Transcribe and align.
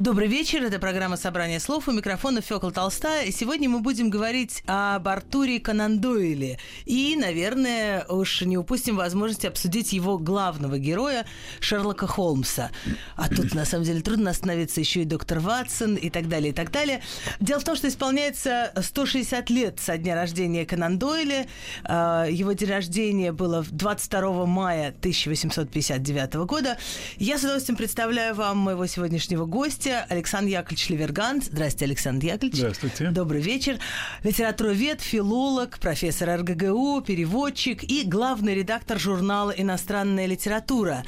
Добрый 0.00 0.28
вечер, 0.28 0.62
это 0.64 0.78
программа 0.78 1.18
«Собрание 1.18 1.60
слов». 1.60 1.86
У 1.86 1.92
микрофона 1.92 2.40
Фёкла 2.40 2.72
Толстая. 2.72 3.30
Сегодня 3.30 3.68
мы 3.68 3.80
будем 3.80 4.08
говорить 4.08 4.62
об 4.64 5.06
Артуре 5.06 5.60
Конан 5.60 6.00
Дойле. 6.00 6.58
И, 6.86 7.14
наверное, 7.20 8.06
уж 8.08 8.40
не 8.40 8.56
упустим 8.56 8.96
возможности 8.96 9.46
обсудить 9.46 9.92
его 9.92 10.16
главного 10.16 10.78
героя 10.78 11.26
Шерлока 11.60 12.06
Холмса. 12.06 12.70
А 13.14 13.28
тут, 13.28 13.52
на 13.52 13.66
самом 13.66 13.84
деле, 13.84 14.00
трудно 14.00 14.30
остановиться 14.30 14.80
еще 14.80 15.02
и 15.02 15.04
доктор 15.04 15.38
Ватсон 15.40 15.96
и 15.96 16.08
так 16.08 16.30
далее, 16.30 16.52
и 16.52 16.54
так 16.54 16.70
далее. 16.70 17.02
Дело 17.38 17.60
в 17.60 17.64
том, 17.64 17.76
что 17.76 17.86
исполняется 17.86 18.72
160 18.80 19.50
лет 19.50 19.80
со 19.80 19.98
дня 19.98 20.14
рождения 20.14 20.64
Конан 20.64 20.98
Дойля. 20.98 21.46
А, 21.84 22.24
его 22.24 22.52
день 22.52 22.70
рождения 22.70 23.32
было 23.32 23.66
22 23.70 24.46
мая 24.46 24.94
1859 24.98 26.46
года. 26.46 26.78
Я 27.18 27.36
с 27.36 27.42
удовольствием 27.42 27.76
представляю 27.76 28.34
вам 28.34 28.56
моего 28.56 28.86
сегодняшнего 28.86 29.44
гостя, 29.44 29.89
гостя 29.90 30.06
Александр 30.08 30.50
Яковлевич 30.50 30.88
Левергант. 30.90 31.44
Здравствуйте, 31.44 31.84
Александр 31.86 32.26
Яковлевич. 32.26 32.58
Здравствуйте. 32.58 33.10
Добрый 33.10 33.40
вечер. 33.40 33.78
Литературовед, 34.22 35.00
филолог, 35.00 35.78
профессор 35.78 36.40
РГГУ, 36.40 37.02
переводчик 37.02 37.82
и 37.82 38.04
главный 38.04 38.54
редактор 38.54 38.98
журнала 38.98 39.50
«Иностранная 39.50 40.26
литература». 40.26 41.04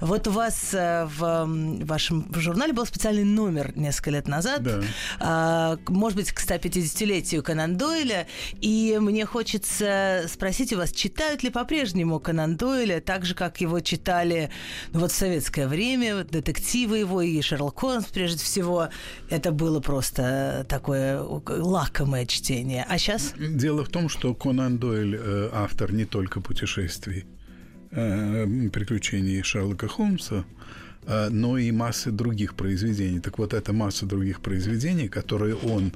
Вот 0.00 0.28
у 0.28 0.30
вас 0.32 0.74
э, 0.74 1.06
в 1.06 1.46
вашем 1.84 2.32
журнале 2.34 2.72
был 2.72 2.84
специальный 2.84 3.24
номер 3.24 3.72
несколько 3.76 4.10
лет 4.10 4.28
назад. 4.28 4.62
Да. 4.62 4.82
А, 5.18 5.78
может 5.88 6.16
быть, 6.16 6.32
к 6.32 6.40
150-летию 6.40 7.42
Конан 7.42 7.76
Дойля. 7.76 8.26
И 8.60 8.98
мне 9.00 9.24
хочется 9.24 10.24
спросить 10.28 10.72
у 10.72 10.76
вас, 10.76 10.92
читают 10.92 11.42
ли 11.42 11.50
по-прежнему 11.50 12.20
Конан 12.20 12.56
Дойля 12.56 13.00
так 13.00 13.24
же, 13.24 13.34
как 13.34 13.60
его 13.60 13.80
читали 13.80 14.50
ну, 14.92 15.00
вот 15.00 15.12
в 15.12 15.14
советское 15.14 15.66
время, 15.68 16.24
детективы 16.24 16.98
его 16.98 17.22
и 17.22 17.40
Шерлок 17.40 17.80
Холмс, 17.80 18.06
прежде 18.06 18.25
всего, 18.34 18.88
это 19.30 19.52
было 19.52 19.80
просто 19.80 20.66
такое 20.68 21.20
лакомое 21.20 22.26
чтение. 22.26 22.84
А 22.88 22.98
сейчас? 22.98 23.34
Дело 23.38 23.84
в 23.84 23.88
том, 23.88 24.08
что 24.08 24.34
Конан 24.34 24.78
Дойль 24.78 25.16
э, 25.18 25.50
автор 25.52 25.92
не 25.92 26.04
только 26.04 26.40
путешествий, 26.40 27.24
э, 27.90 28.68
приключений 28.72 29.42
Шерлока 29.42 29.88
Холмса, 29.88 30.44
э, 31.06 31.28
но 31.30 31.58
и 31.58 31.70
массы 31.70 32.10
других 32.10 32.54
произведений. 32.54 33.20
Так 33.20 33.38
вот, 33.38 33.54
эта 33.54 33.72
масса 33.72 34.06
других 34.06 34.40
произведений, 34.40 35.08
которые 35.08 35.54
он 35.54 35.92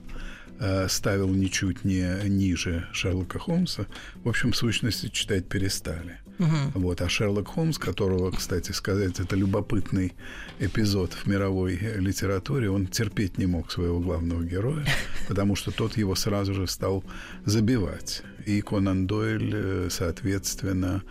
ставил 0.88 1.30
ничуть 1.30 1.86
не 1.86 2.28
ниже 2.28 2.86
Шерлока 2.92 3.38
Холмса, 3.38 3.86
в 4.22 4.28
общем, 4.28 4.52
в 4.52 4.56
сущности, 4.56 5.08
читать 5.08 5.48
перестали. 5.48 6.18
Угу. 6.40 6.80
Вот. 6.80 7.02
А 7.02 7.08
Шерлок 7.08 7.48
Холмс, 7.48 7.78
которого, 7.78 8.30
кстати 8.30 8.72
сказать, 8.72 9.20
это 9.20 9.36
любопытный 9.36 10.14
эпизод 10.58 11.12
в 11.12 11.26
мировой 11.26 11.76
литературе, 11.76 12.70
он 12.70 12.86
терпеть 12.86 13.36
не 13.38 13.46
мог 13.46 13.70
своего 13.70 14.00
главного 14.00 14.42
героя, 14.42 14.86
потому 15.28 15.54
что 15.54 15.70
тот 15.70 15.98
его 15.98 16.14
сразу 16.14 16.54
же 16.54 16.66
стал 16.66 17.04
забивать. 17.44 18.22
И 18.46 18.62
Конан 18.62 19.06
Дойль, 19.06 19.52
э, 19.54 19.88
соответственно, 19.90 21.02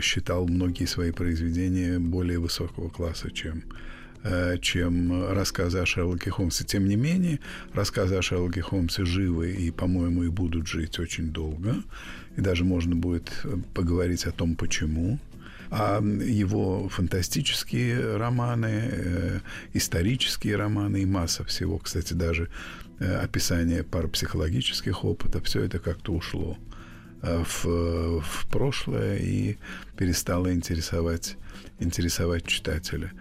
считал 0.00 0.48
многие 0.48 0.86
свои 0.86 1.12
произведения 1.12 1.98
более 1.98 2.38
высокого 2.38 2.88
класса, 2.88 3.30
чем 3.30 3.58
э, 3.58 3.89
чем 4.60 5.32
рассказы 5.32 5.78
о 5.78 5.86
Шерлоке 5.86 6.30
Холмсе. 6.30 6.64
Тем 6.64 6.86
не 6.86 6.96
менее, 6.96 7.40
рассказы 7.72 8.16
о 8.16 8.22
Шерлоке 8.22 8.60
Холмсе 8.60 9.04
живы 9.04 9.52
и, 9.52 9.70
по-моему, 9.70 10.24
и 10.24 10.28
будут 10.28 10.66
жить 10.66 10.98
очень 10.98 11.32
долго 11.32 11.76
и 12.36 12.40
даже 12.40 12.64
можно 12.64 12.96
будет 12.96 13.30
э, 13.44 13.56
поговорить 13.74 14.24
о 14.24 14.32
том, 14.32 14.56
почему. 14.56 15.18
А 15.70 16.00
его 16.00 16.88
фантастические 16.88 18.16
романы, 18.16 18.88
э, 18.90 19.40
исторические 19.72 20.56
романы 20.56 21.02
и 21.02 21.06
масса 21.06 21.44
всего, 21.44 21.78
кстати, 21.78 22.12
даже 22.12 22.48
э, 22.98 23.14
описание 23.16 23.84
парапсихологических 23.84 25.04
опытов, 25.04 25.44
все 25.44 25.62
это 25.62 25.78
как-то 25.78 26.12
ушло 26.12 26.58
в, 27.22 27.64
в 28.22 28.46
прошлое 28.50 29.18
и 29.18 29.58
перестало 29.98 30.54
интересовать, 30.54 31.36
интересовать 31.80 32.46
читателя. 32.46 33.12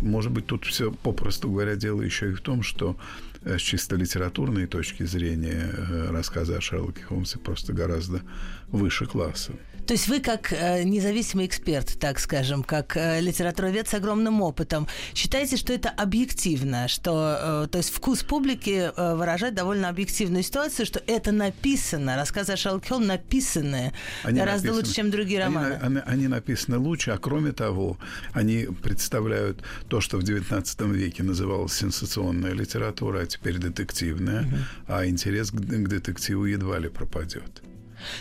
Может 0.00 0.32
быть, 0.32 0.46
тут 0.46 0.64
все, 0.64 0.90
попросту 0.90 1.50
говоря, 1.50 1.76
дело 1.76 2.00
еще 2.00 2.30
и 2.30 2.34
в 2.34 2.40
том, 2.40 2.62
что 2.62 2.96
Э, 3.42 3.58
с 3.58 3.62
чисто 3.62 3.96
литературной 3.96 4.66
точки 4.66 5.04
зрения 5.04 5.72
э, 5.72 6.10
рассказы 6.10 6.54
о 6.54 6.60
Шерлоке 6.60 7.02
Холмсе 7.02 7.38
просто 7.38 7.72
гораздо 7.72 8.20
выше 8.68 9.06
класса. 9.06 9.52
То 9.90 9.94
есть 9.94 10.06
вы 10.06 10.20
как 10.20 10.52
э, 10.52 10.84
независимый 10.84 11.46
эксперт, 11.46 11.98
так 11.98 12.20
скажем, 12.20 12.62
как 12.62 12.96
э, 12.96 13.20
литературовед 13.20 13.88
с 13.88 13.94
огромным 13.94 14.40
опытом, 14.40 14.86
считаете, 15.14 15.56
что 15.56 15.72
это 15.72 15.88
объективно, 15.88 16.86
что, 16.86 17.64
э, 17.64 17.68
то 17.72 17.78
есть 17.78 17.92
вкус 17.92 18.22
публики 18.22 18.92
выражает 18.96 19.54
довольно 19.54 19.88
объективную 19.88 20.44
ситуацию, 20.44 20.86
что 20.86 21.02
это 21.08 21.32
написано, 21.32 22.14
рассказы 22.14 22.52
о 22.52 22.56
Шерлоке 22.56 22.88
Холмсе 22.88 23.08
написаны 23.08 23.92
они 24.22 24.38
гораздо 24.38 24.68
написаны, 24.68 24.80
лучше, 24.80 24.94
чем 24.94 25.10
другие 25.10 25.40
романы. 25.40 25.74
Они, 25.82 25.98
они, 25.98 26.02
они 26.06 26.28
написаны 26.28 26.78
лучше, 26.78 27.10
а 27.10 27.18
кроме 27.18 27.50
того, 27.50 27.98
они 28.32 28.68
представляют 28.84 29.58
то, 29.88 30.00
что 30.00 30.18
в 30.18 30.20
XIX 30.20 30.92
веке 30.92 31.24
называлось 31.24 31.72
сенсационная 31.72 32.52
литература, 32.52 33.22
а 33.22 33.26
теперь 33.26 33.58
детективная, 33.58 34.42
угу. 34.42 34.56
а 34.86 35.06
интерес 35.06 35.50
к, 35.50 35.56
к 35.56 35.88
детективу 35.88 36.44
едва 36.44 36.78
ли 36.78 36.88
пропадет. 36.88 37.60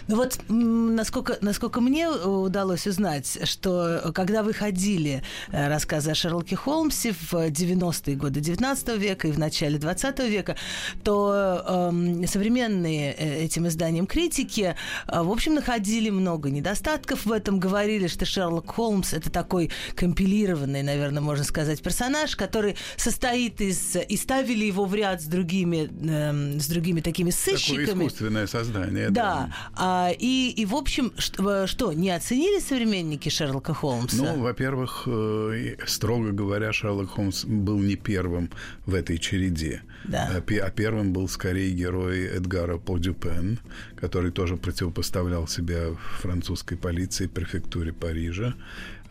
Ну 0.08 0.16
вот, 0.16 0.40
насколько, 0.48 1.38
насколько 1.42 1.82
мне 1.82 2.10
удалось 2.10 2.88
узнать, 2.88 3.40
что 3.44 4.12
когда 4.14 4.44
выходили 4.44 5.24
э, 5.52 5.68
рассказы 5.68 6.12
о 6.12 6.16
Шерлоке 6.16 6.56
Холмсе 6.56 7.14
в 7.14 7.34
90-е 7.34 8.16
годы 8.16 8.40
19 8.40 8.98
века 8.98 9.28
и 9.28 9.32
в 9.32 9.40
начале 9.40 9.78
20 9.78 10.20
века, 10.20 10.56
то 11.04 11.92
э, 11.92 12.26
современные 12.28 13.14
э, 13.14 13.44
этим 13.46 13.68
изданиям 13.68 14.08
критики, 14.08 14.76
э, 15.08 15.22
в 15.22 15.32
общем, 15.32 15.56
находили 15.56 16.10
много 16.10 16.50
недостатков 16.50 17.26
в 17.26 17.32
этом, 17.32 17.60
говорили, 17.60 18.08
что 18.08 18.26
Шерлок 18.26 18.72
Холмс 18.72 19.14
это 19.14 19.30
такой 19.30 19.72
компилированный, 19.96 20.84
наверное, 20.84 21.22
можно 21.22 21.44
сказать, 21.44 21.82
персонаж, 21.82 22.36
который 22.36 22.76
состоит 22.98 23.62
из... 23.62 23.96
и 23.96 24.18
ставили 24.18 24.66
его 24.66 24.86
в 24.86 24.96
ряд 24.96 25.22
с 25.22 25.26
другими, 25.26 25.90
э, 25.90 26.60
с 26.60 26.68
другими 26.68 27.02
такими 27.02 27.30
сыщиками. 27.30 27.86
Такое 27.86 28.08
искусственное 28.08 28.48
создание. 28.48 29.10
Да. 29.10 29.22
да. 29.22 29.56
А, 29.76 30.12
и, 30.18 30.52
и, 30.52 30.66
в 30.66 30.76
общем, 30.76 31.14
что, 31.18 31.68
что, 31.68 31.94
не 31.94 32.10
оценили 32.10 32.60
современники 32.60 33.30
Шерлока 33.30 33.74
Холмса? 33.74 34.18
Ну, 34.18 34.42
во-первых, 34.42 35.04
э, 35.08 35.76
строго 35.86 36.32
говоря, 36.32 36.74
Шерлок 36.74 37.12
Холмс 37.12 37.46
был 37.46 37.80
не 37.80 37.96
первым 37.96 38.50
в 38.86 38.94
этой 38.94 39.18
череде. 39.18 39.82
Да. 40.06 40.30
А, 40.32 40.38
а 40.38 40.70
первым 40.72 41.14
был 41.14 41.28
скорее 41.28 41.72
герой 41.72 42.26
Эдгара 42.26 42.78
Подюпен, 42.78 43.60
который 43.96 44.32
тоже 44.32 44.58
противопоставлял 44.58 45.48
себя 45.48 45.96
французской 46.22 46.76
полиции, 46.76 47.28
префектуре 47.28 47.94
Парижа 47.94 48.56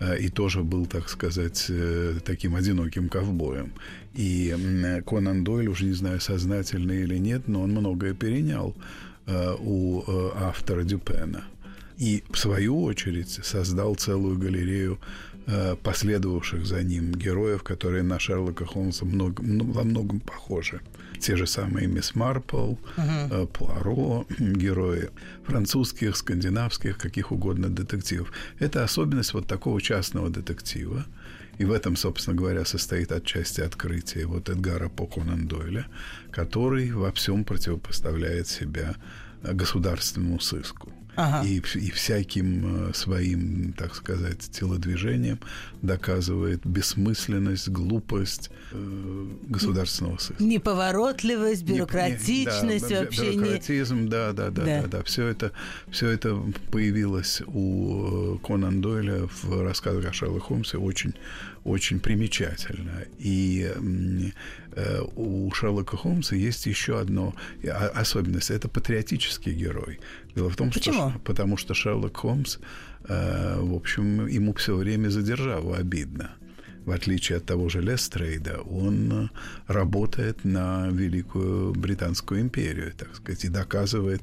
э, 0.00 0.18
и 0.18 0.28
тоже 0.28 0.62
был, 0.62 0.86
так 0.86 1.08
сказать, 1.08 1.66
э, 1.68 2.14
таким 2.24 2.56
одиноким 2.56 3.08
ковбоем. 3.08 3.72
И 4.14 4.54
Конан 5.06 5.44
Дойль, 5.44 5.68
уже 5.68 5.84
не 5.84 5.92
знаю, 5.92 6.20
сознательно 6.20 6.92
или 6.92 7.18
нет, 7.18 7.46
но 7.46 7.62
он 7.62 7.70
многое 7.70 8.14
перенял 8.14 8.74
Э, 8.74 9.17
у 9.58 10.02
э, 10.06 10.30
автора 10.36 10.82
Дюпена. 10.82 11.44
И, 11.98 12.22
в 12.30 12.38
свою 12.38 12.84
очередь, 12.84 13.40
создал 13.42 13.96
целую 13.96 14.38
галерею 14.38 14.98
э, 15.46 15.76
последовавших 15.82 16.64
за 16.64 16.82
ним 16.82 17.12
героев, 17.12 17.62
которые 17.62 18.02
на 18.02 18.18
Шерлока 18.18 18.64
Холмса 18.64 19.04
много, 19.04 19.42
во 19.42 19.82
многом 19.82 20.20
похожи. 20.20 20.80
Те 21.20 21.36
же 21.36 21.46
самые 21.46 21.88
Мисс 21.88 22.14
Марпл, 22.14 22.74
uh-huh. 22.96 23.46
Пуаро, 23.48 24.26
герои 24.38 25.10
французских, 25.44 26.16
скандинавских, 26.16 26.96
каких 26.96 27.32
угодно 27.32 27.68
детективов. 27.68 28.32
Это 28.60 28.84
особенность 28.84 29.34
вот 29.34 29.46
такого 29.46 29.80
частного 29.80 30.30
детектива. 30.30 31.04
И 31.58 31.64
в 31.64 31.72
этом, 31.72 31.96
собственно 31.96 32.36
говоря, 32.36 32.64
состоит 32.64 33.12
отчасти 33.12 33.60
открытие 33.60 34.26
вот 34.26 34.48
Эдгара 34.48 34.88
По 34.88 35.06
Конан 35.06 35.48
Дойля, 35.48 35.86
который 36.30 36.92
во 36.92 37.10
всем 37.12 37.44
противопоставляет 37.44 38.46
себя 38.46 38.94
государственному 39.42 40.40
сыску. 40.40 40.92
Ага. 41.18 41.46
и, 41.46 41.56
и 41.56 41.90
всяким 41.90 42.94
своим, 42.94 43.74
так 43.76 43.94
сказать, 43.94 44.50
телодвижением 44.50 45.40
доказывает 45.82 46.64
бессмысленность, 46.64 47.68
глупость 47.68 48.50
э, 48.72 49.26
государственного 49.48 50.18
сыска. 50.18 50.42
Неповоротливость, 50.42 51.64
бюрократичность, 51.64 52.88
не, 52.88 52.94
да, 52.94 53.00
вообще 53.00 53.32
бюрократизм, 53.32 54.02
не... 54.02 54.08
да, 54.08 54.32
да, 54.32 54.50
да, 54.50 54.64
да, 54.64 54.82
да, 54.82 54.88
да. 54.88 55.02
Все 55.02 55.26
это, 55.26 55.52
все 55.90 56.08
это 56.08 56.40
появилось 56.70 57.42
у 57.46 58.38
Конан 58.38 58.80
Дойля 58.80 59.28
в 59.42 59.62
рассказах 59.62 60.06
о 60.06 60.12
Шерлоке 60.12 60.44
Холмсе 60.44 60.78
очень, 60.78 61.14
очень 61.68 62.00
примечательно. 62.00 63.04
И 63.18 63.70
э, 64.76 65.00
у 65.16 65.50
Шерлока 65.52 65.96
Холмса 65.96 66.36
есть 66.36 66.66
еще 66.66 66.98
одно 66.98 67.34
особенность. 67.94 68.50
Это 68.50 68.68
патриотический 68.68 69.52
герой. 69.52 70.00
Дело 70.34 70.50
в 70.50 70.56
том, 70.56 70.70
Почему? 70.70 71.10
что 71.10 71.20
потому 71.24 71.56
что 71.56 71.74
Шерлок 71.74 72.16
Холмс, 72.16 72.58
э, 73.08 73.60
в 73.60 73.74
общем, 73.74 74.26
ему 74.26 74.52
все 74.54 74.74
время 74.74 75.10
за 75.10 75.22
державу 75.22 75.74
обидно 75.74 76.30
в 76.88 76.90
отличие 76.90 77.36
от 77.36 77.44
того 77.44 77.68
же 77.68 77.82
Лестрейда, 77.82 78.62
он 78.62 79.30
работает 79.66 80.44
на 80.44 80.88
Великую 80.88 81.74
Британскую 81.74 82.40
империю, 82.40 82.94
так 82.96 83.14
сказать, 83.14 83.44
и 83.44 83.48
доказывает, 83.48 84.22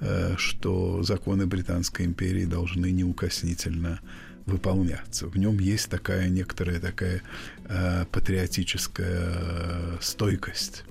э, 0.00 0.34
что 0.36 1.02
законы 1.02 1.46
Британской 1.46 2.04
империи 2.04 2.44
должны 2.44 2.90
неукоснительно 2.90 4.00
выполняться. 4.46 5.26
В 5.26 5.36
нем 5.36 5.58
есть 5.58 5.88
такая 5.88 6.28
некоторая 6.28 6.80
такая 6.80 7.22
э, 7.68 8.04
патриотическая 8.10 9.98
стойкость. 10.00 10.84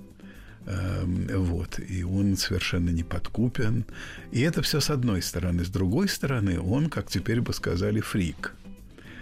Э, 0.66 1.04
вот. 1.06 1.80
И 1.80 2.04
он 2.04 2.38
совершенно 2.38 2.90
не 2.90 3.04
подкупен. 3.04 3.86
И 4.32 4.42
это 4.42 4.62
все 4.62 4.80
с 4.80 4.90
одной 4.90 5.22
стороны. 5.22 5.66
С 5.66 5.70
другой 5.70 6.08
стороны, 6.08 6.60
он, 6.60 6.90
как 6.90 7.08
теперь 7.08 7.42
бы 7.42 7.54
сказали, 7.54 8.00
фрик. 8.00 8.54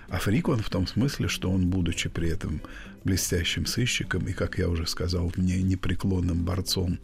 А 0.09 0.17
фрик 0.17 0.49
он 0.49 0.59
в 0.59 0.69
том 0.69 0.87
смысле, 0.87 1.27
что 1.27 1.51
он, 1.51 1.69
будучи 1.69 2.09
при 2.09 2.29
этом 2.29 2.61
блестящим 3.03 3.65
сыщиком 3.65 4.27
и, 4.27 4.33
как 4.33 4.57
я 4.57 4.67
уже 4.67 4.87
сказал, 4.87 5.31
не 5.37 5.61
непреклонным 5.61 6.43
борцом 6.43 6.99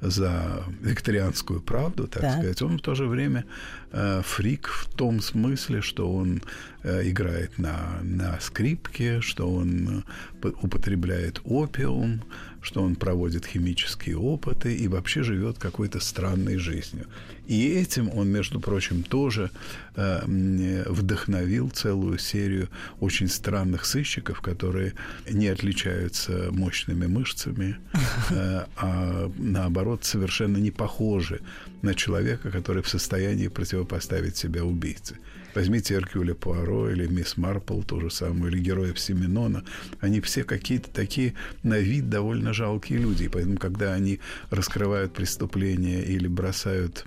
за 0.00 0.64
викторианскую 0.80 1.60
правду, 1.60 2.06
так 2.06 2.22
да. 2.22 2.32
сказать, 2.32 2.62
он 2.62 2.78
в 2.78 2.80
то 2.80 2.94
же 2.94 3.06
время 3.06 3.44
э, 3.92 4.22
фрик 4.24 4.68
в 4.68 4.88
том 4.94 5.20
смысле, 5.20 5.80
что 5.82 6.12
он 6.12 6.42
э, 6.82 7.08
играет 7.08 7.58
на, 7.58 7.98
на 8.02 8.38
скрипке, 8.40 9.20
что 9.20 9.52
он 9.52 10.04
э, 10.42 10.48
употребляет 10.62 11.40
опиум, 11.44 12.22
что 12.68 12.82
он 12.82 12.96
проводит 12.96 13.46
химические 13.46 14.18
опыты 14.18 14.76
и 14.76 14.88
вообще 14.88 15.22
живет 15.22 15.58
какой-то 15.58 16.00
странной 16.00 16.58
жизнью. 16.58 17.06
И 17.46 17.66
этим 17.66 18.10
он, 18.14 18.28
между 18.28 18.60
прочим, 18.60 19.02
тоже 19.02 19.50
э, 19.96 20.84
вдохновил 20.86 21.70
целую 21.70 22.18
серию 22.18 22.68
очень 23.00 23.28
странных 23.28 23.86
сыщиков, 23.86 24.42
которые 24.42 24.92
не 25.30 25.48
отличаются 25.48 26.48
мощными 26.50 27.06
мышцами, 27.06 27.78
э, 28.30 28.64
а 28.76 29.32
наоборот 29.38 30.04
совершенно 30.04 30.58
не 30.58 30.70
похожи 30.70 31.40
на 31.80 31.94
человека, 31.94 32.50
который 32.50 32.82
в 32.82 32.88
состоянии 32.88 33.48
противопоставить 33.48 34.36
себя 34.36 34.62
убийце. 34.62 35.16
Возьмите 35.54 35.94
Эркюля 35.94 36.34
Пуаро 36.34 36.90
или 36.90 37.06
Мисс 37.06 37.36
Марпл, 37.36 37.82
то 37.82 38.00
же 38.00 38.10
самое, 38.10 38.52
или 38.52 38.60
героев 38.60 38.98
Семенона. 38.98 39.64
Они 40.00 40.20
все 40.20 40.44
какие-то 40.44 40.90
такие 40.90 41.34
на 41.62 41.78
вид 41.78 42.08
довольно 42.08 42.52
жалкие 42.52 42.98
люди. 42.98 43.24
И 43.24 43.28
поэтому, 43.28 43.56
когда 43.56 43.94
они 43.94 44.20
раскрывают 44.50 45.12
преступления 45.12 46.02
или 46.02 46.28
бросают 46.28 47.04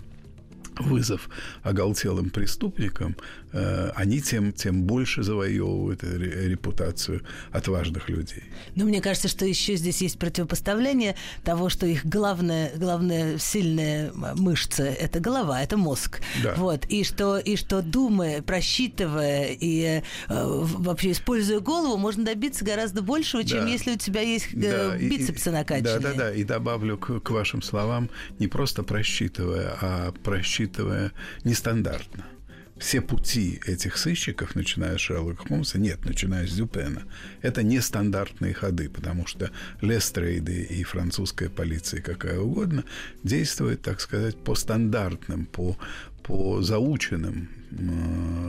вызов 0.79 1.29
оголтелым 1.63 2.29
преступникам, 2.29 3.15
они 3.53 4.21
тем, 4.21 4.53
тем 4.53 4.83
больше 4.83 5.23
завоевывают 5.23 6.03
репутацию 6.03 7.21
отважных 7.51 8.09
людей. 8.09 8.43
Но 8.75 8.85
мне 8.85 9.01
кажется, 9.01 9.27
что 9.27 9.45
еще 9.45 9.75
здесь 9.75 10.01
есть 10.01 10.19
противопоставление 10.19 11.15
того, 11.43 11.69
что 11.69 11.85
их 11.85 12.05
главная, 12.05 12.71
главная 12.75 13.37
сильная 13.37 14.11
мышца– 14.13 14.83
это 15.01 15.19
голова, 15.19 15.61
это 15.61 15.77
мозг. 15.77 16.21
Да. 16.43 16.53
Вот. 16.55 16.85
И, 16.87 17.03
что, 17.03 17.37
и 17.37 17.55
что 17.55 17.81
думая, 17.81 18.41
просчитывая 18.41 19.49
и 19.59 19.83
э, 19.83 20.01
вообще 20.27 21.11
используя 21.11 21.59
голову, 21.59 21.97
можно 21.97 22.23
добиться 22.25 22.63
гораздо 22.65 23.01
большего, 23.01 23.43
чем 23.43 23.61
да. 23.61 23.67
если 23.67 23.93
у 23.93 23.97
тебя 23.97 24.21
есть 24.21 24.53
э, 24.53 24.57
да. 24.91 24.97
бицепсы 24.97 25.49
и, 25.49 25.53
накачанные. 25.53 25.99
Да, 25.99 26.11
да, 26.11 26.17
да. 26.17 26.33
И 26.33 26.43
добавлю 26.43 26.97
к, 26.97 27.19
к 27.19 27.29
вашим 27.31 27.61
словам, 27.61 28.09
не 28.39 28.47
просто 28.47 28.83
просчитывая, 28.83 29.77
а 29.81 30.13
просчитывая 30.23 31.11
нестандартно. 31.43 32.25
Все 32.81 32.99
пути 32.99 33.61
этих 33.67 33.95
сыщиков, 33.95 34.55
начиная 34.55 34.97
с 34.97 35.01
Шерлока 35.01 35.47
Холмса, 35.47 35.77
нет, 35.77 36.03
начиная 36.03 36.47
с 36.47 36.51
Дюпена, 36.51 37.03
это 37.43 37.61
нестандартные 37.61 38.55
ходы, 38.55 38.89
потому 38.89 39.27
что 39.27 39.51
Лестрейды 39.81 40.63
и 40.63 40.83
французская 40.83 41.49
полиция, 41.49 42.01
какая 42.01 42.39
угодно, 42.39 42.83
действуют, 43.21 43.83
так 43.83 44.01
сказать, 44.01 44.35
по 44.35 44.55
стандартным, 44.55 45.45
по, 45.45 45.77
по 46.23 46.63
заученным 46.63 47.49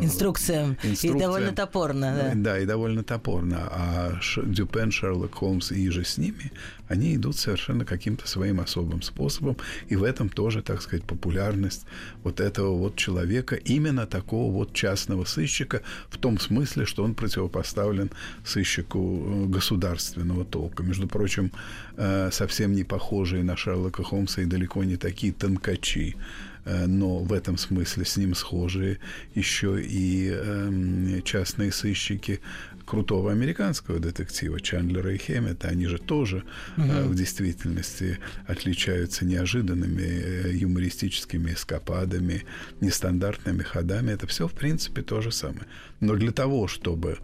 инструкциям. 0.01 0.79
инструкциям. 0.83 1.17
И 1.17 1.21
довольно 1.21 1.53
топорно, 1.53 2.17
да. 2.17 2.33
Да, 2.35 2.59
и 2.59 2.65
довольно 2.65 3.05
топорно. 3.05 3.69
А 3.71 4.19
Дюпен, 4.45 4.91
Шерлок 4.91 5.35
Холмс 5.35 5.73
и 5.73 5.91
же 5.91 6.05
с 6.05 6.17
ними, 6.17 6.51
они 6.93 7.17
идут 7.17 7.37
совершенно 7.37 7.85
каким-то 7.85 8.29
своим 8.29 8.61
особым 8.61 9.03
способом. 9.03 9.57
И 9.89 9.97
в 9.97 10.05
этом 10.05 10.29
тоже, 10.29 10.63
так 10.63 10.83
сказать, 10.83 11.05
популярность 11.05 11.87
вот 12.23 12.41
этого 12.41 12.77
вот 12.77 12.97
человека, 12.97 13.57
именно 13.57 14.07
такого 14.07 14.53
вот 14.53 14.73
частного 14.75 15.25
сыщика, 15.25 15.81
в 16.09 16.19
том 16.19 16.39
смысле, 16.39 16.85
что 16.85 17.05
он 17.05 17.15
противопоставлен 17.15 18.11
сыщику 18.45 18.99
э, 18.99 19.47
государственного 19.47 20.45
толка. 20.45 20.83
Между 20.83 21.09
прочим, 21.09 21.51
э, 21.97 22.31
совсем 22.33 22.73
не 22.73 22.85
похожие 22.85 23.43
на 23.43 23.57
Шерлока 23.57 24.03
Холмса 24.03 24.43
и 24.43 24.47
далеко 24.47 24.85
не 24.85 24.97
такие 24.97 25.33
тонкачи 25.33 26.17
Э, 26.65 26.87
но 26.87 27.19
в 27.19 27.33
этом 27.33 27.59
смысле 27.59 28.05
с 28.05 28.17
ним 28.17 28.35
схожи 28.35 28.99
еще 29.35 29.83
и 29.83 30.29
эм, 30.31 31.23
частные 31.23 31.73
сыщики 31.73 32.41
крутого 32.87 33.33
американского 33.33 33.99
детектива 33.99 34.61
Чандлера 34.61 35.13
и 35.13 35.19
Хэммета, 35.19 35.69
они 35.69 35.87
же 35.87 35.99
тоже 35.99 36.45
угу. 36.83 37.09
в 37.09 37.15
действительности 37.15 38.19
отличаются 38.47 39.25
неожиданными 39.25 40.03
э, 40.03 40.53
юмористическими 40.55 41.53
эскападами, 41.53 42.45
нестандартными 42.81 43.63
ходами. 43.63 44.13
Это 44.13 44.27
все, 44.27 44.49
в 44.49 44.53
принципе, 44.53 45.03
то 45.03 45.21
же 45.21 45.33
самое. 45.33 45.67
Но 46.01 46.15
для 46.17 46.33
того, 46.33 46.69
чтобы 46.69 47.19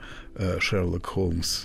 Шерлок 0.60 1.06
Холмс 1.06 1.64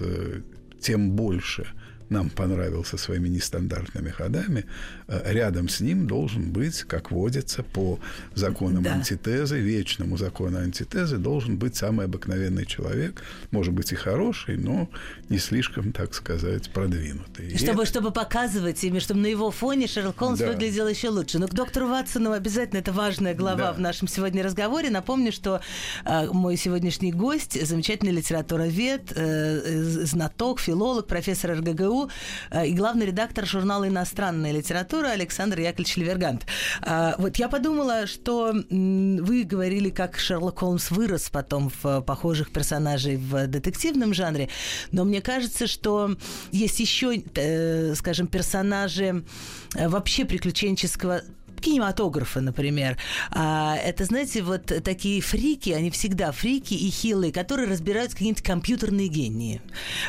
тем 0.79 1.11
больше– 1.11 1.67
нам 2.09 2.29
понравился 2.29 2.97
своими 2.97 3.29
нестандартными 3.29 4.09
ходами, 4.09 4.65
э, 5.07 5.31
рядом 5.31 5.69
с 5.69 5.81
ним 5.81 6.07
должен 6.07 6.51
быть, 6.51 6.83
как 6.83 7.11
водится, 7.11 7.63
по 7.63 7.99
законам 8.35 8.83
да. 8.83 8.93
антитезы, 8.93 9.59
вечному 9.59 10.17
закону 10.17 10.57
антитезы, 10.57 11.17
должен 11.17 11.57
быть 11.57 11.75
самый 11.75 12.05
обыкновенный 12.05 12.65
человек, 12.65 13.21
может 13.51 13.73
быть 13.73 13.91
и 13.91 13.95
хороший, 13.95 14.57
но 14.57 14.89
не 15.29 15.37
слишком, 15.37 15.91
так 15.91 16.13
сказать, 16.13 16.69
продвинутый. 16.71 17.57
Чтобы, 17.57 17.83
и 17.83 17.85
чтобы 17.85 18.11
показывать 18.11 18.83
ими, 18.83 18.99
чтобы 18.99 19.21
на 19.21 19.27
его 19.27 19.51
фоне 19.51 19.87
Шерлок 19.87 20.17
Холмс 20.17 20.39
да. 20.39 20.47
выглядел 20.47 20.87
еще 20.87 21.09
лучше. 21.09 21.39
Но 21.39 21.47
к 21.47 21.53
доктору 21.53 21.87
Ватсону 21.87 22.31
обязательно 22.31 22.79
это 22.79 22.91
важная 22.91 23.33
глава 23.33 23.67
да. 23.67 23.73
в 23.73 23.79
нашем 23.79 24.07
сегодня 24.07 24.43
разговоре. 24.43 24.89
Напомню, 24.89 25.31
что 25.31 25.61
э, 26.05 26.27
мой 26.31 26.57
сегодняшний 26.57 27.11
гость, 27.11 27.65
замечательный 27.65 28.11
литературовед, 28.11 29.13
э, 29.15 29.83
знаток, 30.05 30.59
филолог, 30.59 31.07
профессор 31.07 31.57
РГГУ, 31.59 31.92
Э, 32.49 32.67
и 32.67 32.73
главный 32.73 33.05
редактор 33.07 33.45
журнала 33.45 33.87
«Иностранная 33.87 34.51
литература» 34.51 35.09
Александр 35.09 35.59
Яковлевич 35.59 35.97
Левергант. 35.97 36.45
А, 36.81 37.15
вот 37.17 37.37
я 37.37 37.47
подумала, 37.49 38.07
что 38.07 38.53
вы 38.69 39.43
говорили, 39.43 39.89
как 39.89 40.17
Шерлок 40.17 40.59
Холмс 40.59 40.91
вырос 40.91 41.29
потом 41.29 41.71
в 41.81 42.01
похожих 42.01 42.51
персонажей 42.51 43.17
в 43.17 43.47
детективном 43.47 44.13
жанре, 44.13 44.49
но 44.91 45.03
мне 45.03 45.21
кажется, 45.21 45.67
что 45.67 46.15
есть 46.51 46.79
еще, 46.79 47.23
э, 47.35 47.93
скажем, 47.95 48.27
персонажи 48.27 49.23
э, 49.75 49.87
вообще 49.87 50.25
приключенческого 50.25 51.21
кинематографа, 51.63 52.41
например. 52.41 52.97
А, 53.31 53.75
это, 53.77 54.05
знаете, 54.05 54.43
вот 54.43 54.65
такие 54.83 55.21
фрики, 55.21 55.69
они 55.69 55.89
всегда 55.89 56.31
фрики 56.31 56.73
и 56.73 56.89
хилые, 56.89 57.31
которые 57.31 57.69
разбираются 57.69 58.17
какие-нибудь 58.17 58.43
компьютерные 58.43 59.07
гении. 59.07 59.61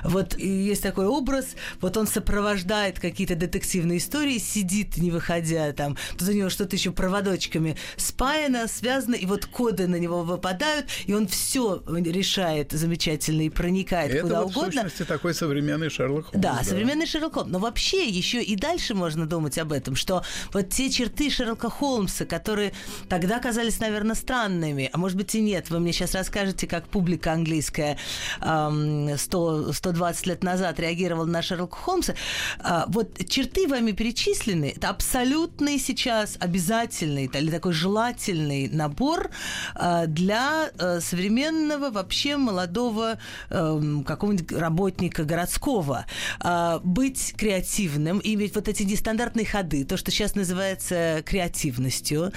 Вот 0.03 0.37
есть 0.39 0.83
такой 0.83 1.07
образ, 1.07 1.55
вот 1.81 1.97
он 1.97 2.07
сопровождает 2.07 2.99
какие-то 2.99 3.37
детективные 3.37 3.99
истории, 3.99 4.39
сидит, 4.39 4.97
не 4.97 5.11
выходя 5.11 5.73
там, 5.73 5.97
тут 6.19 6.29
у 6.29 6.33
него 6.33 6.51
что-то 6.51 6.77
еще 6.77 6.93
проводочками 6.93 7.77
спаяно, 7.97 8.67
связано, 8.69 9.15
и 9.15 9.27
вот 9.27 9.47
коды 9.47 9.87
на 9.87 9.97
него 9.97 10.23
выпадают, 10.23 10.87
и 11.07 11.15
он 11.15 11.29
все 11.29 11.83
решает 11.87 12.73
замечательно 12.73 13.43
и 13.43 13.49
проникает 13.49 14.13
это 14.13 14.23
куда 14.23 14.43
вот 14.43 14.51
угодно. 14.51 14.71
в 14.71 14.75
сущности 14.75 15.05
такой 15.05 15.35
современный 15.35 15.91
Шерлок 15.91 16.27
Холмс. 16.27 16.43
Да, 16.43 16.59
да, 16.59 16.65
современный 16.65 17.07
Шерлок 17.07 17.35
Холмс. 17.35 17.51
Но 17.51 17.59
вообще 17.59 18.07
еще 18.09 18.43
и 18.43 18.57
дальше 18.57 18.95
можно 18.95 19.27
думать 19.27 19.59
об 19.59 19.73
этом, 19.73 19.95
что 19.95 20.25
вот 20.53 20.69
те 20.71 20.91
черты 20.91 21.31
Шерлока 21.31 21.44
Шерлока 21.45 21.69
Холмса, 21.69 22.25
которые 22.25 22.73
тогда 23.11 23.39
казались, 23.39 23.79
наверное, 23.79 24.15
странными, 24.15 24.89
а 24.91 24.97
может 24.97 25.19
быть 25.19 25.35
и 25.35 25.43
нет. 25.43 25.69
Вы 25.69 25.79
мне 25.79 25.93
сейчас 25.93 26.15
расскажете, 26.15 26.67
как 26.67 26.89
публика 26.89 27.33
английская 27.33 27.99
100, 28.41 29.73
120 29.73 30.27
лет 30.27 30.43
назад 30.43 30.81
реагировала 30.81 31.27
на 31.27 31.43
Шерлока 31.43 31.77
Холмса. 31.77 32.15
А, 32.61 32.87
вот 32.89 33.19
черты 33.29 33.69
вами 33.69 33.93
перечислены, 33.93 34.73
это 34.75 34.89
абсолютный 34.89 35.79
сейчас 35.79 36.39
обязательный 36.41 37.27
или 37.27 37.51
такой 37.51 37.75
желательный 37.75 38.71
набор 38.71 39.31
а, 39.75 40.07
для 40.07 40.71
э, 40.79 41.01
современного 41.01 41.91
вообще 41.91 42.39
молодого 42.39 43.19
эм, 43.51 44.03
какого-нибудь 44.03 44.51
работника 44.53 45.25
городского. 45.25 46.07
А, 46.41 46.81
быть 46.83 47.35
креативным, 47.37 48.19
иметь 48.25 48.55
вот 48.55 48.69
эти 48.69 48.83
нестандартные 48.85 49.45
ходы, 49.45 49.85
то, 49.85 49.99
что 49.99 50.11
сейчас 50.11 50.35
называется 50.35 51.23
креативностью, 51.35 52.33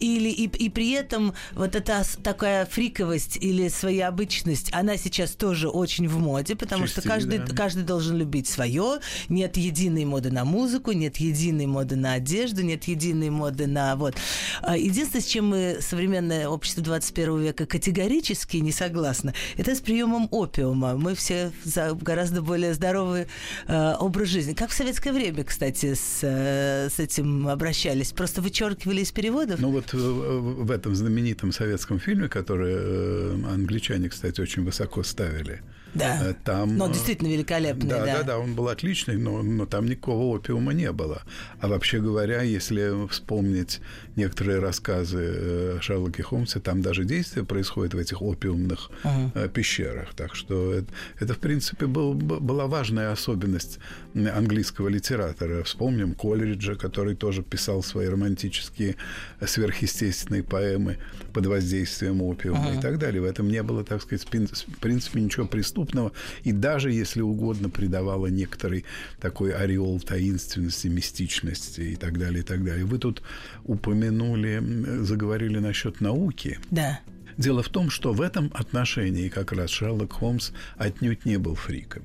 или 0.00 0.28
и, 0.28 0.46
и 0.46 0.68
при 0.68 0.90
этом 0.90 1.34
вот 1.52 1.76
эта 1.76 2.02
такая 2.24 2.66
фриковость 2.66 3.36
или 3.36 3.68
своеобычность, 3.68 4.70
она 4.72 4.96
сейчас 4.96 5.32
тоже 5.32 5.68
очень 5.68 6.08
в 6.08 6.18
моде, 6.18 6.56
потому 6.56 6.86
Чистили, 6.86 7.00
что 7.00 7.08
каждый, 7.08 7.38
да. 7.38 7.54
каждый 7.54 7.84
должен 7.84 8.16
любить 8.16 8.48
свое. 8.48 8.98
Нет 9.28 9.56
единой 9.56 10.04
моды 10.04 10.32
на 10.32 10.44
музыку, 10.44 10.90
нет 10.90 11.18
единой 11.18 11.66
моды 11.66 11.94
на 11.94 12.14
одежду, 12.14 12.62
нет 12.62 12.84
единой 12.84 13.30
моды 13.30 13.68
на 13.68 13.94
вот. 13.94 14.16
А, 14.62 14.76
единственное, 14.76 15.22
с 15.22 15.26
чем 15.26 15.48
мы 15.48 15.78
современное 15.80 16.48
общество 16.48 16.82
21 16.82 17.40
века 17.40 17.66
категорически 17.66 18.56
не 18.56 18.72
согласны, 18.72 19.32
это 19.56 19.76
с 19.76 19.80
приемом 19.80 20.26
опиума. 20.32 20.96
Мы 20.96 21.14
все 21.14 21.52
за 21.62 21.94
гораздо 21.94 22.42
более 22.42 22.74
здоровый 22.74 23.26
э, 23.68 23.94
образ 24.00 24.28
жизни. 24.28 24.54
Как 24.54 24.70
в 24.70 24.74
советское 24.74 25.12
время, 25.12 25.44
кстати, 25.44 25.94
с, 25.94 26.18
э, 26.22 26.88
с 26.90 26.98
этим 26.98 27.46
обращались? 27.46 27.91
Просто 28.16 28.42
вычеркивали 28.42 29.00
из 29.00 29.12
переводов? 29.12 29.60
Ну 29.60 29.70
вот 29.70 29.94
э, 29.94 29.96
в 29.96 30.70
этом 30.70 30.94
знаменитом 30.94 31.52
советском 31.52 31.98
фильме, 31.98 32.28
который 32.28 32.74
э, 32.74 33.34
англичане, 33.52 34.08
кстати, 34.08 34.40
очень 34.40 34.64
высоко 34.64 35.02
ставили, 35.02 35.62
да. 35.94 36.30
Э, 36.30 36.34
там, 36.44 36.76
но 36.76 36.88
действительно 36.88 37.28
великолепный. 37.28 37.88
Да, 37.88 38.04
да, 38.04 38.18
да, 38.18 38.22
да, 38.22 38.38
он 38.38 38.54
был 38.54 38.68
отличный, 38.68 39.16
но, 39.16 39.42
но 39.42 39.66
там 39.66 39.86
никакого 39.86 40.36
опиума 40.36 40.72
не 40.72 40.90
было. 40.90 41.22
А 41.60 41.68
вообще 41.68 42.00
говоря, 42.00 42.42
если 42.42 43.06
вспомнить 43.08 43.80
некоторые 44.16 44.58
рассказы 44.58 45.78
Шерлоке 45.80 46.22
Холмсе, 46.22 46.60
там 46.60 46.82
даже 46.82 47.04
действие 47.04 47.44
происходит 47.44 47.94
в 47.94 47.98
этих 47.98 48.22
опиумных 48.22 48.90
uh-huh. 49.04 49.48
пещерах. 49.50 50.14
Так 50.14 50.34
что 50.34 50.72
это, 50.72 50.86
это 51.20 51.34
в 51.34 51.38
принципе, 51.38 51.86
был, 51.86 52.14
была 52.14 52.66
важная 52.66 53.12
особенность 53.12 53.78
английского 54.14 54.88
литератора. 54.88 55.62
Вспомним 55.62 56.14
Колериджа, 56.14 56.74
который 56.74 57.14
тоже 57.14 57.42
писал 57.42 57.82
свои 57.82 58.06
романтические 58.06 58.96
сверхъестественные 59.44 60.42
поэмы 60.42 60.98
под 61.32 61.46
воздействием 61.46 62.22
опиума 62.22 62.70
uh-huh. 62.70 62.78
и 62.78 62.82
так 62.82 62.98
далее. 62.98 63.20
В 63.22 63.24
этом 63.24 63.48
не 63.48 63.62
было, 63.62 63.84
так 63.84 64.02
сказать, 64.02 64.24
в 64.24 64.78
принципе, 64.80 65.20
ничего 65.20 65.46
преступного 65.46 66.12
и 66.44 66.52
даже, 66.52 66.90
если 66.90 67.20
угодно, 67.20 67.70
придавала 67.70 68.26
некоторый 68.26 68.84
такой 69.20 69.52
ореол 69.52 70.00
таинственности, 70.00 70.88
мистичности 70.88 71.80
и 71.80 71.96
так 71.96 72.18
далее, 72.18 72.40
и 72.40 72.44
так 72.44 72.64
далее. 72.64 72.84
Вы 72.84 72.98
тут 72.98 73.22
упомянули, 73.64 74.62
заговорили 75.02 75.58
насчет 75.58 76.00
науки. 76.00 76.58
Да. 76.70 77.00
Дело 77.38 77.62
в 77.62 77.68
том, 77.68 77.88
что 77.88 78.12
в 78.12 78.20
этом 78.20 78.50
отношении 78.54 79.28
как 79.28 79.52
раз 79.52 79.70
Шерлок 79.70 80.12
Холмс 80.12 80.50
отнюдь 80.76 81.24
не 81.24 81.38
был 81.38 81.54
фриком. 81.54 82.04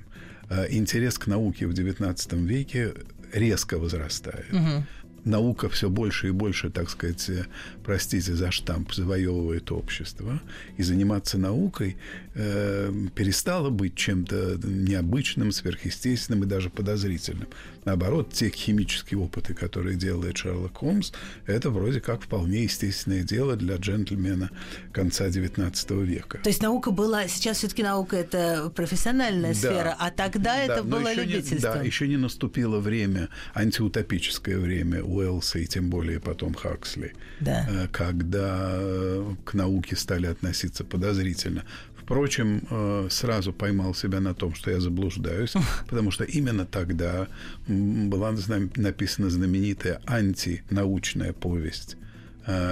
А 0.49 0.65
интерес 0.69 1.17
к 1.17 1.27
науке 1.27 1.67
в 1.67 1.71
XIX 1.71 2.45
веке 2.45 2.93
резко 3.33 3.77
возрастает. 3.77 4.53
Угу 4.53 4.83
наука 5.27 5.69
все 5.69 5.89
больше 5.89 6.29
и 6.29 6.31
больше, 6.31 6.69
так 6.69 6.89
сказать, 6.89 7.29
э, 7.29 7.45
простите 7.83 8.33
за 8.33 8.51
штамп, 8.51 8.93
завоевывает 8.93 9.71
общество. 9.71 10.41
И 10.77 10.83
заниматься 10.83 11.37
наукой 11.37 11.97
э, 12.37 12.93
перестало 13.15 13.69
быть 13.69 13.95
чем-то 13.95 14.59
необычным, 14.63 15.51
сверхъестественным 15.51 16.43
и 16.43 16.45
даже 16.45 16.69
подозрительным. 16.69 17.47
Наоборот, 17.85 18.33
те 18.33 18.49
химические 18.49 19.19
опыты, 19.19 19.53
которые 19.53 19.95
делает 19.95 20.37
Шерлок 20.37 20.77
Холмс, 20.77 21.11
это 21.45 21.69
вроде 21.69 22.01
как 22.01 22.21
вполне 22.21 22.63
естественное 22.63 23.23
дело 23.23 23.55
для 23.55 23.77
джентльмена 23.77 24.51
конца 24.91 25.27
XIX 25.27 26.03
века. 26.03 26.39
То 26.43 26.49
есть 26.49 26.61
наука 26.61 26.91
была, 26.91 27.27
сейчас 27.27 27.57
все-таки 27.57 27.83
наука 27.83 28.17
это 28.17 28.71
профессиональная 28.75 29.53
да, 29.53 29.59
сфера, 29.59 29.95
а 29.97 30.11
тогда 30.11 30.55
да, 30.55 30.57
это 30.57 30.83
было 30.83 31.13
любительство. 31.13 31.55
Не, 31.55 31.73
да, 31.75 31.81
еще 31.81 32.07
не 32.07 32.17
наступило 32.17 32.79
время, 32.79 33.29
антиутопическое 33.55 34.59
время 34.59 35.03
Уэллса 35.03 35.59
и 35.59 35.65
тем 35.65 35.89
более 35.89 36.19
потом 36.19 36.53
Хаксли, 36.53 37.13
да. 37.39 37.65
Э, 37.69 37.87
когда 37.91 38.69
э, 38.73 39.35
к 39.45 39.53
науке 39.53 39.95
стали 39.95 40.27
относиться 40.27 40.83
подозрительно. 40.83 41.63
Впрочем, 42.07 42.61
э, 42.69 43.07
сразу 43.09 43.51
поймал 43.51 43.93
себя 43.93 44.21
на 44.21 44.33
том, 44.33 44.55
что 44.55 44.71
я 44.71 44.79
заблуждаюсь, 44.79 45.55
потому 45.89 46.09
что 46.09 46.23
именно 46.23 46.65
тогда 46.65 47.27
была 47.67 48.31
написана 48.77 49.29
знаменитая 49.29 49.99
антинаучная 50.05 51.33
повесть 51.33 51.97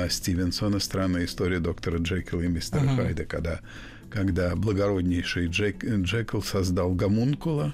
Стивенсона 0.10 0.80
«Странная 0.80 1.26
история 1.26 1.60
доктора 1.60 1.98
Джекила 1.98 2.44
и 2.44 2.48
мистера 2.48 2.84
uh-huh. 2.84 2.96
Хайда», 2.96 3.26
когда, 3.26 3.60
когда 4.10 4.56
благороднейший 4.56 5.48
Джек, 5.48 5.84
Джекил 5.84 6.42
создал 6.42 6.94
гомункула, 6.94 7.74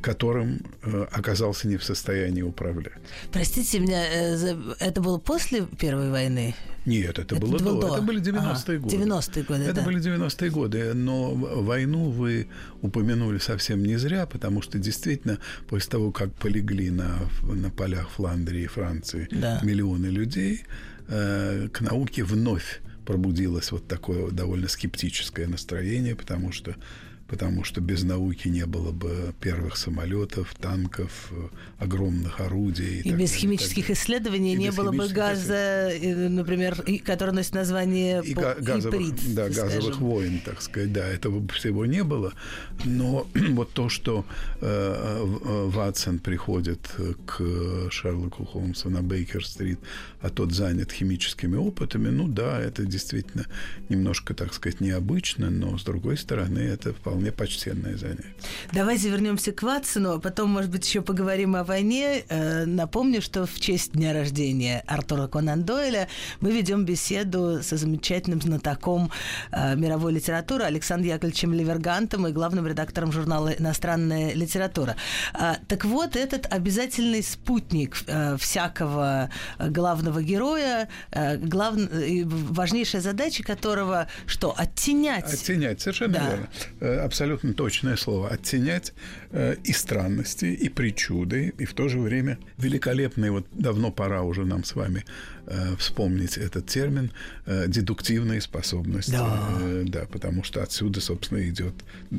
которым 0.00 0.60
э, 0.82 1.06
оказался 1.10 1.68
не 1.68 1.76
в 1.76 1.84
состоянии 1.84 2.42
управлять. 2.42 2.98
Простите 3.32 3.78
меня, 3.78 4.04
э, 4.06 4.56
это 4.80 5.00
было 5.00 5.18
после 5.18 5.66
Первой 5.78 6.10
войны? 6.10 6.54
Нет, 6.86 7.18
это, 7.18 7.36
это 7.36 7.36
было, 7.36 7.58
было 7.58 7.80
до. 7.80 7.94
Это 7.94 8.02
были 8.02 8.22
90-е 8.22 8.76
а, 8.76 8.80
годы. 8.80 8.96
90-е 8.96 9.42
годы, 9.44 9.62
Это 9.64 9.74
да. 9.74 9.82
были 9.82 10.00
90-е 10.00 10.50
годы. 10.50 10.94
Но 10.94 11.34
войну 11.34 12.10
вы 12.10 12.48
упомянули 12.80 13.38
совсем 13.38 13.82
не 13.84 13.96
зря, 13.96 14.24
потому 14.26 14.62
что 14.62 14.78
действительно 14.78 15.38
после 15.68 15.90
того, 15.90 16.12
как 16.12 16.32
полегли 16.32 16.90
на, 16.90 17.18
на 17.42 17.70
полях 17.70 18.08
Фландрии 18.10 18.62
и 18.62 18.66
Франции 18.66 19.28
да. 19.30 19.60
миллионы 19.62 20.06
людей, 20.06 20.64
э, 21.08 21.68
к 21.70 21.82
науке 21.82 22.24
вновь 22.24 22.80
пробудилось 23.04 23.70
вот 23.72 23.86
такое 23.86 24.30
довольно 24.30 24.68
скептическое 24.68 25.46
настроение, 25.46 26.14
потому 26.14 26.52
что 26.52 26.74
потому 27.28 27.62
что 27.62 27.80
без 27.80 28.02
науки 28.04 28.48
не 28.48 28.64
было 28.64 28.90
бы 28.90 29.34
первых 29.40 29.76
самолетов, 29.76 30.54
танков, 30.54 31.30
э, 31.30 31.48
огромных 31.78 32.40
орудий. 32.40 33.02
И, 33.02 33.10
и 33.10 33.12
без 33.12 33.32
химических 33.34 33.90
исследований 33.90 34.54
и 34.54 34.58
не 34.58 34.72
было 34.72 34.90
бы 34.90 35.08
газа, 35.08 35.90
э, 35.92 36.28
например, 36.28 36.82
который 37.04 37.34
носит 37.34 37.54
название 37.54 38.22
и 38.24 38.32
газовых, 38.32 38.94
иприт, 38.94 39.34
да, 39.34 39.48
газовых 39.48 40.00
войн, 40.00 40.40
так 40.44 40.62
сказать. 40.62 40.92
Да, 40.92 41.06
этого 41.06 41.46
всего 41.48 41.84
не 41.84 42.02
было. 42.02 42.32
Но 42.84 43.26
вот 43.50 43.72
то, 43.72 43.90
что 43.90 44.24
э, 44.60 44.66
э, 44.66 45.64
Ватсон 45.68 46.18
приходит 46.20 46.80
к 47.26 47.90
Шерлоку 47.90 48.46
Холмсу 48.46 48.88
на 48.88 49.02
Бейкер-стрит, 49.02 49.78
а 50.22 50.30
тот 50.30 50.52
занят 50.52 50.92
химическими 50.92 51.56
опытами, 51.56 52.08
ну 52.08 52.26
да, 52.26 52.58
это 52.58 52.86
действительно 52.86 53.44
немножко, 53.90 54.34
так 54.34 54.54
сказать, 54.54 54.80
необычно, 54.80 55.50
но 55.50 55.76
с 55.76 55.84
другой 55.84 56.16
стороны, 56.16 56.60
это 56.60 56.94
вполне 56.94 57.17
вполне 57.18 57.32
почтенное 57.32 57.96
занятие. 57.96 58.34
Давайте 58.72 59.08
вернемся 59.08 59.50
к 59.50 59.62
Ватсону, 59.62 60.14
а 60.14 60.20
потом, 60.20 60.50
может 60.50 60.70
быть, 60.70 60.86
еще 60.86 61.02
поговорим 61.02 61.56
о 61.56 61.64
войне. 61.64 62.22
Э, 62.28 62.64
напомню, 62.64 63.20
что 63.20 63.44
в 63.44 63.58
честь 63.58 63.92
дня 63.92 64.12
рождения 64.12 64.84
Артура 64.86 65.26
Конан 65.26 65.64
Дойля 65.64 66.06
мы 66.40 66.52
ведем 66.52 66.84
беседу 66.84 67.60
со 67.62 67.76
замечательным 67.76 68.40
знатоком 68.40 69.10
э, 69.50 69.74
мировой 69.74 70.12
литературы 70.12 70.64
Александром 70.64 71.08
Яковлевичем 71.08 71.52
Левергантом 71.52 72.28
и 72.28 72.32
главным 72.32 72.66
редактором 72.68 73.10
журнала 73.10 73.48
«Иностранная 73.48 74.32
литература». 74.34 74.94
Э, 75.34 75.54
так 75.66 75.84
вот, 75.84 76.14
этот 76.14 76.46
обязательный 76.52 77.22
спутник 77.22 77.96
всякого 78.38 79.30
главного 79.58 80.22
героя, 80.22 80.88
глав... 81.12 81.74
важнейшая 81.74 83.02
задача 83.02 83.42
которого 83.42 84.06
что? 84.26 84.54
Оттенять. 84.56 85.32
Оттенять, 85.32 85.80
совершенно 85.80 86.14
да. 86.14 86.28
верно 86.28 87.07
абсолютно 87.08 87.54
точное 87.54 87.96
слово, 87.96 88.28
оттенять 88.28 88.92
э, 89.30 89.56
и 89.64 89.72
странности, 89.72 90.44
и 90.44 90.68
причуды, 90.68 91.54
и 91.58 91.64
в 91.64 91.72
то 91.72 91.88
же 91.88 91.98
время 91.98 92.38
великолепные, 92.58 93.30
вот 93.30 93.46
давно 93.52 93.90
пора 93.90 94.22
уже 94.22 94.44
нам 94.44 94.62
с 94.62 94.74
вами 94.74 95.04
э, 95.48 95.76
вспомнить 95.76 96.36
этот 96.36 96.66
термин, 96.66 97.10
э, 97.46 97.66
дедуктивные 97.68 98.40
способности. 98.40 99.12
Да. 99.12 99.48
Э, 99.60 99.84
да, 99.86 100.06
потому 100.06 100.44
что 100.44 100.62
отсюда, 100.62 101.00
собственно, 101.00 101.48
идет 101.48 101.74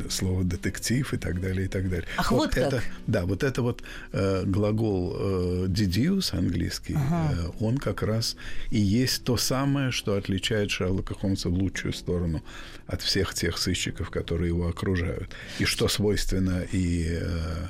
слово 0.10 0.44
детектив 0.44 1.14
и 1.14 1.18
так 1.18 1.42
далее, 1.42 1.66
и 1.66 1.68
так 1.68 1.90
далее. 1.90 2.08
Ах, 2.18 2.32
вот, 2.32 2.40
вот 2.40 2.50
как. 2.56 2.74
это, 2.74 2.84
Да, 3.08 3.26
вот 3.26 3.44
это 3.44 3.62
вот 3.62 3.84
э, 4.12 4.44
глагол 4.46 5.16
э, 5.16 5.66
deduce 5.68 6.36
английский, 6.38 6.96
ага. 6.96 7.34
э, 7.34 7.50
он 7.60 7.78
как 7.78 8.04
раз 8.04 8.36
и 8.72 8.80
есть 8.80 9.24
то 9.24 9.38
самое, 9.38 9.92
что 9.92 10.16
отличает 10.16 10.72
Шерлока 10.72 11.14
Холмса 11.14 11.50
в 11.50 11.54
лучшую 11.54 11.94
сторону 11.94 12.44
от 12.88 13.02
всех 13.02 13.34
тех 13.34 13.58
сыщиков, 13.58 14.10
которые 14.10 14.50
его 14.50 14.68
окружают. 14.68 15.30
И 15.60 15.66
что 15.66 15.88
свойственно 15.88 16.64
и 16.72 17.20
э, 17.22 17.68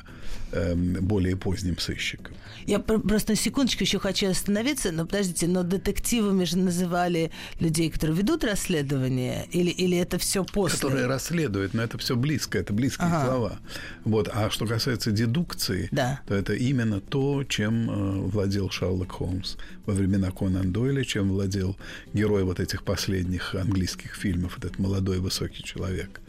эм, 0.53 0.93
более 1.01 1.35
поздним 1.35 1.77
сыщиком. 1.77 2.35
Я 2.65 2.79
просто 2.79 3.31
на 3.31 3.35
секундочку 3.35 3.83
еще 3.83 3.99
хочу 3.99 4.29
остановиться, 4.29 4.91
но 4.91 5.05
подождите, 5.05 5.47
но 5.49 5.63
детективами 5.63 6.43
же 6.45 6.57
называли 6.57 7.31
людей, 7.59 7.89
которые 7.89 8.17
ведут 8.17 8.43
расследование, 8.43 9.47
или, 9.51 9.69
или 9.69 9.97
это 9.97 10.17
все 10.17 10.43
после? 10.43 10.79
Которые 10.79 11.07
расследуют, 11.07 11.73
но 11.73 11.83
это 11.83 11.97
все 11.97 12.15
близко, 12.15 12.57
это 12.57 12.73
близкие 12.73 13.07
ага. 13.07 13.25
слова. 13.25 13.59
Вот. 14.05 14.29
А 14.31 14.49
что 14.49 14.65
касается 14.65 15.11
дедукции, 15.11 15.89
да. 15.91 16.21
то 16.27 16.35
это 16.35 16.53
именно 16.53 17.01
то, 17.01 17.43
чем 17.43 17.89
э, 17.89 18.19
владел 18.29 18.69
Шерлок 18.69 19.11
Холмс 19.11 19.55
во 19.85 19.93
времена 19.93 20.31
Конан 20.31 20.71
Дойля, 20.71 21.03
чем 21.03 21.29
владел 21.29 21.75
герой 22.13 22.43
вот 22.43 22.59
этих 22.59 22.83
последних 22.83 23.55
английских 23.55 24.15
фильмов, 24.15 24.57
этот 24.57 24.79
молодой 24.79 25.19
высокий 25.19 25.63
человек. 25.63 26.21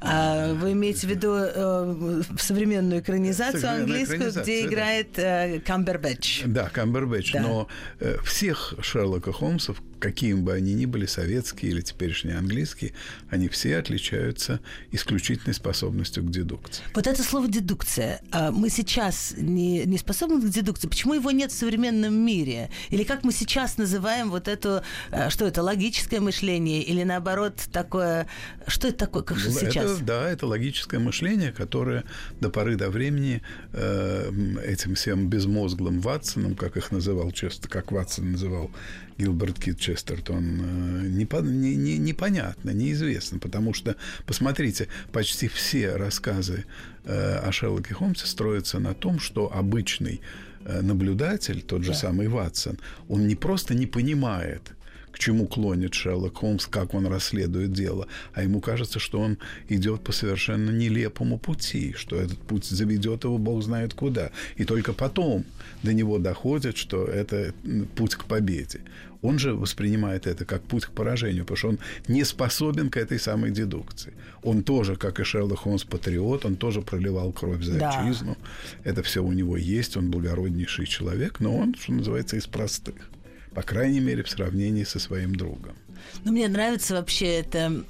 А 0.00 0.52
вы 0.52 0.72
имеете 0.72 1.06
в 1.06 1.10
виду 1.10 1.34
э, 1.34 2.22
современную 2.38 3.00
экранизацию 3.00 3.60
современную 3.60 3.84
английскую, 3.84 4.18
экранизацию, 4.18 4.44
где 4.44 4.62
да. 4.62 4.68
играет 4.68 5.18
э, 5.18 5.60
Камбербэтч? 5.60 6.42
Да, 6.46 6.68
Камбербэтч. 6.68 7.32
Да. 7.32 7.40
Но 7.40 7.68
э, 8.00 8.18
всех 8.22 8.74
Шерлока 8.80 9.32
Холмсов 9.32 9.80
какими 9.98 10.40
бы 10.40 10.52
они 10.52 10.74
ни 10.74 10.86
были, 10.86 11.06
советские 11.06 11.72
или 11.72 11.80
теперешние 11.80 12.36
английские, 12.36 12.92
они 13.30 13.48
все 13.48 13.76
отличаются 13.76 14.60
исключительной 14.92 15.54
способностью 15.54 16.22
к 16.24 16.30
дедукции. 16.30 16.84
Вот 16.94 17.06
это 17.06 17.22
слово 17.22 17.48
«дедукция». 17.48 18.20
А 18.30 18.50
мы 18.50 18.70
сейчас 18.70 19.34
не, 19.36 19.84
не 19.84 19.98
способны 19.98 20.40
к 20.40 20.50
дедукции. 20.50 20.88
Почему 20.88 21.14
его 21.14 21.30
нет 21.30 21.52
в 21.52 21.54
современном 21.56 22.14
мире? 22.14 22.70
Или 22.90 23.04
как 23.04 23.24
мы 23.24 23.32
сейчас 23.32 23.78
называем 23.78 24.30
вот 24.30 24.48
эту... 24.48 24.82
А, 25.10 25.30
что 25.30 25.46
это, 25.46 25.62
логическое 25.62 26.20
мышление? 26.20 26.82
Или 26.82 27.02
наоборот 27.02 27.56
такое... 27.72 28.26
Что 28.66 28.88
это 28.88 28.98
такое, 28.98 29.22
как 29.22 29.38
это, 29.38 29.50
сейчас? 29.50 29.98
Да, 30.00 30.28
это 30.28 30.46
логическое 30.46 30.98
мышление, 30.98 31.52
которое 31.52 32.04
до 32.40 32.50
поры 32.50 32.76
до 32.76 32.90
времени 32.90 33.42
э, 33.72 34.30
этим 34.64 34.94
всем 34.94 35.28
безмозглым 35.28 36.00
Ватсоном, 36.00 36.54
как 36.54 36.76
их 36.76 36.90
называл 36.90 37.30
часто, 37.32 37.68
как 37.68 37.92
Ватсон 37.92 38.32
называл 38.32 38.70
Гилберт 39.18 39.58
Кит 39.58 39.78
Честертон, 39.78 40.60
э, 40.60 41.08
не, 41.08 41.76
не, 41.76 41.98
непонятно, 41.98 42.70
неизвестно, 42.70 43.38
потому 43.38 43.74
что, 43.74 43.96
посмотрите, 44.26 44.88
почти 45.12 45.48
все 45.48 45.96
рассказы 45.96 46.64
э, 47.04 47.36
о 47.38 47.52
Шерлоке 47.52 47.94
Холмсе 47.94 48.26
строятся 48.26 48.78
на 48.78 48.94
том, 48.94 49.20
что 49.20 49.52
обычный 49.54 50.20
э, 50.64 50.80
наблюдатель, 50.80 51.62
тот 51.62 51.82
же 51.82 51.92
да. 51.92 51.96
самый 51.96 52.28
Ватсон, 52.28 52.78
он 53.08 53.26
не 53.26 53.36
просто 53.36 53.74
не 53.74 53.86
понимает, 53.86 54.72
к 55.14 55.18
чему 55.20 55.46
клонит 55.46 55.94
Шерлок 55.94 56.38
Холмс, 56.38 56.66
как 56.66 56.92
он 56.92 57.06
расследует 57.06 57.72
дело, 57.72 58.08
а 58.32 58.42
ему 58.42 58.60
кажется, 58.60 58.98
что 58.98 59.20
он 59.20 59.38
идет 59.68 60.02
по 60.02 60.10
совершенно 60.10 60.72
нелепому 60.72 61.38
пути, 61.38 61.94
что 61.96 62.16
этот 62.16 62.38
путь 62.38 62.64
заведет 62.64 63.22
его 63.22 63.38
бог 63.38 63.62
знает 63.62 63.94
куда. 63.94 64.32
И 64.56 64.64
только 64.64 64.92
потом 64.92 65.44
до 65.84 65.92
него 65.92 66.18
доходит, 66.18 66.76
что 66.76 67.04
это 67.04 67.54
путь 67.94 68.16
к 68.16 68.24
победе. 68.24 68.80
Он 69.22 69.38
же 69.38 69.54
воспринимает 69.54 70.26
это 70.26 70.44
как 70.44 70.62
путь 70.62 70.84
к 70.84 70.90
поражению, 70.90 71.44
потому 71.44 71.56
что 71.56 71.68
он 71.68 71.78
не 72.08 72.24
способен 72.24 72.90
к 72.90 72.96
этой 72.96 73.20
самой 73.20 73.52
дедукции. 73.52 74.14
Он 74.42 74.64
тоже, 74.64 74.96
как 74.96 75.20
и 75.20 75.24
Шерлок 75.24 75.60
Холмс, 75.60 75.84
патриот, 75.84 76.44
он 76.44 76.56
тоже 76.56 76.82
проливал 76.82 77.32
кровь 77.32 77.62
за 77.62 77.78
да. 77.78 77.90
отчизну. 77.90 78.36
Это 78.82 79.04
все 79.04 79.22
у 79.22 79.32
него 79.32 79.56
есть, 79.56 79.96
он 79.96 80.10
благороднейший 80.10 80.86
человек, 80.86 81.38
но 81.38 81.56
он, 81.56 81.76
что 81.76 81.92
называется, 81.92 82.36
из 82.36 82.48
простых 82.48 83.13
по 83.54 83.62
крайней 83.62 84.00
мере, 84.00 84.22
в 84.22 84.28
сравнении 84.28 84.84
со 84.84 84.98
своим 84.98 85.34
другом. 85.36 85.76
Ну, 86.24 86.32
мне 86.32 86.48
нравится 86.48 86.94
вообще 86.94 87.40
это 87.40 87.84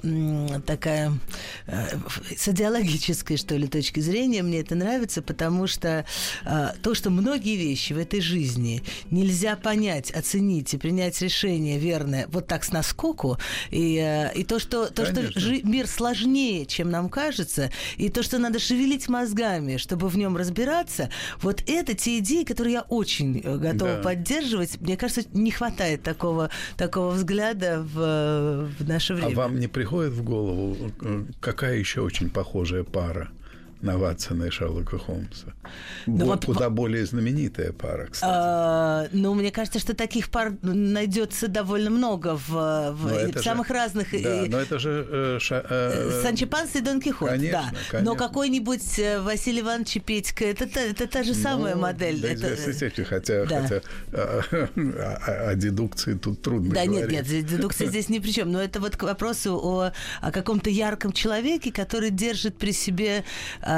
такая 0.65 1.13
э, 1.67 1.87
с 2.35 2.47
идеологической, 2.47 3.37
что 3.37 3.55
ли, 3.55 3.67
точки 3.67 3.99
зрения, 3.99 4.43
мне 4.43 4.61
это 4.61 4.75
нравится, 4.75 5.21
потому 5.21 5.67
что 5.67 6.05
э, 6.45 6.67
то, 6.81 6.93
что 6.93 7.09
многие 7.09 7.55
вещи 7.55 7.93
в 7.93 7.97
этой 7.97 8.21
жизни 8.21 8.83
нельзя 9.11 9.55
понять, 9.55 10.11
оценить 10.11 10.73
и 10.73 10.77
принять 10.77 11.21
решение 11.21 11.79
верное 11.79 12.27
вот 12.29 12.47
так 12.47 12.63
с 12.63 12.71
наскоку, 12.71 13.37
и, 13.71 13.97
э, 13.97 14.33
и 14.35 14.43
то, 14.43 14.59
что, 14.59 14.87
то, 14.87 15.05
что 15.05 15.31
жи- 15.39 15.61
мир 15.63 15.87
сложнее, 15.87 16.65
чем 16.65 16.89
нам 16.89 17.09
кажется, 17.09 17.71
и 17.97 18.09
то, 18.09 18.23
что 18.23 18.37
надо 18.37 18.59
шевелить 18.59 19.07
мозгами, 19.07 19.77
чтобы 19.77 20.09
в 20.09 20.17
нем 20.17 20.37
разбираться, 20.37 21.09
вот 21.41 21.63
это 21.67 21.93
те 21.93 22.19
идеи, 22.19 22.43
которые 22.43 22.73
я 22.73 22.81
очень 22.81 23.39
готова 23.39 23.95
да. 23.95 24.01
поддерживать. 24.01 24.79
Мне 24.81 24.97
кажется, 24.97 25.23
не 25.33 25.51
хватает 25.51 26.03
такого, 26.03 26.49
такого 26.77 27.11
взгляда 27.11 27.81
в 27.81 27.94
в 27.95 28.87
наше 28.87 29.13
а 29.13 29.15
время. 29.15 29.33
А 29.33 29.35
вам 29.35 29.59
не 29.59 29.67
приходит 29.67 30.13
в 30.13 30.23
голову, 30.23 30.77
э, 31.01 31.23
какая 31.39 31.77
еще 31.77 32.01
очень 32.01 32.29
похожая 32.29 32.83
пара? 32.83 33.29
На 33.85 33.97
Ватсона 33.97 34.45
и 34.45 34.49
Шерлока 34.49 34.97
Холмса. 34.97 35.53
Ну, 36.07 36.25
вот, 36.25 36.45
куда 36.45 36.69
более 36.69 37.05
знаменитая 37.05 37.71
пара, 37.71 38.07
кстати. 38.07 38.31
А, 38.33 39.07
ну, 39.11 39.33
мне 39.33 39.51
кажется, 39.51 39.79
что 39.79 39.95
таких 39.95 40.29
пар 40.29 40.53
найдется 40.61 41.47
довольно 41.47 41.89
много 41.89 42.35
в, 42.35 42.91
в 42.91 43.41
самых 43.41 43.67
же, 43.67 43.73
разных... 43.73 44.11
Да, 44.11 44.45
и, 44.45 44.49
но 44.49 44.59
это 44.59 44.79
же... 44.79 45.07
Э, 45.09 45.37
ша, 45.39 45.63
э, 45.69 46.21
Санчо 46.23 46.47
Панс 46.47 46.75
и 46.75 46.81
Дон 46.81 46.99
Кихот, 46.99 47.29
конечно, 47.29 47.69
да. 47.71 47.77
Конечно. 47.91 48.11
Но 48.11 48.17
какой-нибудь 48.17 48.99
э, 48.99 49.21
Василий 49.21 49.61
Иванович 49.61 50.01
Петька, 50.03 50.45
это, 50.45 50.65
это, 50.65 50.79
это 50.79 51.07
та 51.07 51.23
же 51.23 51.33
ну, 51.33 51.41
самая 51.41 51.75
модель. 51.75 52.19
Да, 52.21 52.29
это, 52.29 52.73
степени, 52.73 53.05
хотя, 53.05 53.45
да. 53.45 53.61
хотя 53.61 53.81
а, 54.13 54.41
о, 55.27 55.49
о 55.49 55.55
дедукции 55.55 56.15
тут 56.15 56.41
трудно 56.41 56.73
Да, 56.73 56.85
говорить. 56.85 57.11
нет, 57.11 57.29
нет, 57.29 57.45
дедукция 57.45 57.87
здесь 57.87 58.09
ни 58.09 58.19
при 58.19 58.31
чем. 58.31 58.51
Но 58.51 58.61
это 58.61 58.79
вот 58.79 58.97
к 58.97 59.03
вопросу 59.03 59.59
о, 59.61 59.91
о 60.21 60.31
каком-то 60.31 60.69
ярком 60.69 61.11
человеке, 61.11 61.71
который 61.71 62.09
держит 62.09 62.57
при 62.57 62.71
себе 62.71 63.23
э, 63.61 63.74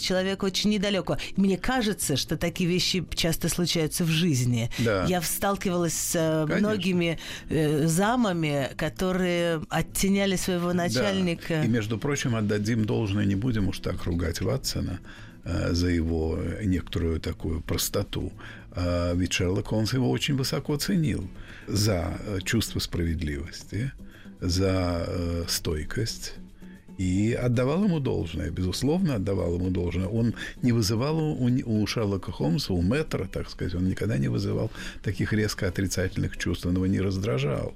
человека 0.00 0.44
очень 0.44 0.70
недалеко. 0.70 1.18
Мне 1.36 1.56
кажется, 1.56 2.16
что 2.16 2.36
такие 2.36 2.68
вещи 2.68 3.04
часто 3.14 3.48
случаются 3.48 4.04
в 4.04 4.08
жизни. 4.08 4.70
Да. 4.78 5.04
Я 5.04 5.22
сталкивалась 5.22 5.94
с 5.94 6.14
э, 6.14 6.46
многими 6.46 7.18
э, 7.48 7.86
замами, 7.86 8.70
которые 8.76 9.62
оттеняли 9.68 10.36
своего 10.36 10.72
начальника. 10.72 11.54
Да. 11.60 11.64
И, 11.64 11.68
между 11.68 11.98
прочим, 11.98 12.34
отдадим 12.34 12.84
должное, 12.84 13.24
не 13.24 13.34
будем 13.34 13.68
уж 13.68 13.78
так 13.78 14.04
ругать 14.04 14.40
Ватсона 14.40 15.00
э, 15.44 15.72
за 15.72 15.88
его 15.88 16.38
некоторую 16.62 17.20
такую 17.20 17.60
простоту. 17.60 18.32
А 18.72 19.14
ведь 19.14 19.32
Шерлок 19.32 19.68
Холмс 19.68 19.94
его 19.94 20.10
очень 20.10 20.36
высоко 20.36 20.76
ценил 20.76 21.28
за 21.66 22.18
э, 22.26 22.38
чувство 22.44 22.78
справедливости, 22.78 23.92
за 24.40 25.04
э, 25.08 25.44
стойкость, 25.48 26.34
и 26.98 27.32
отдавал 27.32 27.84
ему 27.84 28.00
должное, 28.00 28.50
безусловно, 28.50 29.16
отдавал 29.16 29.54
ему 29.54 29.70
должное. 29.70 30.06
Он 30.06 30.34
не 30.62 30.72
вызывал 30.72 31.18
у, 31.18 31.48
у 31.64 31.86
Шерлока 31.86 32.32
Холмса, 32.32 32.72
у 32.72 32.82
Мэтра, 32.82 33.26
так 33.26 33.50
сказать, 33.50 33.74
он 33.74 33.88
никогда 33.88 34.18
не 34.18 34.28
вызывал 34.28 34.70
таких 35.02 35.32
резко 35.32 35.68
отрицательных 35.68 36.36
чувств, 36.36 36.66
он 36.66 36.74
его 36.74 36.86
не 36.86 37.00
раздражал. 37.00 37.74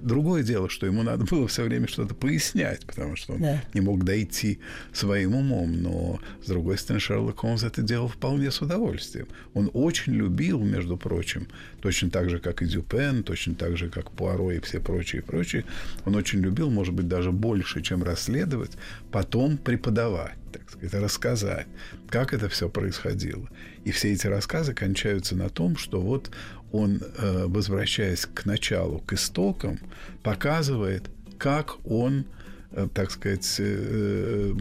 Другое 0.00 0.42
дело, 0.42 0.68
что 0.68 0.86
ему 0.86 1.02
надо 1.02 1.24
было 1.24 1.46
все 1.48 1.62
время 1.62 1.88
что-то 1.88 2.14
пояснять, 2.14 2.84
потому 2.86 3.16
что 3.16 3.34
он 3.34 3.40
да. 3.40 3.62
не 3.72 3.80
мог 3.80 4.04
дойти 4.04 4.58
своим 4.92 5.34
умом. 5.34 5.82
Но, 5.82 6.20
с 6.42 6.48
другой 6.48 6.78
стороны, 6.78 7.00
Шерлок 7.00 7.40
Холмс 7.40 7.62
это 7.62 7.82
делал 7.82 8.08
вполне 8.08 8.50
с 8.50 8.60
удовольствием. 8.60 9.28
Он 9.54 9.70
очень 9.72 10.12
любил, 10.14 10.60
между 10.60 10.96
прочим, 10.96 11.48
точно 11.86 12.10
так 12.10 12.28
же, 12.30 12.40
как 12.40 12.62
и 12.62 12.66
Дюпен, 12.66 13.22
точно 13.22 13.54
так 13.54 13.76
же, 13.76 13.88
как 13.88 14.10
Пуаро 14.10 14.50
и 14.50 14.58
все 14.58 14.80
прочие, 14.80 15.22
прочие, 15.22 15.64
он 16.04 16.16
очень 16.16 16.40
любил, 16.40 16.68
может 16.68 16.92
быть, 16.92 17.06
даже 17.06 17.30
больше, 17.30 17.80
чем 17.80 18.02
расследовать, 18.02 18.72
потом 19.12 19.56
преподавать, 19.56 20.34
так 20.52 20.68
сказать, 20.68 20.94
рассказать, 20.94 21.66
как 22.08 22.34
это 22.34 22.48
все 22.48 22.68
происходило. 22.68 23.48
И 23.84 23.92
все 23.92 24.12
эти 24.12 24.26
рассказы 24.26 24.74
кончаются 24.74 25.36
на 25.36 25.48
том, 25.48 25.76
что 25.76 26.00
вот 26.00 26.32
он, 26.72 27.00
э, 27.18 27.44
возвращаясь 27.46 28.26
к 28.26 28.46
началу, 28.46 28.98
к 29.06 29.12
истокам, 29.12 29.78
показывает, 30.24 31.04
как 31.38 31.76
он, 31.88 32.24
э, 32.72 32.88
так 32.92 33.12
сказать, 33.12 33.60
э, 33.60 34.54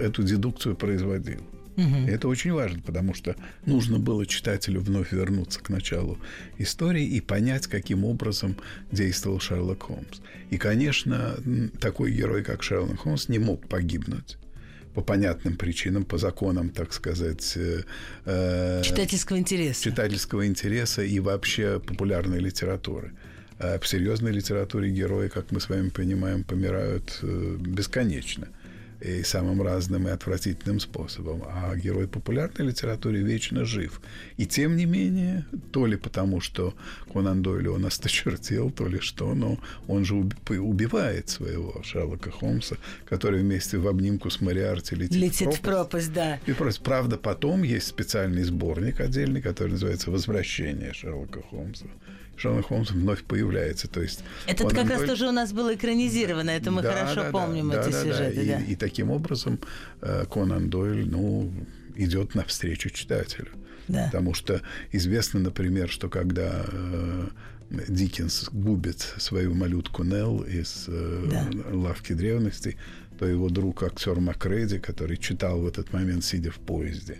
эту 0.00 0.22
дедукцию 0.22 0.76
производил. 0.76 1.40
Угу. 1.76 2.08
Это 2.08 2.28
очень 2.28 2.52
важно, 2.52 2.80
потому 2.80 3.14
что 3.14 3.36
нужно 3.66 3.98
было 3.98 4.26
читателю 4.26 4.80
вновь 4.80 5.12
вернуться 5.12 5.60
к 5.60 5.68
началу 5.68 6.18
истории 6.58 7.04
и 7.04 7.20
понять, 7.20 7.66
каким 7.66 8.04
образом 8.04 8.56
действовал 8.90 9.40
Шерлок 9.40 9.82
Холмс. 9.82 10.20
И, 10.50 10.58
конечно, 10.58 11.36
такой 11.80 12.12
герой, 12.12 12.42
как 12.42 12.62
Шерлок 12.62 13.00
Холмс, 13.00 13.28
не 13.28 13.38
мог 13.38 13.68
погибнуть 13.68 14.38
по 14.94 15.02
понятным 15.02 15.58
причинам, 15.58 16.06
по 16.06 16.16
законам, 16.16 16.70
так 16.70 16.94
сказать... 16.94 17.52
Э, 17.56 17.82
э, 18.24 18.82
читательского 18.82 19.36
интереса. 19.36 19.82
Читательского 19.82 20.46
интереса 20.46 21.02
и 21.02 21.20
вообще 21.20 21.80
популярной 21.80 22.38
литературы. 22.38 23.12
А 23.58 23.78
в 23.78 23.86
серьезной 23.86 24.32
литературе 24.32 24.90
герои, 24.90 25.28
как 25.28 25.50
мы 25.52 25.60
с 25.60 25.68
вами 25.68 25.90
понимаем, 25.90 26.44
помирают 26.44 27.18
э, 27.22 27.56
бесконечно. 27.60 28.48
И 29.00 29.22
самым 29.22 29.62
разным 29.62 30.08
и 30.08 30.10
отвратительным 30.10 30.80
способом. 30.80 31.42
А 31.46 31.74
герой 31.76 32.08
популярной 32.08 32.68
литературы 32.68 33.18
вечно 33.18 33.64
жив. 33.64 34.00
И 34.36 34.46
тем 34.46 34.76
не 34.76 34.86
менее, 34.86 35.46
то 35.72 35.86
ли 35.86 35.96
потому, 35.96 36.40
что 36.40 36.74
Конан 37.12 37.42
Дойль 37.42 37.68
он 37.68 37.86
осточертел, 37.86 38.70
то 38.76 38.86
ли 38.86 39.00
что, 39.00 39.34
но 39.34 39.58
он 39.88 40.04
же 40.04 40.14
убивает 40.14 41.28
своего 41.28 41.82
Шерлока 41.82 42.30
Холмса, 42.30 42.76
который 43.04 43.40
вместе 43.40 43.78
в 43.78 43.86
обнимку 43.88 44.30
с 44.30 44.40
Мариарти 44.40 44.94
летит, 44.94 45.16
летит 45.16 45.54
в 45.54 45.60
пропасть. 45.60 45.60
В 45.60 45.62
пропасть 45.62 46.12
да. 46.12 46.40
И 46.46 46.52
просто, 46.52 46.82
правда, 46.82 47.16
потом 47.16 47.62
есть 47.62 47.86
специальный 47.86 48.42
сборник 48.42 49.00
отдельный, 49.00 49.42
который 49.42 49.72
называется 49.72 50.10
«Возвращение 50.10 50.92
Шерлока 50.92 51.42
Холмса». 51.42 51.86
Шерлок 52.36 52.66
Холмс 52.66 52.90
вновь 52.90 53.22
появляется. 53.24 53.88
То 53.88 54.02
есть 54.02 54.22
это 54.46 54.64
как 54.64 54.86
Дойль... 54.86 54.98
раз 54.98 55.08
тоже 55.08 55.28
у 55.28 55.32
нас 55.32 55.52
было 55.52 55.74
экранизировано, 55.74 56.50
это 56.50 56.70
мы 56.70 56.82
да, 56.82 56.92
хорошо 56.92 57.22
да, 57.22 57.30
помним 57.30 57.70
да, 57.70 57.80
эти 57.80 57.92
да, 57.92 58.02
сюжеты. 58.02 58.46
Да. 58.46 58.58
Да. 58.58 58.60
И, 58.64 58.72
и 58.72 58.76
таким 58.76 59.10
образом 59.10 59.58
э, 60.02 60.24
Конан 60.30 60.68
Дойль, 60.70 61.08
ну, 61.08 61.52
идет 61.94 62.34
навстречу 62.34 62.90
читателю. 62.90 63.48
Да. 63.88 64.06
Потому 64.06 64.34
что 64.34 64.62
известно, 64.92 65.40
например, 65.40 65.88
что 65.88 66.08
когда 66.08 66.66
э, 66.70 67.28
Диккенс 67.70 68.48
губит 68.52 69.00
свою 69.18 69.54
малютку 69.54 70.02
Нелл 70.02 70.42
из 70.42 70.86
э, 70.88 71.24
да. 71.30 71.48
лавки 71.72 72.12
древностей, 72.12 72.76
то 73.18 73.26
его 73.26 73.48
друг 73.48 73.82
актер 73.82 74.20
Макреди, 74.20 74.78
который 74.78 75.16
читал 75.16 75.60
в 75.60 75.66
этот 75.66 75.92
момент, 75.92 76.24
сидя 76.24 76.50
в 76.50 76.58
поезде, 76.58 77.18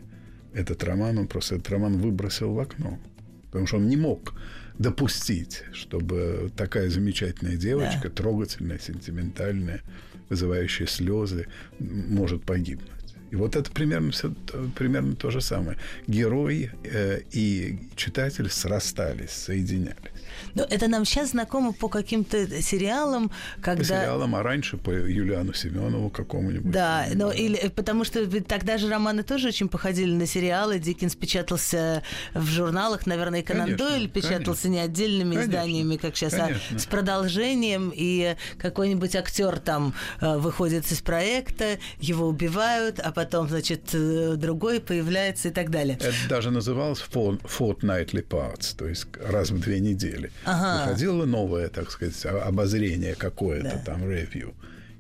этот 0.53 0.83
роман, 0.85 1.19
он 1.19 1.29
просто 1.29 1.57
этот 1.57 1.71
роман 1.71 1.99
выбросил 1.99 2.53
в 2.53 2.61
окно. 2.61 2.99
Потому 3.47 3.67
что 3.67 3.77
он 3.77 3.89
не 3.89 3.97
мог 3.97 4.35
допустить, 4.79 5.65
чтобы 5.73 6.51
такая 6.57 6.89
замечательная 6.91 7.57
девочка, 7.57 8.09
да. 8.09 8.11
трогательная, 8.11 8.79
сентиментальная, 8.79 9.83
вызывающая 10.29 10.87
слезы, 10.87 11.47
может 11.79 12.45
погибнуть. 12.45 12.91
И 13.31 13.37
вот 13.37 13.57
это 13.57 13.71
примерно, 13.71 14.13
все, 14.13 14.33
примерно 14.77 15.17
то 15.17 15.31
же 15.31 15.41
самое. 15.41 15.79
Герой 16.07 16.71
э, 16.85 17.21
и 17.33 17.79
читатель 17.97 18.51
срастались, 18.51 19.31
соединялись. 19.31 20.13
Но 20.55 20.65
это 20.65 20.89
нам 20.89 21.05
сейчас 21.05 21.31
знакомо 21.31 21.73
по 21.73 21.89
каким-то 21.89 22.63
сериалам, 22.63 23.31
когда... 23.61 23.79
По 23.79 23.85
сериалам, 23.85 24.35
а 24.35 24.43
раньше 24.43 24.77
по 24.77 24.91
Юлиану 24.91 25.53
Семенову 25.53 26.11
какому-нибудь. 26.11 26.71
Да, 26.71 27.07
но 27.15 27.33
или 27.33 27.69
потому 27.69 28.05
что 28.05 28.27
тогда 28.43 28.79
же 28.79 28.89
романы 28.89 29.23
тоже 29.23 29.49
очень 29.49 29.69
походили 29.69 30.13
на 30.13 30.27
сериалы. 30.27 30.79
Диккенс 30.79 31.15
печатался 31.17 32.03
в 32.35 32.47
журналах, 32.47 33.07
наверное, 33.07 33.41
и 33.41 33.43
Конан 33.43 33.77
Дойль 33.77 34.09
печатался 34.09 34.63
конечно. 34.63 34.69
не 34.69 34.79
отдельными 34.81 35.35
конечно. 35.35 35.51
изданиями, 35.51 35.97
как 35.97 36.17
сейчас, 36.17 36.35
конечно. 36.35 36.61
а 36.75 36.79
с 36.79 36.87
продолжением, 36.87 37.93
и 37.95 38.37
какой-нибудь 38.59 39.17
актер 39.17 39.59
там 39.59 39.95
э, 40.21 40.37
выходит 40.39 40.91
из 40.91 41.01
проекта, 41.01 41.79
его 41.99 42.29
убивают, 42.29 43.01
а 43.01 43.13
потом, 43.17 43.49
значит, 43.49 43.95
э, 43.95 44.35
другой 44.37 44.79
появляется 44.79 45.49
и 45.49 45.51
так 45.51 45.71
далее. 45.71 45.97
Это 45.99 46.29
даже 46.29 46.51
называлось 46.51 47.03
fortnightly 47.03 48.23
parts, 48.23 48.77
то 48.77 48.87
есть 48.87 49.07
раз 49.19 49.51
в 49.51 49.59
две 49.59 49.81
недели. 49.81 50.31
Ага. 50.45 50.85
Выходило 50.85 51.25
новое, 51.25 51.69
так 51.69 51.91
сказать, 51.91 52.27
обозрение 52.27 53.15
какое-то 53.15 53.77
да. 53.77 53.93
там, 53.93 54.11
ревью. 54.11 54.55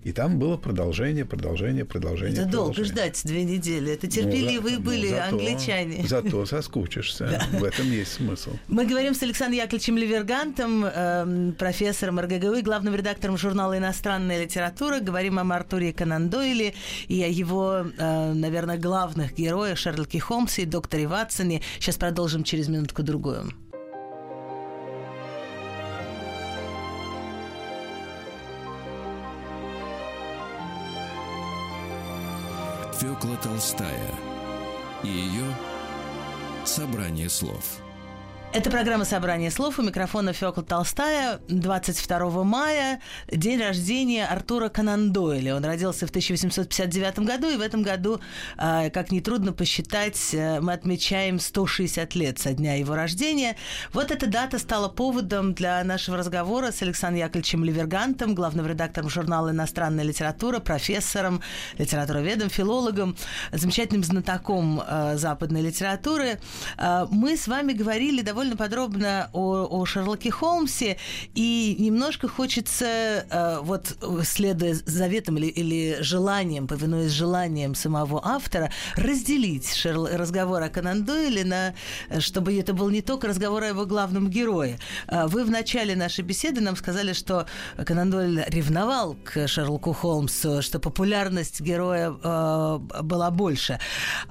И 0.07 0.12
там 0.12 0.38
было 0.38 0.57
продолжение, 0.57 1.25
продолжение, 1.25 1.85
продолжение. 1.85 2.42
Это 2.42 2.49
долго 2.49 2.85
ждать 2.85 3.21
две 3.25 3.42
недели. 3.42 3.92
Это 3.92 4.07
терпеливые 4.07 4.77
ну, 4.77 4.85
были 4.85 5.09
ну, 5.09 5.16
зато, 5.16 5.29
англичане. 5.31 6.07
Зато 6.09 6.47
соскучишься. 6.47 7.42
В 7.51 7.64
этом 7.64 7.90
есть 7.90 8.12
смысл. 8.12 8.51
Мы 8.69 8.87
говорим 8.87 9.16
с 9.16 9.23
Александром 9.25 9.59
Яковлевичем 9.59 9.99
Левергантом, 9.99 10.85
эм, 10.85 11.53
профессором 11.55 12.21
РГГУ, 12.21 12.62
главным 12.62 12.95
редактором 12.95 13.37
журнала 13.37 13.77
«Иностранная 13.77 14.45
литература». 14.45 15.01
Говорим 15.01 15.40
о 15.40 15.57
Артуре 15.57 15.92
Конан 15.92 16.31
Дойле 16.31 16.75
и 17.09 17.21
о 17.25 17.27
его, 17.27 17.87
э, 17.99 18.33
наверное, 18.33 18.79
главных 18.79 19.35
героях 19.35 19.77
Шерлоке 19.77 20.21
Холмсе 20.21 20.62
и 20.62 20.66
докторе 20.66 21.09
Ватсоне. 21.09 21.62
Сейчас 21.81 21.97
продолжим 21.97 22.45
через 22.45 22.69
минутку-другую. 22.69 23.51
Фёкла 33.16 33.37
Толстая 33.38 34.14
и 35.02 35.09
ее 35.09 35.46
«Собрание 36.66 37.31
слов». 37.31 37.86
Это 38.57 38.71
программа 38.71 39.05
«Собрание 39.05 39.51
слов». 39.51 39.79
У 39.79 39.83
микрофона 39.83 40.33
Фёкла 40.33 40.62
Толстая. 40.62 41.40
22 41.49 42.42
мая– 42.42 43.03
день 43.31 43.61
рождения 43.61 44.25
Артура 44.25 44.71
Конан 44.71 45.12
Дойля. 45.12 45.57
Он 45.57 45.62
родился 45.62 46.07
в 46.07 46.09
1859 46.09 47.19
году, 47.19 47.51
и 47.51 47.57
в 47.57 47.61
этом 47.61 47.83
году, 47.83 48.19
а, 48.57 48.88
как 48.88 49.12
нетрудно 49.12 49.53
посчитать, 49.53 50.33
э, 50.33 50.61
мы 50.62 50.73
отмечаем 50.73 51.38
160 51.38 52.14
лет 52.14 52.38
со 52.38 52.55
дня 52.55 52.79
его 52.79 52.95
рождения. 52.95 53.57
Вот 53.92 54.11
эта 54.11 54.27
дата 54.27 54.59
стала 54.59 54.88
поводом 54.88 55.53
для 55.53 55.85
нашего 55.85 56.16
разговора 56.16 56.73
с 56.73 56.81
Александром 56.81 57.27
Яковлевичем 57.27 57.62
Левергантом, 57.62 58.35
главным 58.35 58.66
редактором 58.66 59.11
журнала 59.11 59.51
«Иностранная 59.51 60.03
литература», 60.05 60.61
профессором, 60.61 61.42
литературоведом, 61.77 62.49
филологом, 62.49 63.19
замечательным 63.53 64.03
знатоком 64.03 64.81
э, 64.81 65.19
западной 65.19 65.61
литературы. 65.61 66.38
Э, 66.79 67.07
мы 67.11 67.37
с 67.37 67.49
вами 67.49 67.75
говорили 67.75 68.23
довольно 68.23 68.45
довольно 68.46 68.56
подробно 68.56 69.30
о, 69.32 69.66
о 69.68 69.85
Шерлоке 69.85 70.30
Холмсе, 70.30 70.96
и 71.35 71.76
немножко 71.78 72.28
хочется, 72.28 72.87
э, 73.28 73.59
вот 73.62 73.96
следуя 74.24 74.74
заветам 74.87 75.38
или, 75.38 75.46
или 75.46 75.96
желанием, 76.00 76.66
повинуясь 76.66 77.11
желаниям 77.11 77.74
самого 77.74 78.20
автора, 78.24 78.70
разделить 78.96 79.74
Шерл... 79.74 80.06
разговор 80.06 80.62
о 80.62 80.68
Конан 80.68 81.04
Дойле 81.04 81.44
на, 81.44 81.74
чтобы 82.20 82.59
это 82.59 82.72
был 82.72 82.90
не 82.90 83.02
только 83.02 83.28
разговор 83.28 83.64
о 83.64 83.68
его 83.68 83.87
главном 83.87 84.28
герое. 84.28 84.78
Э, 85.09 85.26
вы 85.26 85.44
в 85.44 85.50
начале 85.50 85.96
нашей 85.96 86.22
беседы 86.22 86.61
нам 86.61 86.76
сказали, 86.76 87.12
что 87.12 87.46
Конан 87.85 88.11
Дойль 88.11 88.44
ревновал 88.48 89.16
к 89.24 89.48
Шерлоку 89.48 89.92
Холмсу, 89.92 90.62
что 90.62 90.78
популярность 90.78 91.61
героя 91.61 92.14
э, 92.22 92.78
была 93.02 93.30
больше. 93.30 93.78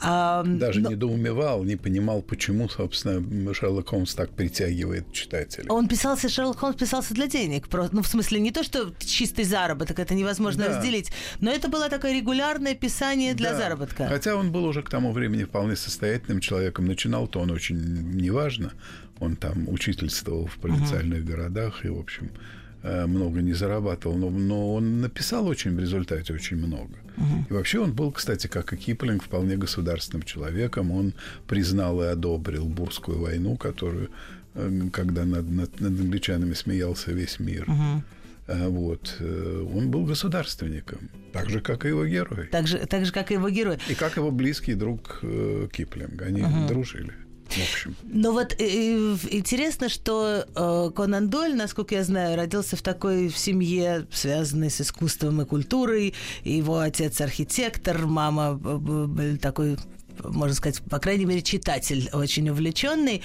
А, 0.01 0.43
Даже 0.45 0.79
но... 0.79 0.91
недоумевал, 0.91 1.63
не 1.63 1.75
понимал, 1.75 2.21
почему, 2.21 2.69
собственно, 2.69 3.53
Шерлок 3.53 3.89
Холмс 3.89 4.04
так 4.13 4.31
притягивает 4.31 5.11
читателя. 5.11 5.65
Он 5.69 5.87
писался, 5.87 6.29
Шерлок 6.29 6.59
Холмс 6.59 6.75
писался 6.75 7.13
для 7.13 7.27
денег. 7.27 7.67
Ну, 7.91 8.01
в 8.01 8.07
смысле, 8.07 8.39
не 8.39 8.51
то, 8.51 8.63
что 8.63 8.93
чистый 8.99 9.45
заработок, 9.45 9.99
это 9.99 10.13
невозможно 10.13 10.65
да. 10.65 10.77
разделить, 10.77 11.11
но 11.39 11.51
это 11.51 11.67
было 11.67 11.89
такое 11.89 12.13
регулярное 12.13 12.75
писание 12.75 13.33
для 13.33 13.51
да. 13.51 13.57
заработка. 13.57 14.07
Хотя 14.07 14.35
он 14.35 14.51
был 14.51 14.65
уже 14.65 14.81
к 14.81 14.89
тому 14.89 15.11
времени 15.11 15.43
вполне 15.43 15.75
состоятельным 15.75 16.39
человеком. 16.39 16.85
Начинал-то 16.85 17.39
он 17.39 17.51
очень 17.51 17.77
неважно. 17.77 18.73
Он 19.19 19.35
там 19.35 19.69
учительствовал 19.69 20.47
в 20.47 20.57
провинциальных 20.57 21.23
угу. 21.23 21.31
городах 21.31 21.85
и, 21.85 21.89
в 21.89 21.99
общем, 21.99 22.31
э, 22.83 23.05
много 23.05 23.41
не 23.41 23.53
зарабатывал, 23.53 24.17
но, 24.17 24.29
но 24.29 24.73
он 24.73 25.01
написал 25.01 25.47
очень 25.47 25.75
в 25.75 25.79
результате 25.79 26.33
очень 26.33 26.57
много. 26.57 26.95
Угу. 27.17 27.45
И 27.49 27.53
вообще 27.53 27.79
он 27.79 27.93
был, 27.93 28.11
кстати, 28.11 28.47
как 28.47 28.73
и 28.73 28.77
Киплинг, 28.77 29.23
вполне 29.23 29.57
государственным 29.57 30.23
человеком. 30.23 30.91
Он 30.91 31.13
признал 31.47 32.01
и 32.01 32.07
одобрил 32.07 32.65
Бурскую 32.65 33.19
войну, 33.19 33.57
которую, 33.57 34.09
э, 34.55 34.81
когда 34.91 35.25
над, 35.25 35.49
над, 35.49 35.79
над 35.79 35.99
англичанами 35.99 36.53
смеялся 36.53 37.11
весь 37.11 37.39
мир. 37.39 37.69
Угу. 37.69 38.03
Вот. 38.69 39.17
Э, 39.19 39.65
он 39.75 39.89
был 39.89 40.05
государственником, 40.05 41.09
так 41.33 41.49
же, 41.49 41.61
как 41.61 41.85
и 41.85 41.89
его 41.89 42.05
герой. 42.05 42.47
Так 42.51 42.67
же, 42.67 42.77
так 42.79 43.05
же 43.05 43.11
как 43.11 43.31
и 43.31 43.35
его 43.35 43.49
герой. 43.49 43.77
И 43.89 43.95
как 43.95 44.17
его 44.17 44.31
близкий 44.31 44.75
друг 44.75 45.19
э, 45.23 45.67
Киплинг. 45.71 46.21
Они 46.21 46.43
угу. 46.43 46.67
дружили 46.67 47.13
общем. 47.47 47.95
Но 48.03 48.31
вот 48.31 48.55
э, 48.57 49.15
интересно, 49.31 49.89
что 49.89 50.45
э, 50.55 50.91
Конан 50.95 51.29
Дойль, 51.29 51.55
насколько 51.55 51.95
я 51.95 52.03
знаю, 52.03 52.35
родился 52.35 52.75
в 52.75 52.81
такой 52.81 53.29
в 53.29 53.37
семье, 53.37 54.07
связанной 54.11 54.69
с 54.69 54.81
искусством 54.81 55.41
и 55.41 55.45
культурой. 55.45 56.13
Его 56.43 56.79
отец 56.79 57.21
архитектор, 57.21 58.05
мама 58.05 58.59
э, 58.63 59.37
такой 59.41 59.77
можно 60.23 60.55
сказать, 60.55 60.81
по 60.89 60.99
крайней 60.99 61.25
мере, 61.25 61.41
читатель 61.41 62.09
очень 62.13 62.49
увлеченный, 62.49 63.21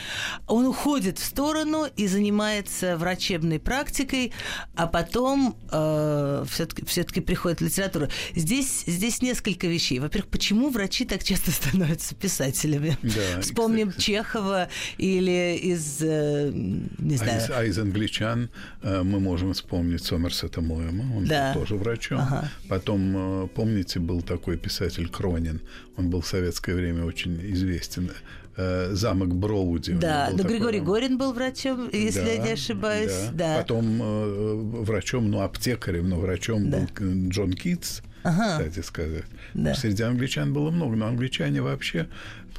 он 0.46 0.66
уходит 0.66 1.18
в 1.18 1.24
сторону 1.24 1.87
и 1.96 2.07
занимается 2.07 2.96
врачебной 2.96 3.59
практикой, 3.59 4.33
а 4.74 4.87
потом 4.87 5.57
э, 5.70 6.44
все-таки, 6.50 6.85
все-таки 6.85 7.20
приходит 7.20 7.61
в 7.61 7.64
литературу. 7.64 8.09
Здесь, 8.35 8.85
здесь 8.87 9.22
несколько 9.22 9.66
вещей. 9.66 9.98
Во-первых, 9.98 10.31
почему 10.31 10.70
врачи 10.70 11.05
так 11.05 11.24
часто 11.24 11.50
становятся 11.50 12.14
писателями? 12.14 12.98
Да, 13.03 13.40
Вспомним 13.40 13.90
кстати. 13.90 14.05
Чехова 14.07 14.68
или 14.98 15.59
из, 15.62 15.98
э, 16.00 16.50
не 16.53 17.16
знаю... 17.16 17.40
А 17.40 17.44
из, 17.44 17.50
а 17.50 17.64
из 17.64 17.79
англичан 17.79 18.50
э, 18.83 19.03
мы 19.03 19.20
можем 19.20 19.53
вспомнить 19.53 20.05
Сомерсета 20.05 20.61
Моэма, 20.61 21.16
он 21.16 21.26
да. 21.26 21.53
был 21.53 21.61
тоже 21.61 21.74
врачом. 21.76 22.20
Ага. 22.20 22.50
Потом, 22.68 23.44
э, 23.44 23.48
помните, 23.48 24.00
был 24.00 24.22
такой 24.22 24.57
писатель 24.57 25.09
Кронин, 25.09 25.61
он 26.01 26.11
был 26.11 26.21
в 26.21 26.27
советское 26.27 26.75
время 26.75 27.05
очень 27.05 27.41
известен. 27.53 28.11
Э, 28.57 28.91
замок 28.93 29.35
Броуди. 29.35 29.93
Да, 29.93 30.29
но 30.33 30.39
такой, 30.39 30.55
Григорий 30.57 30.81
Горин 30.81 31.17
был 31.17 31.33
врачом, 31.33 31.89
если 31.93 32.21
да, 32.21 32.33
я 32.33 32.39
не 32.39 32.53
ошибаюсь. 32.53 33.29
Да. 33.33 33.55
да. 33.55 33.59
Потом 33.59 34.03
э, 34.03 34.55
врачом, 34.83 35.31
ну, 35.31 35.41
аптекарем, 35.41 36.09
но 36.09 36.17
врачом 36.19 36.69
да. 36.69 36.87
был 36.99 37.29
Джон 37.29 37.53
Китс. 37.53 38.03
ага. 38.23 38.59
кстати 38.59 38.85
сказать. 38.85 39.25
Да. 39.55 39.75
Среди 39.75 40.03
англичан 40.03 40.53
было 40.53 40.71
много, 40.71 40.97
но 40.97 41.07
англичане 41.07 41.63
вообще, 41.63 42.09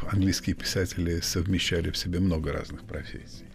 английские 0.10 0.56
писатели 0.56 1.20
совмещали 1.20 1.92
в 1.92 1.98
себе 1.98 2.20
много 2.20 2.52
разных 2.52 2.84
профессий. 2.84 3.46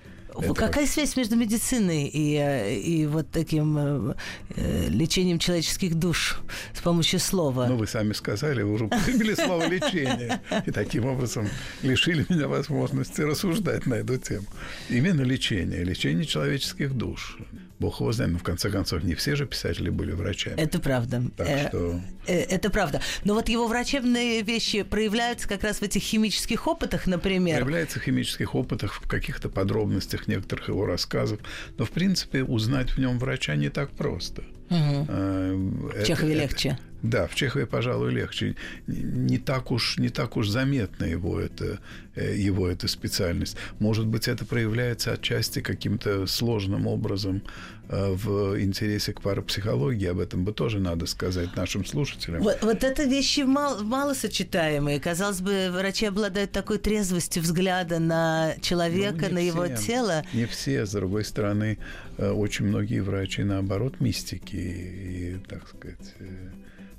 Это 0.41 0.55
Какая 0.55 0.87
связь 0.87 1.17
между 1.17 1.37
медициной 1.37 2.05
и, 2.05 2.37
э, 2.37 2.75
и 2.77 3.07
вот 3.07 3.31
таким 3.31 3.79
э, 3.79 4.15
э, 4.57 4.89
лечением 4.89 5.39
человеческих 5.39 5.95
душ 5.95 6.41
с 6.75 6.81
помощью 6.81 7.21
слова? 7.21 7.67
Ну, 7.67 7.77
вы 7.77 7.87
сами 7.87 8.13
сказали, 8.13 8.63
вы 8.63 8.73
уже 8.73 8.85
употребили 8.87 9.35
слово 9.35 9.67
«лечение», 9.69 10.41
и 10.67 10.71
таким 10.71 11.07
образом 11.07 11.49
лишили 11.83 12.27
меня 12.29 12.49
возможности 12.49 13.23
рассуждать 13.23 13.87
на 13.87 13.95
эту 13.95 14.19
тему. 14.19 14.47
Именно 14.89 15.23
лечение, 15.23 15.85
лечение 15.85 16.25
человеческих 16.25 16.95
душ. 16.95 17.39
Бог 17.79 18.01
его 18.01 18.13
знает, 18.13 18.33
но 18.33 18.39
в 18.39 18.43
конце 18.43 18.71
концов 18.71 19.03
не 19.05 19.15
все 19.15 19.37
же 19.37 19.47
писатели 19.47 19.91
были 19.91 20.13
врачами. 20.13 20.59
Это 20.61 20.79
правда. 20.79 21.23
Так 21.37 21.47
э, 21.47 21.69
что... 21.69 22.01
Э, 22.27 22.35
это 22.35 22.71
правда. 22.71 23.01
Но 23.25 23.35
вот 23.35 23.49
его 23.49 23.67
врачебные 23.67 24.43
вещи 24.43 24.83
проявляются 24.83 25.47
как 25.49 25.63
раз 25.63 25.79
в 25.79 25.83
этих 25.83 26.03
химических 26.03 26.67
опытах, 26.67 27.07
например. 27.07 27.57
Проявляются 27.57 28.01
в 28.01 28.03
химических 28.03 28.55
опытах, 28.55 28.95
в 28.95 29.09
каких-то 29.09 29.49
подробностях 29.49 30.27
некоторых 30.27 30.69
его 30.69 30.87
рассказов. 30.87 31.41
Но, 31.77 31.85
в 31.85 31.91
принципе, 31.91 32.43
узнать 32.43 32.91
в 32.91 32.99
нем 32.99 33.19
врача 33.19 33.55
не 33.57 33.69
так 33.69 33.91
просто. 33.91 34.43
Угу. 34.71 35.05
В 35.09 36.05
Чехове 36.05 36.35
это, 36.35 36.43
легче. 36.43 36.79
Да, 37.03 37.27
в 37.27 37.35
Чехове, 37.35 37.67
пожалуй, 37.67 38.13
легче. 38.13 38.57
Не 38.87 39.39
так 39.39 39.71
уж, 39.71 39.99
не 39.99 40.09
так 40.09 40.37
уж 40.37 40.49
заметна 40.49 41.05
его, 41.05 41.41
это, 41.41 41.79
э, 42.15 42.37
его 42.37 42.69
эта 42.69 42.89
специальность. 42.89 43.57
Может 43.79 44.07
быть, 44.07 44.29
это 44.29 44.45
проявляется 44.45 45.13
отчасти 45.13 45.61
каким-то 45.61 46.27
сложным 46.27 46.87
образом 46.87 47.43
э, 47.86 47.86
в 47.89 48.61
интересе 48.61 49.13
к 49.13 49.21
парапсихологии. 49.21 50.07
Об 50.09 50.19
этом 50.19 50.45
бы 50.45 50.53
тоже 50.53 50.81
надо 50.81 51.07
сказать 51.07 51.55
нашим 51.57 51.85
слушателям. 51.85 52.43
Вот, 52.43 52.59
вот 52.63 52.85
это 52.85 53.05
вещи 53.05 53.41
мало, 53.41 53.83
малосочетаемые. 53.83 55.01
Казалось 55.01 55.41
бы, 55.41 55.71
врачи 55.71 56.07
обладают 56.07 56.53
такой 56.53 56.79
трезвостью 56.79 57.43
взгляда 57.43 57.99
на 57.99 58.55
человека, 58.61 59.27
ну, 59.29 59.35
на 59.35 59.39
все, 59.39 59.47
его 59.47 59.69
тело. 59.69 60.25
Не 60.33 60.47
все. 60.47 60.87
С 60.87 60.93
другой 60.93 61.25
стороны, 61.25 61.79
э, 62.19 62.31
очень 62.31 62.67
многие 62.67 63.01
врачи, 63.01 63.43
наоборот, 63.45 64.01
мистики 64.01 64.57
и, 64.57 65.37
так 65.49 65.69
сказать 65.69 66.15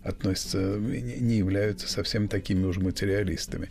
относятся, 0.07 0.57
не 0.57 1.37
являются 1.37 1.89
совсем 1.89 2.27
такими 2.27 2.65
уж 2.65 2.77
материалистами. 2.77 3.69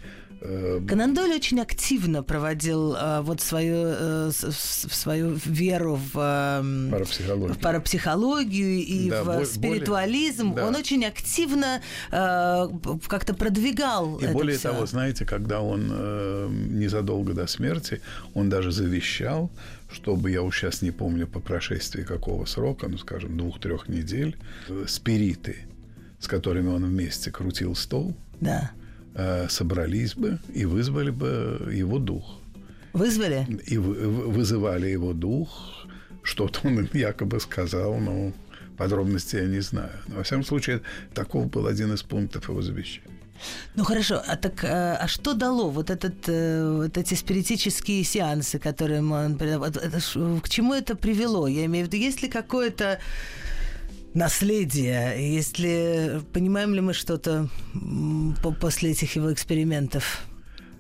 Э, 0.49 0.81
Конан 0.87 1.15
Дойль 1.15 1.35
очень 1.35 1.61
активно 1.61 2.23
проводил 2.23 2.95
э, 2.95 3.21
вот 3.23 3.41
свою, 3.41 3.75
э, 3.77 4.31
свою 4.31 5.39
веру 5.45 5.97
в, 5.97 6.17
э, 6.17 6.91
парапсихологию. 6.91 7.55
в 7.55 7.59
парапсихологию 7.59 8.79
и 8.85 9.11
да, 9.11 9.23
в 9.23 9.27
более, 9.27 9.47
спиритуализм. 9.47 10.55
Да. 10.55 10.67
Он 10.67 10.77
очень 10.77 11.05
активно 11.05 11.81
э, 12.11 12.69
как-то 13.09 13.35
продвигал. 13.35 14.19
И 14.19 14.25
это 14.25 14.33
более 14.33 14.57
все. 14.59 14.71
того, 14.71 14.87
знаете, 14.87 15.25
когда 15.25 15.61
он 15.61 15.89
э, 15.91 16.49
незадолго 16.51 17.33
до 17.33 17.47
смерти, 17.47 18.01
он 18.35 18.49
даже 18.49 18.71
завещал, 18.73 19.51
чтобы, 19.91 20.31
я 20.31 20.43
уж 20.43 20.59
сейчас 20.59 20.83
не 20.83 20.91
помню 20.91 21.27
по 21.27 21.41
прошествии 21.41 22.03
какого 22.03 22.45
срока, 22.45 22.89
ну, 22.89 22.99
скажем, 22.99 23.37
двух-трех 23.37 23.89
недель, 23.89 24.37
э, 24.69 24.85
спириты– 24.87 25.57
с 26.19 26.29
которыми 26.29 26.69
он 26.69 26.85
вместе 26.85 27.31
крутил 27.31 27.75
стол, 27.75 28.15
да. 28.41 28.73
Э, 29.17 29.49
собрались 29.49 30.15
бы 30.15 30.39
и 30.55 30.65
вызвали 30.67 31.11
бы 31.11 31.73
его 31.73 31.99
дух. 31.99 32.39
Вызвали? 32.93 33.47
И 33.67 33.79
вызывали 33.79 34.89
его 34.89 35.13
дух. 35.13 35.87
Что-то 36.23 36.69
он 36.69 36.89
якобы 36.93 37.41
сказал, 37.41 37.99
но 37.99 38.33
подробностей 38.77 39.41
я 39.41 39.47
не 39.47 39.61
знаю. 39.61 39.93
Но, 40.09 40.17
во 40.17 40.23
всяком 40.23 40.45
случае, 40.45 40.81
таков 41.15 41.51
был 41.51 41.67
один 41.67 41.93
из 41.93 42.03
пунктов 42.03 42.49
его 42.49 42.63
завещания. 42.63 43.17
Ну 43.75 43.85
хорошо, 43.85 44.23
а 44.27 44.37
так 44.37 44.65
а, 44.65 44.97
а 44.97 45.09
что 45.09 45.35
дало 45.35 45.71
вот 45.71 45.91
этот 45.91 46.29
э, 46.29 46.83
вот 46.85 46.97
эти 46.97 47.15
спиритические 47.15 48.03
сеансы, 48.05 48.59
которые 48.59 49.03
он 49.03 49.37
к 50.41 50.49
чему 50.49 50.75
это 50.75 50.97
привело? 50.97 51.47
Я 51.47 51.67
имею 51.67 51.87
в 51.87 51.89
виду, 51.89 52.03
есть 52.03 52.23
ли 52.23 52.29
какое-то 52.29 52.99
наследие. 54.17 55.35
Если 55.35 56.21
понимаем 56.33 56.75
ли 56.75 56.81
мы 56.81 56.93
что-то 56.95 57.49
после 58.61 58.91
этих 58.91 59.15
его 59.17 59.33
экспериментов? 59.33 60.25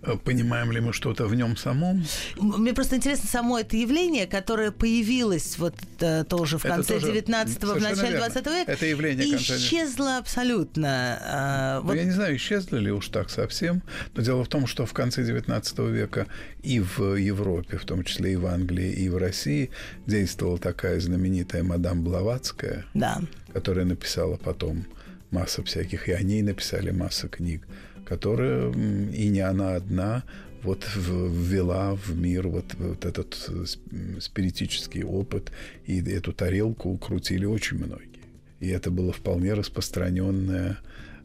Э, 0.07 0.16
понимаем 0.16 0.73
ли 0.73 0.81
мы 0.81 0.92
что-то 0.92 1.27
в 1.27 1.35
нем 1.35 1.57
самом? 1.57 2.05
Мне 2.37 2.73
просто 2.73 2.97
интересно 2.97 3.29
само 3.29 3.59
это 3.59 3.77
явление, 3.77 4.27
которое 4.27 4.71
появилось 4.71 5.59
вот 5.59 5.75
э, 6.01 6.25
тоже 6.25 6.59
в 6.59 6.62
конце 6.62 6.99
19-го, 6.99 7.75
в 7.75 7.83
начале 7.83 8.16
20 8.16 8.47
века. 8.47 8.73
Это 8.73 8.87
явление 8.87 9.27
и 9.27 9.37
исчезло 9.37 10.19
абсолютно. 10.19 11.19
А, 11.23 11.81
ну, 11.81 11.88
вот... 11.88 11.97
Я 11.97 12.05
не 12.05 12.12
знаю, 12.12 12.37
исчезло 12.37 12.77
ли 12.77 12.90
уж 12.92 13.09
так 13.09 13.31
совсем, 13.31 13.83
но 14.14 14.23
дело 14.23 14.45
в 14.45 14.49
том, 14.49 14.66
что 14.66 14.87
в 14.87 14.92
конце 14.92 15.25
19 15.25 15.79
века 15.79 16.27
и 16.62 16.81
в 16.81 17.16
Европе, 17.16 17.77
в 17.77 17.85
том 17.85 18.05
числе 18.05 18.35
и 18.35 18.37
в 18.37 18.47
Англии, 18.47 18.92
и 18.92 19.09
в 19.09 19.16
России 19.16 19.71
действовала 20.07 20.59
такая 20.59 21.01
знаменитая 21.01 21.62
мадам 21.62 22.05
Блаватская, 22.05 22.85
да. 22.95 23.21
которая 23.53 23.85
написала 23.85 24.37
потом 24.37 24.87
массу 25.31 25.64
всяких, 25.64 26.09
и 26.09 26.12
о 26.12 26.23
ней 26.23 26.42
написали 26.42 26.90
массу 26.90 27.29
книг 27.29 27.62
которая, 28.07 28.73
и 28.73 29.29
не 29.29 29.40
она 29.40 29.75
одна, 29.75 30.23
вот 30.62 30.85
ввела 30.97 31.95
в 31.95 32.16
мир 32.16 32.49
вот, 32.49 32.75
вот 32.79 33.05
этот 33.05 33.49
э, 33.49 34.21
спиритический 34.21 35.05
опыт, 35.05 35.53
и 35.87 36.01
эту 36.01 36.33
тарелку 36.33 36.97
крутили 36.99 37.45
очень 37.45 37.79
многие. 37.79 38.25
И 38.61 38.69
это 38.69 38.90
было 38.90 39.12
вполне 39.12 39.55
распространенное 39.55 40.79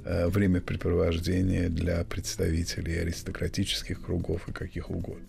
э, 0.03 0.27
времяпрепровождение 0.27 1.69
для 1.69 2.03
представителей 2.03 2.99
аристократических 2.99 4.01
кругов 4.01 4.47
и 4.47 4.51
каких 4.51 4.89
угодно. 4.89 5.25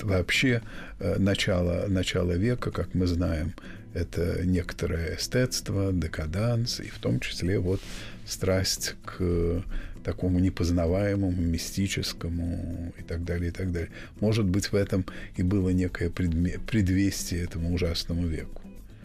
Вообще 0.00 0.62
э, 0.98 1.18
начало, 1.18 1.86
начало 1.88 2.32
века, 2.32 2.70
как 2.70 2.94
мы 2.94 3.06
знаем, 3.06 3.54
это 3.94 4.44
некоторое 4.44 5.16
эстетство, 5.16 5.92
декаданс, 5.92 6.80
и 6.80 6.88
в 6.88 6.98
том 6.98 7.20
числе 7.20 7.58
вот 7.58 7.80
страсть 8.26 8.96
к 9.04 9.62
такому 10.04 10.38
непознаваемому, 10.38 11.32
мистическому 11.32 12.92
и 12.98 13.02
так 13.02 13.24
далее, 13.24 13.48
и 13.48 13.52
так 13.52 13.72
далее. 13.72 13.90
Может 14.20 14.44
быть, 14.44 14.70
в 14.72 14.76
этом 14.76 15.04
и 15.36 15.42
было 15.42 15.70
некое 15.70 16.10
предвестие 16.10 17.42
этому 17.42 17.74
ужасному 17.74 18.26
веку, 18.26 18.62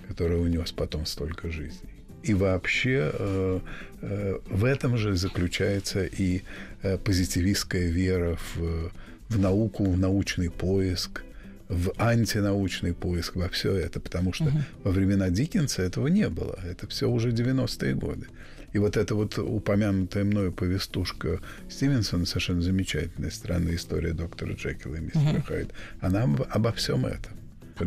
который 0.07 0.41
унес 0.41 0.71
потом 0.71 1.05
столько 1.05 1.49
жизней. 1.49 1.89
И 2.21 2.33
вообще 2.33 3.11
э, 3.13 3.59
э, 4.01 4.39
в 4.49 4.65
этом 4.65 4.97
же 4.97 5.15
заключается 5.15 6.03
и 6.03 6.41
э, 6.83 6.97
позитивистская 6.97 7.87
вера 7.87 8.37
в, 8.55 8.91
в 9.29 9.39
науку, 9.39 9.85
в 9.85 9.97
научный 9.97 10.49
поиск, 10.49 11.23
в 11.69 11.93
антинаучный 11.97 12.93
поиск, 12.93 13.35
во 13.35 13.47
все 13.47 13.73
это, 13.73 14.01
потому 14.01 14.33
что 14.33 14.45
угу. 14.45 14.57
во 14.83 14.91
времена 14.91 15.29
Диккенса 15.29 15.81
этого 15.83 16.07
не 16.07 16.27
было. 16.27 16.59
Это 16.69 16.87
все 16.87 17.09
уже 17.09 17.29
90-е 17.29 17.93
годы. 17.93 18.27
И 18.73 18.77
вот 18.77 18.97
эта 18.97 19.15
вот 19.15 19.37
упомянутая 19.37 20.23
мною 20.23 20.51
повестушка 20.51 21.39
Стивенсона, 21.69 22.25
совершенно 22.25 22.61
замечательная 22.61 23.31
странная 23.31 23.75
история 23.75 24.13
доктора 24.13 24.53
Джекила 24.53 24.95
и 24.95 24.99
мистера 24.99 25.21
uh-huh. 25.21 25.43
Хайд, 25.43 25.73
она 26.01 26.23
об, 26.23 26.41
обо 26.49 26.71
всем 26.73 27.05
этом. 27.05 27.33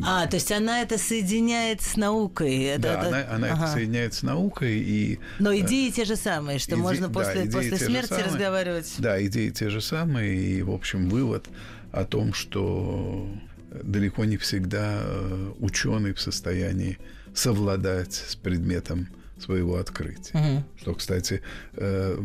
А, 0.04 0.26
то 0.26 0.36
есть 0.36 0.50
она 0.50 0.80
это 0.80 0.96
соединяет 0.96 1.82
с 1.82 1.96
наукой. 1.96 2.62
Это, 2.62 2.82
да, 2.82 2.92
это... 2.94 3.08
она, 3.08 3.34
она 3.34 3.52
ага. 3.52 3.64
это 3.64 3.72
соединяет 3.72 4.14
с 4.14 4.22
наукой 4.22 4.78
и. 4.78 5.18
Но 5.38 5.52
э, 5.52 5.60
идеи 5.60 5.90
те 5.90 6.04
же 6.04 6.16
самые, 6.16 6.58
что 6.58 6.72
иде... 6.72 6.82
можно 6.82 7.10
после, 7.10 7.44
да, 7.44 7.58
после 7.58 7.76
смерти 7.76 8.14
разговаривать. 8.14 8.94
Да, 8.98 9.22
идеи 9.24 9.50
те 9.50 9.68
же 9.68 9.80
самые 9.80 10.34
и, 10.34 10.62
в 10.62 10.70
общем, 10.70 11.08
вывод 11.10 11.46
о 11.92 12.04
том, 12.04 12.32
что 12.32 13.28
далеко 13.82 14.24
не 14.24 14.36
всегда 14.36 15.00
э, 15.02 15.52
ученый 15.58 16.14
в 16.14 16.20
состоянии 16.20 16.98
совладать 17.34 18.14
с 18.14 18.36
предметом 18.36 19.08
своего 19.42 19.76
открытия. 19.76 20.38
Угу. 20.38 20.64
Что, 20.80 20.94
кстати, 20.94 21.42
э, 21.74 22.18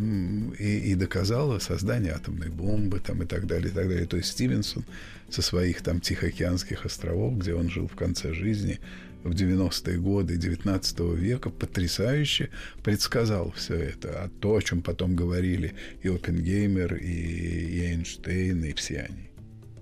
и, 0.59 0.91
и 0.91 0.95
доказало 0.95 1.59
создание 1.59 2.13
атомной 2.13 2.49
бомбы 2.49 2.99
там, 2.99 3.23
и 3.23 3.25
так 3.25 3.47
далее, 3.47 3.69
и 3.69 3.73
так 3.73 3.87
далее. 3.87 4.05
То 4.05 4.17
есть 4.17 4.31
Стивенсон 4.31 4.85
со 5.29 5.41
своих 5.41 5.81
там 5.81 5.99
Тихоокеанских 5.99 6.85
островов, 6.85 7.37
где 7.37 7.53
он 7.53 7.69
жил 7.69 7.87
в 7.87 7.95
конце 7.95 8.33
жизни, 8.33 8.79
в 9.23 9.31
90-е 9.31 9.97
годы 9.97 10.37
19 10.37 10.99
века 11.15 11.49
потрясающе 11.49 12.49
предсказал 12.83 13.51
все 13.51 13.75
это. 13.75 14.23
А 14.23 14.29
то, 14.39 14.55
о 14.55 14.61
чем 14.61 14.81
потом 14.81 15.15
говорили 15.15 15.73
и 16.01 16.07
Оппенгеймер, 16.07 16.95
и, 16.95 17.05
и 17.05 17.81
Эйнштейн, 17.81 18.63
и 18.63 18.73
все 18.73 19.07
они. 19.09 19.29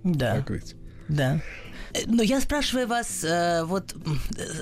Да. 0.04 0.38
Так 0.38 0.50
ведь? 0.50 0.76
Да. 1.08 1.42
Но 2.08 2.24
я 2.24 2.42
спрашиваю 2.42 2.88
вас, 2.88 3.24
э, 3.24 3.64
вот 3.64 3.96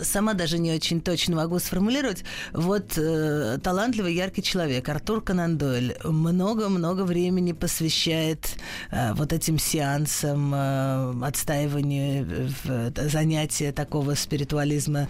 сама 0.03 0.33
даже 0.33 0.57
не 0.59 0.73
очень 0.73 1.01
точно 1.01 1.35
могу 1.37 1.59
сформулировать, 1.59 2.23
вот 2.53 2.97
э, 2.97 3.59
талантливый, 3.63 4.13
яркий 4.13 4.43
человек, 4.43 4.87
Артур 4.89 5.21
Конан 5.21 5.57
Дойль, 5.57 5.95
много-много 6.03 7.03
времени 7.03 7.51
посвящает 7.53 8.57
э, 8.91 9.13
вот 9.13 9.33
этим 9.33 9.57
сеансам, 9.57 11.23
отстаиванию 11.23 12.51
занятия 12.95 13.71
такого 13.71 14.15
спиритуализма, 14.15 15.07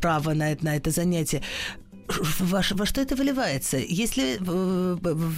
права 0.00 0.34
на 0.34 0.52
это, 0.52 0.64
на 0.64 0.76
это 0.76 0.90
занятие. 0.90 1.42
Во, 2.08 2.62
во 2.70 2.86
что 2.86 3.00
это 3.00 3.16
выливается? 3.16 3.76
Если, 3.78 4.38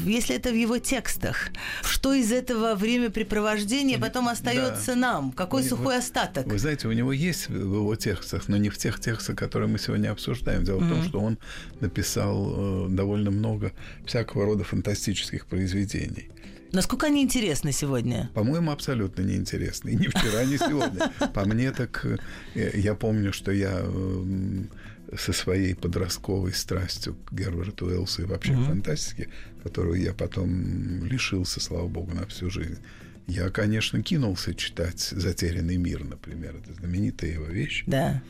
если 0.09 0.37
это 0.37 0.50
в 0.50 0.54
его 0.54 0.78
текстах, 0.78 1.48
что 1.83 2.12
из 2.12 2.33
этого 2.33 2.74
времяпрепровождения 2.74 3.98
потом 3.98 4.28
остается 4.28 4.94
да. 4.94 4.96
нам? 4.96 5.33
Какой 5.33 5.62
вы, 5.62 5.68
сухой 5.68 5.98
остаток? 5.98 6.46
Вы 6.46 6.59
знаете, 6.59 6.88
у 6.88 6.92
него 6.92 7.12
есть 7.12 7.48
в 7.48 7.54
его 7.54 7.96
текстах, 7.96 8.48
но 8.48 8.57
не 8.57 8.70
в 8.70 8.78
тех 8.78 9.00
текстах, 9.00 9.37
которые 9.37 9.68
мы 9.68 9.78
сегодня 9.78 10.11
обсуждаем. 10.11 10.64
Дело 10.64 10.81
mm-hmm. 10.81 10.87
в 10.87 10.94
том, 10.94 11.04
что 11.04 11.20
он 11.20 11.38
написал 11.81 12.87
э, 12.87 12.88
довольно 12.90 13.31
много 13.31 13.72
всякого 14.07 14.44
рода 14.44 14.64
фантастических 14.64 15.46
произведений. 15.46 16.31
Насколько 16.72 17.07
они 17.07 17.22
интересны 17.22 17.72
сегодня? 17.72 18.31
По-моему, 18.35 18.70
абсолютно 18.70 19.22
неинтересны. 19.22 19.90
И 19.90 19.96
ни 19.96 20.07
вчера, 20.07 20.44
ни 20.44 20.57
сегодня. 20.57 21.12
По 21.35 21.44
мне 21.44 21.72
так... 21.72 22.04
Э, 22.54 22.70
я 22.74 22.94
помню, 22.94 23.33
что 23.33 23.52
я 23.52 23.78
эм, 23.81 24.68
со 25.16 25.33
своей 25.33 25.75
подростковой 25.75 26.53
страстью 26.53 27.16
к 27.27 27.33
Герберту 27.33 27.87
Уэллсу 27.87 28.23
и 28.23 28.25
вообще 28.27 28.53
mm-hmm. 28.53 28.64
к 28.64 28.66
фантастике, 28.66 29.29
которую 29.62 30.01
я 30.01 30.12
потом 30.12 31.05
лишился, 31.05 31.61
слава 31.61 31.88
богу, 31.88 32.14
на 32.14 32.27
всю 32.27 32.51
жизнь. 32.51 32.79
Я, 33.27 33.51
конечно, 33.51 34.03
кинулся 34.03 34.55
читать 34.55 35.01
«Затерянный 35.01 35.77
мир», 35.77 36.05
например. 36.05 36.57
Это 36.57 36.73
знаменитая 36.75 37.33
его 37.33 37.44
вещь. 37.44 37.85
Да. 37.87 38.23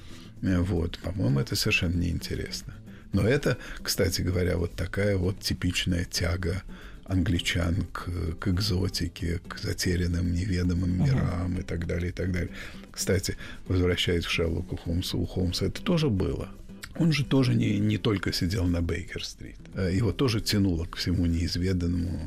Э, 0.43 0.59
вот, 0.59 0.99
по-моему, 0.99 1.41
это 1.41 1.57
совершенно 1.57 1.97
неинтересно. 1.97 2.75
Но 3.13 3.23
это, 3.23 3.59
кстати 3.83 4.23
говоря, 4.23 4.57
вот 4.57 4.75
такая 4.75 5.17
вот 5.17 5.41
типичная 5.41 6.05
тяга 6.05 6.63
англичан 7.05 7.87
к, 7.93 8.37
к 8.39 8.49
экзотике, 8.49 9.41
к 9.49 9.59
затерянным 9.59 10.33
неведомым 10.33 11.05
мирам 11.05 11.57
uh-huh. 11.57 11.61
и 11.61 11.63
так 11.63 11.87
далее, 11.87 12.11
и 12.11 12.13
так 12.13 12.33
далее. 12.33 12.51
Кстати, 12.93 13.37
возвращаясь 13.67 14.27
к 14.27 14.31
Шерлоку 14.31 14.77
Холмсу, 14.77 15.19
у 15.19 15.27
Холмса 15.27 15.67
это 15.67 15.81
тоже 15.83 16.11
было. 16.11 16.51
Он 16.99 17.13
же 17.13 17.25
тоже 17.25 17.55
не, 17.55 17.79
не 17.79 17.99
только 17.99 18.33
сидел 18.33 18.65
на 18.65 18.81
Бейкер-стрит. 18.81 19.59
Э, 19.75 19.91
его 19.95 20.13
тоже 20.13 20.41
тянуло 20.41 20.85
к 20.85 20.97
всему 20.97 21.27
неизведанному. 21.27 22.21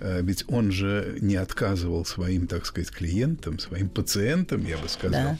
Э, 0.00 0.20
ведь 0.22 0.44
он 0.48 0.72
же 0.72 1.18
не 1.20 1.36
отказывал 1.36 2.04
своим, 2.04 2.46
так 2.46 2.66
сказать, 2.66 2.90
клиентам, 2.90 3.58
своим 3.58 3.88
пациентам, 3.88 4.64
я 4.66 4.78
бы 4.78 4.88
сказал, 4.88 5.38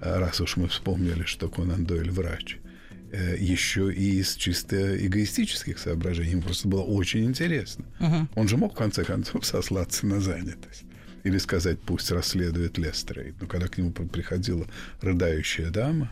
да. 0.00 0.16
Э, 0.16 0.18
раз 0.18 0.40
уж 0.40 0.56
мы 0.56 0.68
вспомнили, 0.68 1.24
что 1.24 1.48
Конан 1.48 1.84
Дойль 1.84 2.10
врач, 2.10 2.58
еще 3.38 3.92
и 3.92 4.20
из 4.20 4.36
чисто 4.36 4.76
эгоистических 5.04 5.78
соображений. 5.78 6.30
Ему 6.30 6.42
просто 6.42 6.68
было 6.68 6.82
очень 6.82 7.24
интересно. 7.24 7.84
Угу. 7.98 8.28
Он 8.36 8.48
же 8.48 8.56
мог, 8.56 8.74
в 8.74 8.76
конце 8.76 9.02
концов, 9.02 9.44
сослаться 9.44 10.06
на 10.06 10.20
занятость 10.20 10.84
или 11.24 11.38
сказать, 11.38 11.78
пусть 11.80 12.10
расследует 12.10 12.78
Лестрейд. 12.78 13.34
Но 13.40 13.46
когда 13.46 13.68
к 13.68 13.78
нему 13.78 13.90
приходила 13.90 14.66
рыдающая 15.00 15.70
дама, 15.70 16.10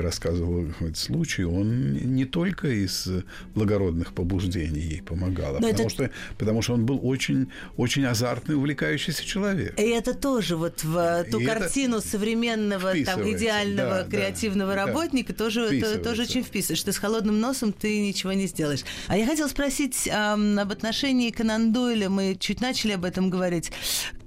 рассказывал 0.00 0.66
этот 0.80 0.96
случай, 0.96 1.44
он 1.44 1.92
не 1.92 2.24
только 2.24 2.68
из 2.68 3.08
благородных 3.54 4.12
побуждений 4.12 4.80
ей 4.80 5.02
помогал, 5.02 5.56
а 5.56 5.60
потому, 5.60 5.72
это... 5.72 5.88
что, 5.88 6.10
потому 6.38 6.62
что 6.62 6.74
он 6.74 6.86
был 6.86 7.00
очень, 7.02 7.50
очень 7.76 8.04
азартный, 8.04 8.56
увлекающийся 8.56 9.24
человек. 9.24 9.78
И 9.78 9.82
это 9.82 10.14
тоже 10.14 10.56
вот 10.56 10.84
в 10.84 11.24
ту 11.30 11.40
и 11.40 11.44
картину 11.44 12.00
современного 12.00 12.94
там, 13.04 13.22
идеального 13.30 14.02
да, 14.02 14.04
креативного 14.04 14.74
да, 14.74 14.86
работника 14.86 15.32
да, 15.32 15.38
тоже, 15.38 15.80
то, 15.80 15.98
тоже 15.98 16.22
очень 16.22 16.42
вписываешь. 16.42 16.82
Ты 16.82 16.92
с 16.92 16.98
холодным 16.98 17.40
носом 17.40 17.72
ты 17.72 18.00
ничего 18.00 18.32
не 18.32 18.46
сделаешь. 18.46 18.84
А 19.08 19.16
я 19.16 19.26
хотела 19.26 19.48
спросить 19.48 20.08
эм, 20.10 20.58
об 20.58 20.72
отношении 20.72 21.30
Конан 21.30 21.72
Дойля. 21.72 22.08
Мы 22.08 22.36
чуть 22.38 22.60
начали 22.60 22.92
об 22.92 23.04
этом 23.04 23.30
говорить 23.30 23.70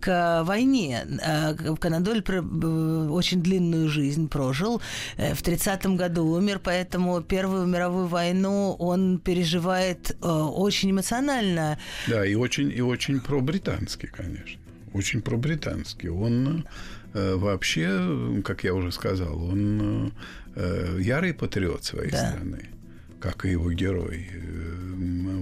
к 0.02 0.44
войне. 0.44 1.06
Э, 1.24 1.56
Конан 1.80 2.04
Дойль 2.04 2.24
э, 2.28 3.08
очень 3.10 3.42
длинную 3.42 3.90
жизнь 3.90 4.28
прожил. 4.28 4.82
Э, 5.18 5.34
в 5.34 5.42
30 5.42 5.86
году 5.98 6.26
умер, 6.26 6.60
поэтому 6.64 7.22
Первую 7.22 7.68
мировую 7.68 8.08
войну 8.08 8.76
он 8.80 9.20
переживает 9.20 10.12
э, 10.12 10.28
очень 10.28 10.92
эмоционально. 10.92 11.78
Да, 12.08 12.26
и 12.26 12.36
очень, 12.36 12.72
и 12.72 12.82
очень 12.82 13.20
про-британский, 13.20 14.08
конечно. 14.08 14.60
Очень 14.94 15.22
про-британский. 15.22 16.10
Он 16.10 16.66
э, 17.14 17.36
вообще, 17.36 18.42
как 18.44 18.64
я 18.64 18.74
уже 18.74 18.92
сказал, 18.92 19.42
он 19.44 20.14
э, 20.56 20.98
ярый 21.00 21.34
патриот 21.34 21.84
своей 21.84 22.12
да. 22.12 22.32
страны, 22.32 22.70
как 23.22 23.46
и 23.46 23.52
его 23.52 23.72
герой. 23.72 24.28
Э, 24.34 24.82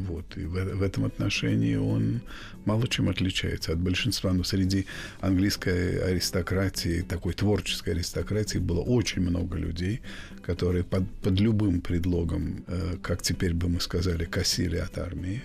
вот. 0.08 0.38
И 0.38 0.46
в, 0.46 0.54
в 0.54 0.84
этом 0.84 1.06
отношении 1.06 1.76
он 1.76 2.22
мало 2.66 2.88
чем 2.88 3.10
отличается 3.10 3.72
от 3.72 3.80
большинства. 3.80 4.34
Но 4.34 4.44
среди 4.44 4.86
английской 5.22 6.00
аристократии, 6.00 7.02
такой 7.02 7.34
творческой 7.34 7.92
аристократии, 7.92 8.60
было 8.60 8.82
очень 8.82 9.22
много 9.22 9.58
людей, 9.58 10.02
которые 10.42 10.84
под, 10.84 11.10
под 11.22 11.40
любым 11.40 11.82
предлогом, 11.82 12.64
э, 12.68 12.98
как 13.02 13.22
теперь 13.22 13.54
бы 13.54 13.70
мы 13.70 13.80
сказали, 13.80 14.26
косили 14.26 14.78
от 14.78 14.98
армии. 14.98 15.42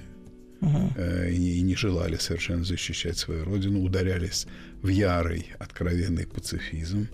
Uh-huh. 0.65 1.31
И, 1.31 1.59
и 1.59 1.61
не 1.63 1.77
желали 1.77 2.17
совершенно 2.17 2.65
защищать 2.65 3.19
свою 3.19 3.45
родину, 3.45 3.83
ударялись 3.83 4.47
в 4.83 4.89
ярый, 4.89 5.47
откровенный 5.59 6.27
пацифизм, 6.27 7.09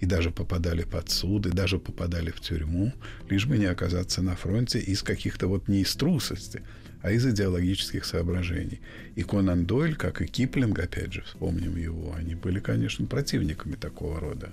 и 0.00 0.06
даже 0.06 0.30
попадали 0.30 0.82
под 0.82 1.10
суд, 1.10 1.46
и 1.46 1.50
даже 1.50 1.78
попадали 1.78 2.30
в 2.30 2.40
тюрьму, 2.40 2.92
лишь 3.30 3.46
бы 3.46 3.58
не 3.58 3.66
оказаться 3.66 4.22
на 4.22 4.36
фронте 4.36 4.78
из 4.78 5.02
каких-то 5.02 5.46
вот 5.46 5.68
не 5.68 5.82
из 5.82 5.94
трусости, 5.96 6.62
а 7.02 7.10
из 7.10 7.26
идеологических 7.26 8.04
соображений. 8.04 8.80
И 9.14 9.22
Конан 9.22 9.66
Дойль, 9.66 9.94
как 9.94 10.22
и 10.22 10.26
Киплинг, 10.26 10.78
опять 10.78 11.12
же, 11.12 11.22
вспомним 11.22 11.76
его, 11.76 12.14
они 12.14 12.34
были, 12.34 12.60
конечно, 12.60 13.06
противниками 13.06 13.74
такого 13.74 14.20
рода 14.20 14.52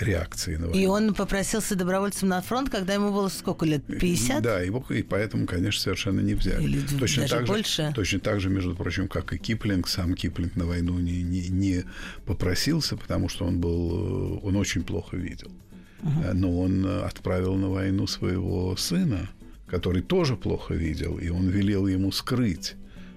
реакции 0.00 0.56
на 0.56 0.68
войну. 0.68 0.80
И 0.80 0.86
он 0.86 1.14
попросился 1.14 1.74
добровольцем 1.74 2.28
на 2.28 2.40
фронт, 2.40 2.70
когда 2.70 2.94
ему 2.94 3.12
было 3.12 3.28
сколько 3.28 3.66
лет? 3.66 3.84
50? 3.86 4.42
Да, 4.42 4.60
его 4.60 4.84
и 4.90 5.02
поэтому, 5.02 5.46
конечно, 5.46 5.80
совершенно 5.80 6.20
не 6.20 6.34
взяли. 6.34 6.62
Или 6.62 6.80
точно 6.98 7.22
даже 7.22 7.36
так 7.36 7.46
больше? 7.46 7.86
Же, 7.88 7.92
точно 7.92 8.20
так 8.20 8.40
же, 8.40 8.50
между 8.50 8.74
прочим, 8.74 9.08
как 9.08 9.32
и 9.32 9.38
Киплинг, 9.38 9.88
сам 9.88 10.14
Киплинг 10.14 10.54
на 10.56 10.66
войну 10.66 10.98
не, 10.98 11.22
не, 11.22 11.48
не 11.48 11.84
попросился, 12.24 12.96
потому 12.96 13.28
что 13.28 13.46
он 13.46 13.60
был, 13.60 14.40
он 14.44 14.56
очень 14.56 14.84
плохо 14.84 15.16
видел. 15.16 15.50
Угу. 16.02 16.34
Но 16.34 16.60
он 16.60 16.86
отправил 17.04 17.54
на 17.54 17.68
войну 17.68 18.06
своего 18.06 18.76
сына, 18.76 19.30
который 19.66 20.02
тоже 20.02 20.36
плохо 20.36 20.74
видел, 20.74 21.18
и 21.18 21.28
он 21.30 21.48
велел 21.48 21.86
ему 21.86 22.12
скрыть 22.12 22.74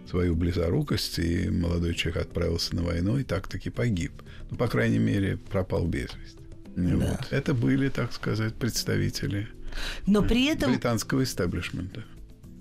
свою 0.09 0.35
близорукость, 0.35 1.19
и 1.19 1.49
молодой 1.49 1.93
человек 1.93 2.23
отправился 2.23 2.75
на 2.75 2.83
войну 2.83 3.17
и 3.17 3.23
так-таки 3.23 3.69
погиб. 3.69 4.13
Ну, 4.49 4.57
по 4.57 4.67
крайней 4.67 4.99
мере, 4.99 5.37
пропал 5.37 5.85
без 5.85 6.13
вести. 6.15 6.36
Да. 6.77 6.95
Вот. 6.95 7.27
Это 7.31 7.53
были, 7.55 7.89
так 7.89 8.13
сказать, 8.13 8.53
представители 8.53 9.47
Но 10.05 10.21
при 10.21 10.45
этом... 10.45 10.71
британского 10.71 11.23
истеблишмента. 11.23 12.03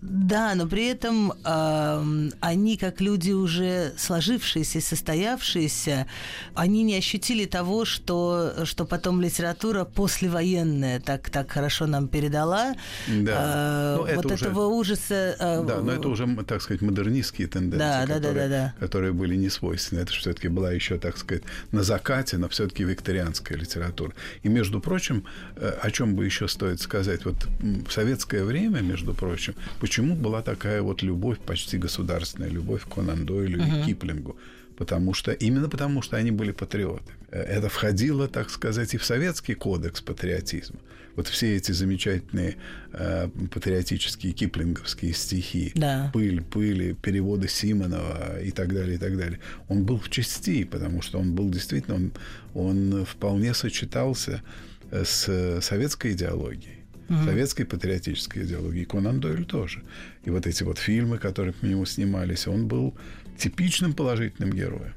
Да, 0.08 0.54
но 0.54 0.66
при 0.66 0.86
этом 0.86 1.32
э, 1.44 2.30
они, 2.40 2.76
как 2.76 3.00
люди 3.00 3.32
уже 3.32 3.92
сложившиеся, 3.96 4.80
состоявшиеся, 4.80 6.06
они 6.54 6.82
не 6.82 6.96
ощутили 6.96 7.44
того, 7.44 7.84
что, 7.84 8.64
что 8.64 8.84
потом 8.84 9.20
литература 9.20 9.84
послевоенная 9.84 11.00
так, 11.00 11.30
так 11.30 11.50
хорошо 11.50 11.86
нам 11.86 12.08
передала. 12.08 12.74
Да. 13.08 13.96
Э, 13.96 13.96
ну, 13.96 14.16
вот 14.16 14.26
уже, 14.26 14.34
этого 14.34 14.66
ужаса. 14.66 15.36
Э, 15.38 15.64
да, 15.66 15.80
но 15.80 15.92
это 15.92 16.08
уже, 16.08 16.26
так 16.44 16.62
сказать, 16.62 16.82
модернистские 16.82 17.48
тенденции, 17.48 17.78
да, 17.78 18.06
которые, 18.06 18.20
да, 18.20 18.32
да, 18.32 18.48
да, 18.48 18.74
да. 18.78 18.86
которые 18.86 19.12
были 19.12 19.34
не 19.34 19.48
свойственны. 19.48 20.00
Это 20.00 20.12
все-таки 20.12 20.48
была 20.48 20.72
еще, 20.72 20.98
так 20.98 21.16
сказать, 21.16 21.42
на 21.72 21.82
закате, 21.82 22.38
но 22.38 22.48
все-таки 22.48 22.84
викторианская 22.84 23.58
литература. 23.58 24.12
И, 24.42 24.48
между 24.48 24.80
прочим, 24.80 25.24
э, 25.56 25.68
о 25.80 25.90
чем 25.90 26.14
бы 26.14 26.24
еще 26.24 26.46
стоит 26.46 26.80
сказать, 26.80 27.24
вот 27.24 27.48
в 27.60 27.90
советское 27.90 28.44
время, 28.44 28.80
между 28.80 29.14
прочим, 29.14 29.54
Почему 29.80 29.95
была 30.02 30.42
такая 30.42 30.82
вот 30.82 31.02
любовь, 31.02 31.38
почти 31.38 31.78
государственная 31.78 32.50
любовь 32.50 32.85
к 32.85 32.94
Конан 32.94 33.26
Дойлю 33.26 33.61
uh-huh. 33.61 33.82
и 33.82 33.87
Киплингу? 33.87 34.37
Потому 34.76 35.14
что, 35.14 35.32
именно 35.32 35.68
потому 35.68 36.02
что 36.02 36.16
они 36.16 36.30
были 36.30 36.52
патриотами. 36.52 37.16
Э, 37.30 37.42
это 37.42 37.68
входило, 37.68 38.28
так 38.28 38.50
сказать, 38.50 38.94
и 38.94 38.98
в 38.98 39.04
советский 39.04 39.54
кодекс 39.54 40.00
патриотизма. 40.00 40.78
Вот 41.16 41.28
все 41.28 41.56
эти 41.56 41.72
замечательные 41.72 42.56
э, 42.92 43.28
патриотические 43.50 44.35
киплинговские 44.35 45.14
стихи, 45.14 45.72
да. 45.74 46.11
пыль, 46.12 46.42
пыли, 46.42 46.92
переводы 46.92 47.48
Симонова 47.48 48.40
и 48.42 48.50
так 48.50 48.74
далее, 48.74 48.96
и 48.96 48.98
так 48.98 49.16
далее. 49.16 49.40
Он 49.68 49.85
был 49.85 49.98
в 49.98 50.11
части, 50.11 50.64
потому 50.64 51.00
что 51.00 51.18
он 51.18 51.35
был 51.35 51.48
действительно, 51.48 51.96
он, 51.96 52.12
он 52.54 53.04
вполне 53.06 53.54
сочетался 53.54 54.42
э, 54.90 55.04
с 55.04 55.61
советской 55.62 56.12
идеологией 56.12 56.75
угу. 57.08 57.24
советской 57.24 57.64
патриотической 57.64 58.44
идеологии. 58.44 58.84
Конан 58.84 59.20
Дойль 59.20 59.44
тоже. 59.44 59.82
И 60.24 60.30
вот 60.30 60.46
эти 60.46 60.62
вот 60.62 60.78
фильмы, 60.78 61.18
которые 61.18 61.52
по 61.52 61.64
нему 61.64 61.84
снимались, 61.84 62.46
он 62.46 62.68
был 62.68 62.94
типичным 63.38 63.92
положительным 63.92 64.52
героем. 64.52 64.94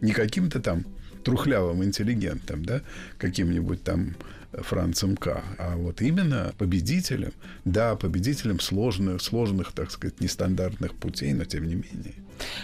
Не 0.00 0.12
каким-то 0.12 0.60
там 0.60 0.84
трухлявым 1.24 1.84
интеллигентом, 1.84 2.64
да, 2.64 2.82
каким-нибудь 3.18 3.82
там 3.82 4.16
Францем 4.52 5.16
К. 5.16 5.42
А 5.58 5.76
вот 5.76 6.02
именно 6.02 6.52
победителем, 6.58 7.32
да, 7.64 7.96
победителем 7.96 8.60
сложных, 8.60 9.22
сложных, 9.22 9.72
так 9.72 9.90
сказать, 9.90 10.20
нестандартных 10.20 10.94
путей, 10.94 11.32
но 11.32 11.44
тем 11.44 11.64
не 11.64 11.74
менее. 11.74 12.14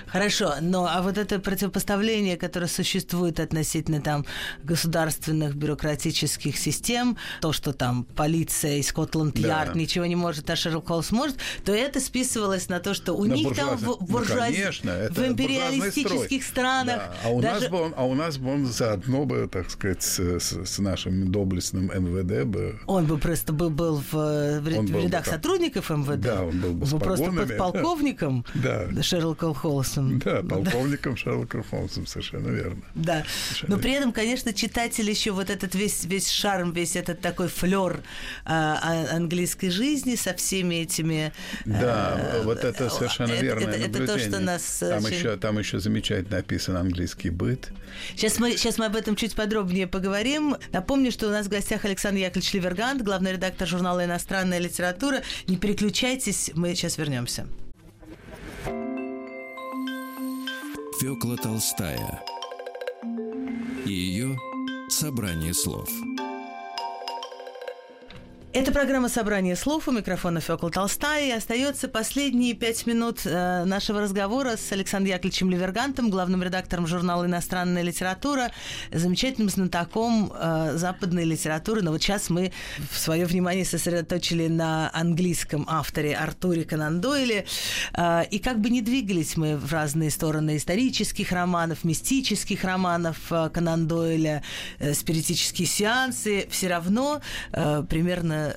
Хорошо, 0.06 0.54
но 0.60 0.86
а 0.86 1.02
вот 1.02 1.18
это 1.18 1.38
противопоставление, 1.38 2.36
которое 2.36 2.68
существует 2.68 3.40
относительно 3.40 4.00
там 4.00 4.24
государственных 4.62 5.54
бюрократических 5.54 6.56
систем, 6.56 7.16
то, 7.40 7.52
что 7.52 7.72
там 7.72 8.04
полиция 8.04 8.76
и 8.76 8.82
Скотланд-Ярд 8.82 9.72
да. 9.72 9.78
ничего 9.78 10.06
не 10.06 10.16
может, 10.16 10.48
а 10.50 10.56
Шерлок 10.56 10.88
Холмс 10.88 11.10
может, 11.10 11.36
то 11.64 11.72
это 11.72 12.00
списывалось 12.00 12.68
на 12.68 12.80
то, 12.80 12.94
что 12.94 13.14
у 13.14 13.24
на 13.24 13.34
них 13.34 13.54
там 13.54 13.76
в, 13.76 13.98
буржуаз... 14.00 14.50
ну, 14.50 14.56
конечно, 14.56 15.08
в 15.10 15.18
империалистических 15.18 16.42
странах. 16.42 16.96
Да. 16.96 17.14
А, 17.24 17.28
у 17.30 17.40
даже... 17.40 17.60
нас 17.60 17.70
бы 17.70 17.80
он, 17.80 17.94
а 17.96 18.06
у 18.06 18.14
нас 18.14 18.38
бы 18.38 18.52
он 18.52 18.66
заодно 18.66 19.24
бы, 19.24 19.48
так 19.50 19.70
сказать, 19.70 20.02
с, 20.02 20.18
с, 20.18 20.64
с 20.64 20.78
нашим 20.78 21.30
доблестным 21.30 21.86
МВД 21.86 22.46
бы... 22.46 22.78
Он 22.86 23.06
бы 23.06 23.18
просто 23.18 23.52
бы 23.52 23.70
был 23.70 24.02
в, 24.10 24.12
в, 24.12 24.60
в 24.60 24.68
рядах 24.68 25.24
бы, 25.24 25.30
сотрудников 25.30 25.90
МВД. 25.90 26.20
Да, 26.20 26.42
он 26.42 26.60
был 26.60 26.72
бы 26.72 26.86
Вы 26.86 26.98
просто 26.98 27.30
подполковником 27.32 28.44
да. 28.54 28.88
Шерлоком 29.02 29.54
Холмсом. 29.68 30.18
Да, 30.18 30.42
полковником 30.42 31.16
Шерлоком 31.16 31.62
Холмсом, 31.62 32.06
совершенно 32.06 32.48
верно. 32.48 32.82
Да. 32.94 33.24
Совершенно 33.44 33.76
Но 33.76 33.82
при 33.82 33.92
этом, 33.92 34.12
конечно, 34.12 34.52
читатель 34.54 35.08
еще 35.08 35.32
вот 35.32 35.50
этот 35.50 35.74
весь, 35.74 36.04
весь 36.04 36.30
шарм, 36.30 36.72
весь 36.72 36.96
этот 36.96 37.20
такой 37.20 37.48
флер 37.48 38.00
а, 38.44 39.06
английской 39.12 39.68
жизни 39.68 40.14
со 40.14 40.32
всеми 40.34 40.76
этими... 40.76 41.32
Да, 41.66 42.14
а, 42.16 42.42
вот 42.44 42.64
это 42.64 42.88
совершенно 42.88 43.32
это, 43.32 43.44
верное 43.44 43.74
это, 43.74 44.02
это 44.02 44.06
то, 44.06 44.18
что 44.18 44.40
нас... 44.40 44.78
Там, 44.80 45.04
очень... 45.04 45.16
еще, 45.16 45.36
там 45.36 45.58
еще 45.58 45.80
замечательно 45.80 46.38
описан 46.38 46.76
английский 46.76 47.30
быт. 47.30 47.70
Сейчас 48.16 48.38
мы, 48.38 48.52
сейчас 48.52 48.78
мы 48.78 48.86
об 48.86 48.96
этом 48.96 49.16
чуть 49.16 49.34
подробнее 49.34 49.86
поговорим. 49.86 50.56
Напомню, 50.72 51.12
что 51.12 51.28
у 51.28 51.30
нас 51.30 51.46
в 51.46 51.50
гостях 51.50 51.84
Александр 51.84 52.20
Яковлевич 52.20 52.54
Ливергант, 52.54 53.02
главный 53.02 53.32
редактор 53.32 53.68
журнала 53.68 54.04
«Иностранная 54.04 54.60
литература». 54.60 55.22
Не 55.46 55.58
переключайтесь, 55.58 56.52
мы 56.54 56.74
сейчас 56.74 56.96
вернемся. 56.96 57.46
Фёкла 61.00 61.36
Толстая 61.36 62.24
и 63.86 63.92
ее 63.92 64.36
собрание 64.88 65.54
слов– 65.54 65.88
это 68.60 68.72
программа 68.72 69.08
«Собрание 69.08 69.54
слов». 69.54 69.86
У 69.86 69.92
микрофона 69.92 70.40
Фёкла 70.40 70.70
Толстая. 70.70 71.28
И 71.28 71.30
остается 71.30 71.86
последние 71.86 72.54
пять 72.54 72.86
минут 72.86 73.20
э, 73.24 73.64
нашего 73.64 74.00
разговора 74.00 74.56
с 74.56 74.72
Александром 74.72 75.12
Яковлевичем 75.12 75.48
Ливергантом, 75.48 76.10
главным 76.10 76.42
редактором 76.42 76.88
журнала 76.88 77.24
«Иностранная 77.24 77.82
литература», 77.82 78.50
замечательным 78.92 79.48
знатоком 79.48 80.32
э, 80.34 80.72
западной 80.74 81.24
литературы. 81.24 81.82
Но 81.82 81.92
вот 81.92 82.02
сейчас 82.02 82.30
мы 82.30 82.50
свое 82.92 83.26
внимание 83.26 83.64
сосредоточили 83.64 84.48
на 84.48 84.90
английском 84.92 85.64
авторе 85.68 86.16
Артуре 86.16 86.64
Конан 86.64 87.00
Дойле. 87.00 87.46
Э, 87.94 88.24
и 88.28 88.40
как 88.40 88.58
бы 88.58 88.70
не 88.70 88.82
двигались 88.82 89.36
мы 89.36 89.56
в 89.56 89.72
разные 89.72 90.10
стороны 90.10 90.56
исторических 90.56 91.30
романов, 91.30 91.84
мистических 91.84 92.64
романов 92.64 93.18
э, 93.30 93.50
Конан 93.54 93.86
Дойля, 93.86 94.42
э, 94.80 94.94
спиритические 94.94 95.68
сеансы, 95.68 96.48
все 96.50 96.66
равно 96.66 97.20
э, 97.52 97.84
примерно 97.88 98.47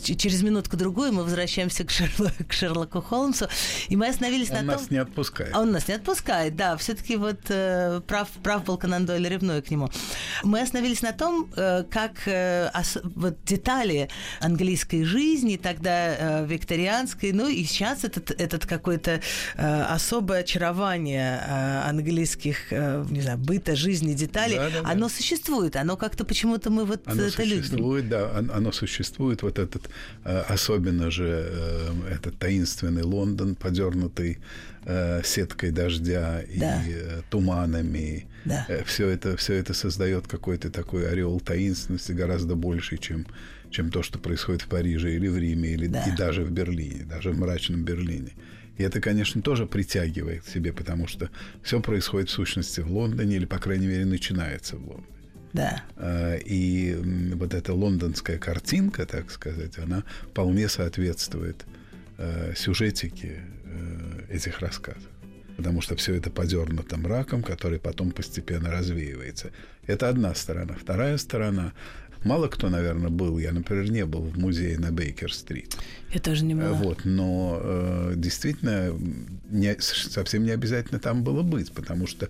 через 0.00 0.42
минутку-другую 0.42 1.12
мы 1.12 1.24
возвращаемся 1.24 1.84
к, 1.84 1.90
Шерло, 1.90 2.32
к 2.48 2.52
Шерлоку 2.52 3.00
Холмсу, 3.00 3.48
и 3.88 3.96
мы 3.96 4.08
остановились 4.08 4.50
он 4.50 4.54
на 4.54 4.60
том... 4.60 4.68
Он 4.70 4.76
нас 4.76 4.90
не 4.90 4.98
отпускает. 4.98 5.56
Он 5.56 5.70
нас 5.72 5.88
не 5.88 5.94
отпускает, 5.94 6.56
да. 6.56 6.76
Все-таки 6.76 7.16
вот 7.16 7.40
э, 7.48 8.00
прав, 8.06 8.28
прав 8.42 8.64
был 8.64 8.76
Конан 8.78 9.06
Дойль 9.06 9.28
ревной 9.28 9.62
к 9.62 9.70
нему. 9.70 9.90
Мы 10.42 10.60
остановились 10.60 11.02
на 11.02 11.12
том, 11.12 11.50
э, 11.56 11.84
как 11.90 12.12
э, 12.26 12.70
ос, 12.74 12.98
вот 13.02 13.36
детали 13.44 14.08
английской 14.40 15.04
жизни, 15.04 15.56
тогда 15.56 16.42
э, 16.42 16.46
викторианской, 16.46 17.32
ну 17.32 17.48
и 17.48 17.64
сейчас 17.64 18.04
этот, 18.04 18.30
этот 18.30 18.66
какое-то 18.66 19.20
э, 19.56 19.82
особое 19.82 20.40
очарование 20.40 21.42
э, 21.46 21.88
английских, 21.88 22.72
э, 22.72 23.04
не 23.10 23.20
знаю, 23.20 23.38
быта, 23.38 23.76
жизни, 23.76 24.14
деталей, 24.14 24.56
да, 24.56 24.70
да, 24.70 24.90
оно 24.90 25.08
да. 25.08 25.14
существует, 25.14 25.76
оно 25.76 25.96
как-то 25.96 26.24
почему-то 26.24 26.70
мы 26.70 26.84
вот 26.84 27.02
оно 27.06 27.22
это 27.22 27.42
любим. 27.42 27.62
Существует, 27.62 28.08
да, 28.08 28.30
оно 28.36 28.72
существует 28.72 29.11
существует 29.12 29.42
вот 29.42 29.58
этот, 29.58 29.90
э, 30.24 30.42
особенно 30.48 31.10
же 31.10 31.46
э, 31.48 32.14
этот 32.14 32.38
таинственный 32.38 33.02
Лондон, 33.02 33.54
подернутый 33.54 34.38
э, 34.86 35.22
сеткой 35.24 35.70
дождя 35.70 36.40
и 36.40 36.58
да. 36.58 36.82
туманами. 37.30 38.26
Да. 38.44 38.66
Все 38.86 39.08
это, 39.08 39.36
все 39.36 39.54
это 39.54 39.74
создает 39.74 40.26
какой-то 40.26 40.70
такой 40.70 41.08
ореол 41.08 41.40
таинственности 41.40 42.12
гораздо 42.12 42.54
больше, 42.54 42.96
чем, 42.96 43.26
чем 43.70 43.90
то, 43.90 44.02
что 44.02 44.18
происходит 44.18 44.62
в 44.62 44.68
Париже 44.68 45.14
или 45.14 45.28
в 45.28 45.38
Риме, 45.38 45.68
или 45.68 45.88
да. 45.88 46.04
и 46.04 46.16
даже 46.16 46.42
в 46.42 46.50
Берлине, 46.50 47.04
даже 47.04 47.30
в 47.30 47.38
мрачном 47.38 47.84
Берлине. 47.84 48.32
И 48.78 48.82
это, 48.82 49.00
конечно, 49.00 49.42
тоже 49.42 49.66
притягивает 49.66 50.42
к 50.42 50.48
себе, 50.48 50.72
потому 50.72 51.06
что 51.06 51.28
все 51.62 51.80
происходит 51.80 52.30
в 52.30 52.32
сущности 52.32 52.80
в 52.80 52.90
Лондоне, 52.90 53.36
или, 53.36 53.44
по 53.44 53.58
крайней 53.58 53.86
мере, 53.86 54.06
начинается 54.06 54.76
в 54.76 54.86
Лондоне. 54.86 55.11
Да. 55.52 55.82
А, 55.96 56.36
и 56.36 56.94
вот 57.34 57.54
эта 57.54 57.74
лондонская 57.74 58.38
картинка, 58.38 59.06
так 59.06 59.30
сказать, 59.30 59.78
она 59.78 60.04
вполне 60.30 60.68
соответствует 60.68 61.64
э, 62.18 62.54
сюжетике 62.56 63.42
э, 63.64 64.34
этих 64.34 64.60
рассказов. 64.60 65.10
Потому 65.56 65.82
что 65.82 65.96
все 65.96 66.14
это 66.14 66.30
подернуто 66.30 66.96
мраком, 66.96 67.42
который 67.42 67.78
потом 67.78 68.10
постепенно 68.10 68.70
развеивается. 68.70 69.50
Это 69.86 70.08
одна 70.08 70.34
сторона. 70.34 70.74
Вторая 70.80 71.18
сторона 71.18 71.72
Мало 72.24 72.48
кто, 72.48 72.68
наверное, 72.68 73.10
был. 73.10 73.38
Я, 73.38 73.52
например, 73.52 73.90
не 73.90 74.04
был 74.04 74.22
в 74.22 74.38
музее 74.38 74.78
на 74.78 74.90
Бейкер-стрит. 74.90 75.76
Я 76.12 76.20
тоже 76.20 76.44
не 76.44 76.54
была. 76.54 76.72
Вот, 76.72 77.04
но 77.04 77.58
э, 77.62 78.12
действительно 78.16 78.92
не, 79.50 79.76
совсем 79.80 80.44
не 80.44 80.50
обязательно 80.50 81.00
там 81.00 81.24
было 81.24 81.42
быть, 81.42 81.72
потому 81.72 82.06
что 82.06 82.28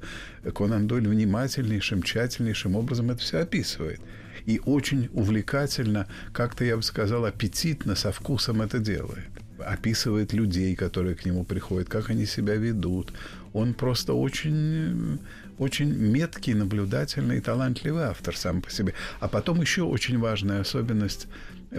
Конан 0.54 0.86
Дойль 0.86 1.08
внимательнейшим, 1.08 2.02
тщательнейшим 2.02 2.76
образом 2.76 3.10
это 3.10 3.20
все 3.20 3.38
описывает. 3.38 4.00
И 4.46 4.60
очень 4.64 5.08
увлекательно, 5.12 6.06
как-то, 6.32 6.64
я 6.64 6.76
бы 6.76 6.82
сказал, 6.82 7.24
аппетитно, 7.24 7.94
со 7.94 8.12
вкусом 8.12 8.62
это 8.62 8.78
делает 8.78 9.28
описывает 9.64 10.32
людей, 10.32 10.74
которые 10.74 11.14
к 11.14 11.24
нему 11.24 11.44
приходят, 11.44 11.88
как 11.88 12.10
они 12.10 12.26
себя 12.26 12.56
ведут. 12.56 13.12
Он 13.52 13.74
просто 13.74 14.12
очень 14.14 15.20
очень 15.58 15.92
меткий, 15.92 16.54
наблюдательный 16.54 17.38
и 17.38 17.40
талантливый 17.40 18.04
автор 18.04 18.36
сам 18.36 18.62
по 18.62 18.70
себе. 18.70 18.94
А 19.20 19.28
потом 19.28 19.60
еще 19.60 19.82
очень 19.82 20.18
важная 20.18 20.60
особенность 20.60 21.28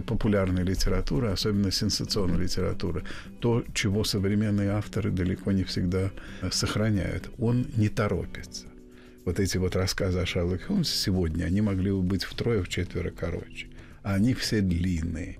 популярной 0.02 0.64
литературы, 0.64 1.30
особенно 1.30 1.72
сенсационной 1.72 2.44
литературы, 2.44 3.04
то, 3.40 3.64
чего 3.74 4.04
современные 4.04 4.72
авторы 4.72 5.12
далеко 5.12 5.52
не 5.52 5.64
всегда 5.64 6.12
сохраняют. 6.52 7.30
Он 7.38 7.68
не 7.76 7.90
торопится. 7.90 8.66
Вот 9.26 9.40
эти 9.40 9.58
вот 9.58 9.76
рассказы 9.76 10.20
о 10.20 10.26
Шерлоке 10.26 10.66
Холмсе 10.66 10.98
сегодня, 10.98 11.46
они 11.46 11.62
могли 11.62 11.92
бы 11.92 12.02
быть 12.02 12.24
втрое-вчетверо 12.24 13.12
короче. 13.12 13.68
А 14.02 14.16
они 14.16 14.34
все 14.34 14.62
длинные. 14.62 15.38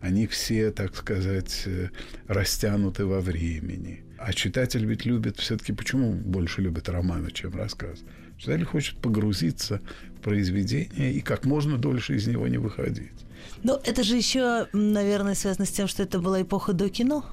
Они 0.00 0.26
все, 0.26 0.70
так 0.70 0.94
сказать, 0.94 1.64
э, 1.66 1.90
растянуты 2.28 3.04
во 3.04 3.20
времени. 3.20 4.05
А 4.26 4.32
читатель 4.32 4.84
ведь 4.84 5.06
любит 5.06 5.38
все-таки, 5.38 5.72
почему 5.72 6.10
больше 6.10 6.60
любит 6.60 6.88
романы, 6.88 7.30
чем 7.30 7.54
рассказ? 7.54 8.00
Читатель 8.36 8.64
хочет 8.64 8.96
погрузиться 8.96 9.80
в 10.18 10.20
произведение 10.20 11.12
и 11.12 11.20
как 11.20 11.44
можно 11.44 11.78
дольше 11.78 12.16
из 12.16 12.26
него 12.26 12.48
не 12.48 12.58
выходить. 12.58 13.12
Ну, 13.62 13.78
это 13.84 14.02
же 14.02 14.16
еще, 14.16 14.66
наверное, 14.72 15.36
связано 15.36 15.64
с 15.64 15.70
тем, 15.70 15.86
что 15.86 16.02
это 16.02 16.18
была 16.18 16.42
эпоха 16.42 16.72
до 16.72 16.88
кино. 16.88 17.24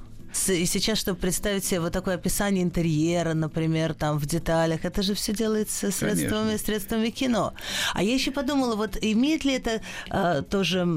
И 0.47 0.65
сейчас, 0.65 0.99
чтобы 0.99 1.19
представить 1.19 1.65
себе 1.65 1.79
вот 1.79 1.93
такое 1.93 2.15
описание 2.15 2.63
интерьера, 2.63 3.33
например, 3.33 3.93
там 3.93 4.17
в 4.17 4.25
деталях, 4.25 4.85
это 4.85 5.01
же 5.01 5.13
все 5.13 5.33
делается 5.33 5.91
средствами, 5.91 6.57
средствами 6.57 7.09
кино. 7.09 7.53
А 7.93 8.03
я 8.03 8.13
еще 8.13 8.31
подумала, 8.31 8.75
вот 8.75 8.97
имеет 9.01 9.45
ли 9.45 9.53
это 9.53 9.81
э, 10.09 10.43
тоже 10.49 10.87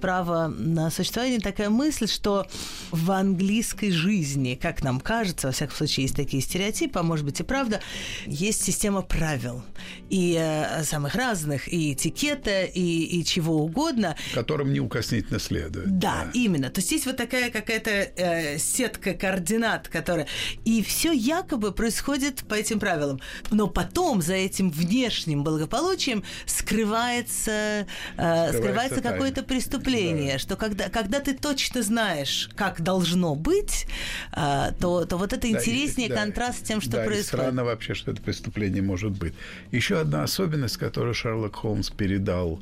право 0.00 0.48
на 0.48 0.90
существование 0.90 1.40
такая 1.40 1.70
мысль, 1.70 2.06
что 2.06 2.46
в 2.90 3.10
английской 3.10 3.90
жизни, 3.90 4.58
как 4.60 4.82
нам 4.82 5.00
кажется, 5.00 5.48
во 5.48 5.52
всяком 5.52 5.76
случае, 5.76 6.04
есть 6.04 6.16
такие 6.16 6.42
стереотипы, 6.42 6.98
а 6.98 7.02
может 7.02 7.24
быть 7.24 7.40
и 7.40 7.42
правда, 7.42 7.80
есть 8.26 8.62
система 8.62 9.02
правил. 9.02 9.62
И 10.10 10.36
э, 10.38 10.84
самых 10.84 11.14
разных, 11.14 11.72
и 11.72 11.92
этикета, 11.92 12.64
и, 12.64 13.20
и 13.20 13.24
чего 13.24 13.62
угодно. 13.62 14.16
Которым 14.34 14.72
неукоснительно 14.72 15.38
следует. 15.38 15.98
Да, 15.98 16.24
да, 16.24 16.30
именно. 16.34 16.70
То 16.70 16.80
есть 16.80 16.92
есть 16.92 17.06
вот 17.06 17.16
такая 17.16 17.50
какая-то 17.50 17.90
э, 17.90 18.58
сетка 18.76 19.14
координат, 19.14 19.88
которая... 19.88 20.26
И 20.64 20.82
все 20.82 21.12
якобы 21.12 21.72
происходит 21.72 22.44
по 22.48 22.54
этим 22.54 22.78
правилам. 22.78 23.20
Но 23.50 23.68
потом 23.68 24.22
за 24.22 24.34
этим 24.34 24.70
внешним 24.70 25.44
благополучием 25.44 26.22
скрывается, 26.46 27.50
э, 27.50 27.86
скрывается, 28.16 28.58
скрывается 28.58 29.00
какое-то 29.00 29.42
преступление, 29.42 30.34
да. 30.34 30.38
что 30.38 30.56
когда, 30.56 30.88
когда 30.88 31.20
ты 31.20 31.34
точно 31.34 31.82
знаешь, 31.82 32.50
как 32.54 32.82
должно 32.82 33.34
быть, 33.34 33.86
э, 34.32 34.72
то, 34.80 35.04
то 35.04 35.16
вот 35.16 35.32
это 35.32 35.42
да, 35.42 35.48
интереснее 35.48 36.08
и, 36.08 36.10
да, 36.10 36.16
контраст 36.16 36.58
с 36.60 36.62
тем, 36.62 36.80
что 36.80 36.92
да, 36.92 37.04
происходит. 37.04 37.26
Странно 37.26 37.64
вообще, 37.64 37.94
что 37.94 38.10
это 38.10 38.20
преступление 38.20 38.82
может 38.82 39.12
быть. 39.12 39.34
Еще 39.72 40.00
одна 40.00 40.22
особенность, 40.22 40.76
которую 40.76 41.14
Шерлок 41.14 41.56
Холмс 41.56 41.90
передал 41.90 42.60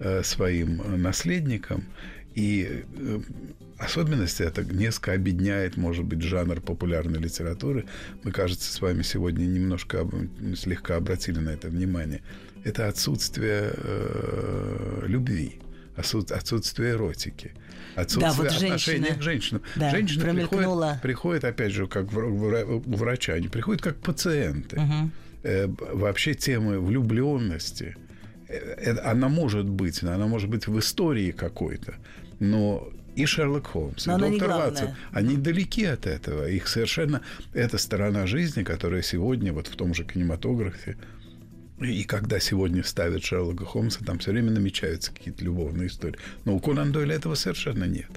э, 0.00 0.22
своим 0.22 1.02
наследникам– 1.02 1.84
И 2.34 2.84
э, 2.98 3.20
особенности 3.80 4.42
это 4.42 4.62
несколько 4.62 5.14
объединяет, 5.14 5.76
может 5.76 6.04
быть, 6.04 6.22
жанр 6.22 6.60
популярной 6.60 7.18
литературы. 7.18 7.86
Мы, 8.22 8.32
кажется, 8.32 8.72
с 8.72 8.80
вами 8.80 9.02
сегодня 9.02 9.44
немножко 9.44 10.08
слегка 10.56 10.96
обратили 10.96 11.38
на 11.38 11.50
это 11.50 11.68
внимание. 11.68 12.22
Это 12.64 12.88
отсутствие 12.88 13.72
э, 13.74 15.04
любви, 15.06 15.60
отсутствие 15.96 16.92
эротики. 16.92 17.52
Отсутствие 17.96 18.30
да, 18.30 18.36
вот 18.36 18.46
отношения 18.46 18.78
женщина. 18.78 19.18
к 19.18 19.22
женщинам. 19.22 19.62
Да, 19.76 19.90
Женщины 19.90 20.34
приходят, 20.34 21.02
приходят, 21.02 21.44
опять 21.44 21.72
же, 21.72 21.86
как 21.86 22.12
у 22.12 22.96
врача, 22.96 23.32
они 23.32 23.48
приходят 23.48 23.82
как 23.82 23.96
пациенты. 23.96 24.76
Угу. 24.76 25.10
Э, 25.42 25.66
вообще 25.66 26.34
темы 26.34 26.78
влюбленности, 26.78 27.96
э, 28.48 28.96
она 28.98 29.28
может 29.28 29.68
быть, 29.68 30.02
она 30.02 30.26
может 30.26 30.50
быть 30.50 30.66
в 30.66 30.78
истории 30.78 31.30
какой-то, 31.30 31.94
но 32.38 32.90
и 33.16 33.26
Шерлок 33.26 33.68
Холмс, 33.68 34.06
Но 34.06 34.16
и 34.16 34.30
доктор 34.30 34.48
Ватсон, 34.48 34.88
они 35.12 35.36
далеки 35.36 35.84
от 35.84 36.06
этого. 36.06 36.48
Их 36.48 36.68
совершенно 36.68 37.22
эта 37.52 37.78
сторона 37.78 38.26
жизни, 38.26 38.62
которая 38.62 39.02
сегодня 39.02 39.52
вот 39.52 39.66
в 39.66 39.76
том 39.76 39.94
же 39.94 40.04
кинематографе 40.04 40.96
и 41.80 42.04
когда 42.04 42.38
сегодня 42.40 42.84
ставят 42.84 43.24
Шерлока 43.24 43.64
Холмса, 43.64 44.00
там 44.04 44.18
все 44.18 44.32
время 44.32 44.50
намечаются 44.50 45.12
какие-то 45.12 45.44
любовные 45.44 45.88
истории. 45.88 46.18
Но 46.44 46.54
у 46.54 46.60
Конан 46.60 46.92
Дойля 46.92 47.14
этого 47.14 47.34
совершенно 47.34 47.84
нет. 47.84 48.10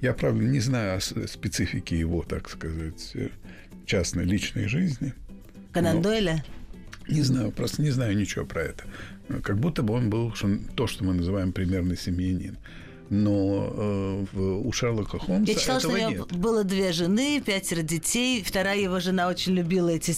Я, 0.00 0.14
правда, 0.14 0.42
не 0.42 0.60
знаю 0.60 0.96
о 0.96 1.00
специфике 1.00 1.98
его, 1.98 2.22
так 2.22 2.48
сказать, 2.48 3.10
э, 3.14 3.28
частной 3.84 4.24
личной 4.24 4.68
жизни. 4.68 5.12
Конан 5.72 6.00
Дойля? 6.00 6.42
Не 7.08 7.20
знаю, 7.20 7.52
просто 7.52 7.82
не 7.82 7.90
знаю 7.90 8.16
ничего 8.16 8.46
про 8.46 8.62
это. 8.62 8.84
Как 9.42 9.58
будто 9.58 9.82
бы 9.82 9.92
он 9.92 10.08
был 10.08 10.32
то, 10.74 10.86
что 10.86 11.04
мы 11.04 11.12
называем 11.12 11.52
примерный 11.52 11.98
семьянин 11.98 12.56
но 13.10 14.26
э, 14.32 14.36
у 14.64 14.72
Шерлока 14.72 15.18
Холмса 15.18 15.52
Я 15.52 15.58
читала, 15.58 15.78
этого 15.78 15.96
что 15.96 16.06
у 16.06 16.10
него 16.10 16.26
нет. 16.26 16.32
было 16.32 16.62
две 16.62 16.92
жены, 16.92 17.42
пятеро 17.44 17.82
детей. 17.82 18.42
Вторая 18.42 18.78
его 18.78 19.00
жена 19.00 19.28
очень 19.28 19.52
любила 19.52 19.88
эти, 19.88 20.12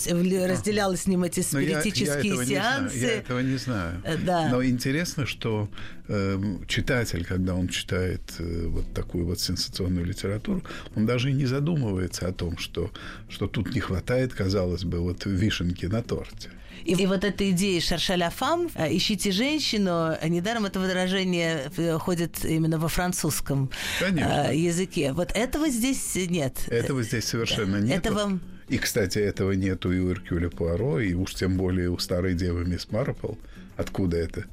разделяла 0.47 0.95
с 0.95 1.07
ним 1.07 1.24
эти 1.24 1.40
спиритические 1.40 2.34
я, 2.34 2.43
я 2.43 2.45
сеансы. 2.45 2.95
Не 2.95 3.01
знаю, 3.01 3.14
я 3.14 3.18
этого 3.18 3.40
не 3.40 3.57
знаю. 3.57 4.03
Э, 4.05 4.16
да. 4.18 4.49
Но 4.51 4.62
интересно, 4.62 5.24
что 5.24 5.70
э, 6.09 6.38
читатель, 6.68 7.24
когда 7.24 7.55
он 7.55 7.68
читает 7.68 8.20
э, 8.38 8.66
вот 8.66 8.93
такую 8.93 9.24
вот 9.24 9.40
сенсационную 9.40 10.05
литературу, 10.05 10.62
он 10.95 11.07
даже 11.07 11.30
и 11.30 11.32
не 11.32 11.47
задумывается 11.47 12.28
о 12.28 12.32
том, 12.32 12.59
что, 12.59 12.90
что 13.30 13.47
тут 13.47 13.74
не 13.74 13.80
хватает, 13.80 14.34
казалось 14.34 14.84
бы, 14.84 14.99
вот 14.99 15.24
вишенки 15.24 15.86
на 15.86 16.03
торте. 16.03 16.51
И, 16.85 16.93
и 16.95 17.07
вот 17.07 17.24
эта 17.24 17.51
идея 17.51 17.80
«шаршаля 17.80 18.30
фам» 18.30 18.68
э, 18.74 18.97
«ищите 18.97 19.30
женщину», 19.30 20.16
недаром 20.28 20.64
это 20.64 20.80
выражение 20.80 21.70
ходит 21.99 22.45
именно 22.45 22.78
во 22.78 22.89
французском 22.89 23.70
Конечно. 24.01 24.49
Э, 24.51 24.57
языке. 24.57 25.12
Вот 25.12 25.33
этого 25.35 25.68
здесь 25.68 26.14
нет. 26.14 26.68
Этого 26.68 27.03
здесь 27.03 27.24
совершенно 27.24 27.80
да. 27.80 27.87
нет. 27.87 28.07
Этого... 28.07 28.39
И, 28.68 28.78
кстати, 28.78 29.18
этого 29.18 29.53
нету 29.53 29.93
и 29.93 29.99
у 29.99 30.12
Иркюля 30.12 30.49
Пуаро, 30.49 31.01
и 31.01 31.14
уж 31.14 31.35
тем 31.35 31.57
более 31.57 31.91
у 31.91 31.99
старой 31.99 32.35
девы 32.35 32.64
Мисс 32.64 32.91
Марпл. 32.91 33.35
Откуда 33.76 34.16
это? 34.16 34.45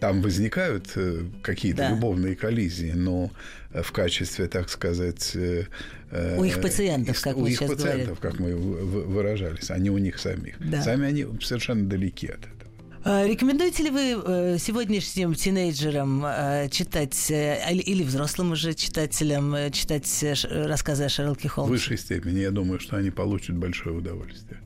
Там 0.00 0.22
возникают 0.22 0.90
э, 0.96 1.24
какие-то 1.42 1.78
да. 1.78 1.90
любовные 1.90 2.34
коллизии, 2.34 2.92
но 2.92 3.30
в 3.72 3.92
качестве, 3.92 4.48
так 4.48 4.68
сказать... 4.70 5.36
У 5.36 6.44
их 6.44 6.60
пациентов, 6.60 7.20
как 7.20 7.36
у 7.36 7.42
мы 7.42 7.50
их 7.50 7.58
сейчас 7.58 7.70
пациентов, 7.70 8.18
говорим. 8.18 8.32
как 8.32 8.40
мы 8.40 8.54
выражались, 8.54 9.70
а 9.70 9.78
не 9.78 9.90
у 9.90 9.98
них 9.98 10.18
самих. 10.18 10.56
Да. 10.58 10.82
Сами 10.82 11.06
они 11.06 11.26
совершенно 11.40 11.86
далеки 11.86 12.26
от 12.26 12.40
этого. 12.40 12.70
А, 13.04 13.26
рекомендуете 13.26 13.84
ли 13.84 13.90
вы 13.90 14.56
сегодняшним 14.58 15.34
тинейджерам 15.34 16.24
читать, 16.70 17.30
или 17.30 18.02
взрослым 18.02 18.52
уже 18.52 18.74
читателям, 18.74 19.54
читать 19.70 20.24
рассказы 20.50 21.04
о 21.04 21.08
Шерлоке 21.08 21.48
Холмсе? 21.48 21.68
В 21.68 21.72
высшей 21.72 21.96
степени. 21.96 22.40
Я 22.40 22.50
думаю, 22.50 22.80
что 22.80 22.96
они 22.96 23.10
получат 23.10 23.56
большое 23.56 23.96
удовольствие. 23.96 24.60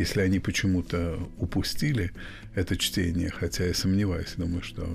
Если 0.00 0.22
они 0.22 0.38
почему-то 0.38 1.18
упустили 1.36 2.10
это 2.54 2.78
чтение, 2.78 3.28
хотя 3.28 3.66
я 3.66 3.74
сомневаюсь, 3.74 4.32
думаю, 4.38 4.62
что 4.62 4.88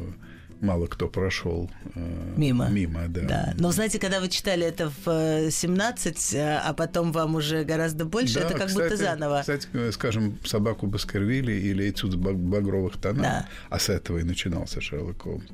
мало 0.62 0.88
кто 0.88 1.08
прошел 1.08 1.70
э, 1.94 2.34
мимо. 2.36 2.70
Мимо, 2.70 3.08
да. 3.08 3.22
да. 3.22 3.54
Но 3.60 3.72
знаете, 3.72 4.00
когда 4.00 4.20
вы 4.20 4.30
читали 4.30 4.66
это 4.66 4.92
в 5.06 5.52
17, 5.52 6.36
а 6.36 6.74
потом 6.74 7.12
вам 7.12 7.36
уже 7.36 7.64
гораздо 7.64 8.06
больше, 8.06 8.40
да, 8.40 8.48
это 8.48 8.58
как 8.58 8.68
кстати, 8.70 8.84
будто 8.84 8.98
заново. 8.98 9.42
Кстати, 9.42 9.92
скажем, 9.92 10.40
собаку 10.44 10.88
Баскервилли 10.88 11.54
или 11.54 11.88
этюд 11.88 12.16
багровых 12.16 12.98
тонах, 12.98 13.22
да. 13.22 13.50
а 13.70 13.78
с 13.78 13.90
этого 13.90 14.18
и 14.18 14.24
начинался 14.24 14.82
Шерлок 14.82 15.22
Холмс. 15.22 15.46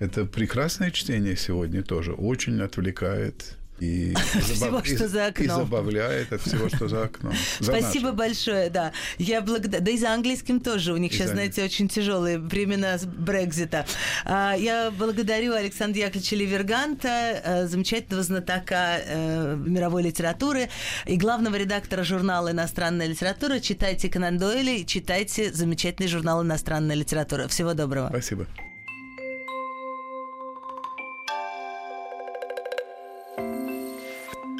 Это 0.00 0.24
прекрасное 0.24 0.90
чтение 0.90 1.36
сегодня 1.36 1.84
тоже, 1.84 2.14
очень 2.14 2.60
отвлекает 2.62 3.57
и, 3.80 4.14
всего, 4.42 4.54
забав... 4.54 4.86
что 4.86 5.08
за 5.08 5.26
окном. 5.26 5.46
и 5.46 5.48
забавляет 5.48 6.32
от 6.32 6.42
всего, 6.42 6.68
что 6.68 6.88
за 6.88 7.04
окном. 7.04 7.32
За 7.60 7.72
Спасибо 7.72 8.04
нашим. 8.06 8.16
большое, 8.16 8.70
да. 8.70 8.92
Я 9.18 9.40
благодарна. 9.40 9.84
Да 9.84 9.90
и 9.90 9.98
за 9.98 10.12
английским 10.12 10.60
тоже. 10.60 10.92
У 10.92 10.96
них 10.96 11.12
И 11.12 11.14
сейчас, 11.14 11.28
за... 11.28 11.34
знаете, 11.34 11.64
очень 11.64 11.88
тяжелые 11.88 12.38
времена 12.38 12.98
Брекзита. 13.04 13.86
А, 14.24 14.54
я 14.54 14.90
благодарю 14.90 15.54
Александра 15.54 16.00
Яковлевича 16.00 16.36
Ливерганта, 16.36 17.66
замечательного 17.68 18.22
знатока 18.22 19.56
мировой 19.56 20.02
литературы 20.02 20.68
и 21.06 21.16
главного 21.16 21.56
редактора 21.56 22.04
журнала 22.04 22.50
«Иностранная 22.50 23.06
литература». 23.06 23.60
Читайте 23.60 24.08
Конан 24.08 24.38
Дойли, 24.38 24.84
читайте 24.84 25.52
замечательный 25.52 26.08
журнал 26.08 26.42
«Иностранная 26.42 26.96
литература». 26.96 27.48
Всего 27.48 27.74
доброго. 27.74 28.08
Спасибо. 28.08 28.46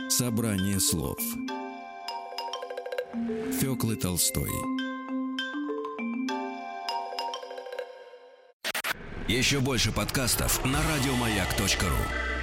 Собрание 0.09 0.81
слов. 0.81 1.19
Фёклы 3.61 3.95
Толстой. 3.97 4.51
Еще 9.29 9.61
больше 9.61 9.93
подкастов 9.93 10.65
на 10.65 10.79
радиомаяк.ру 10.83 12.38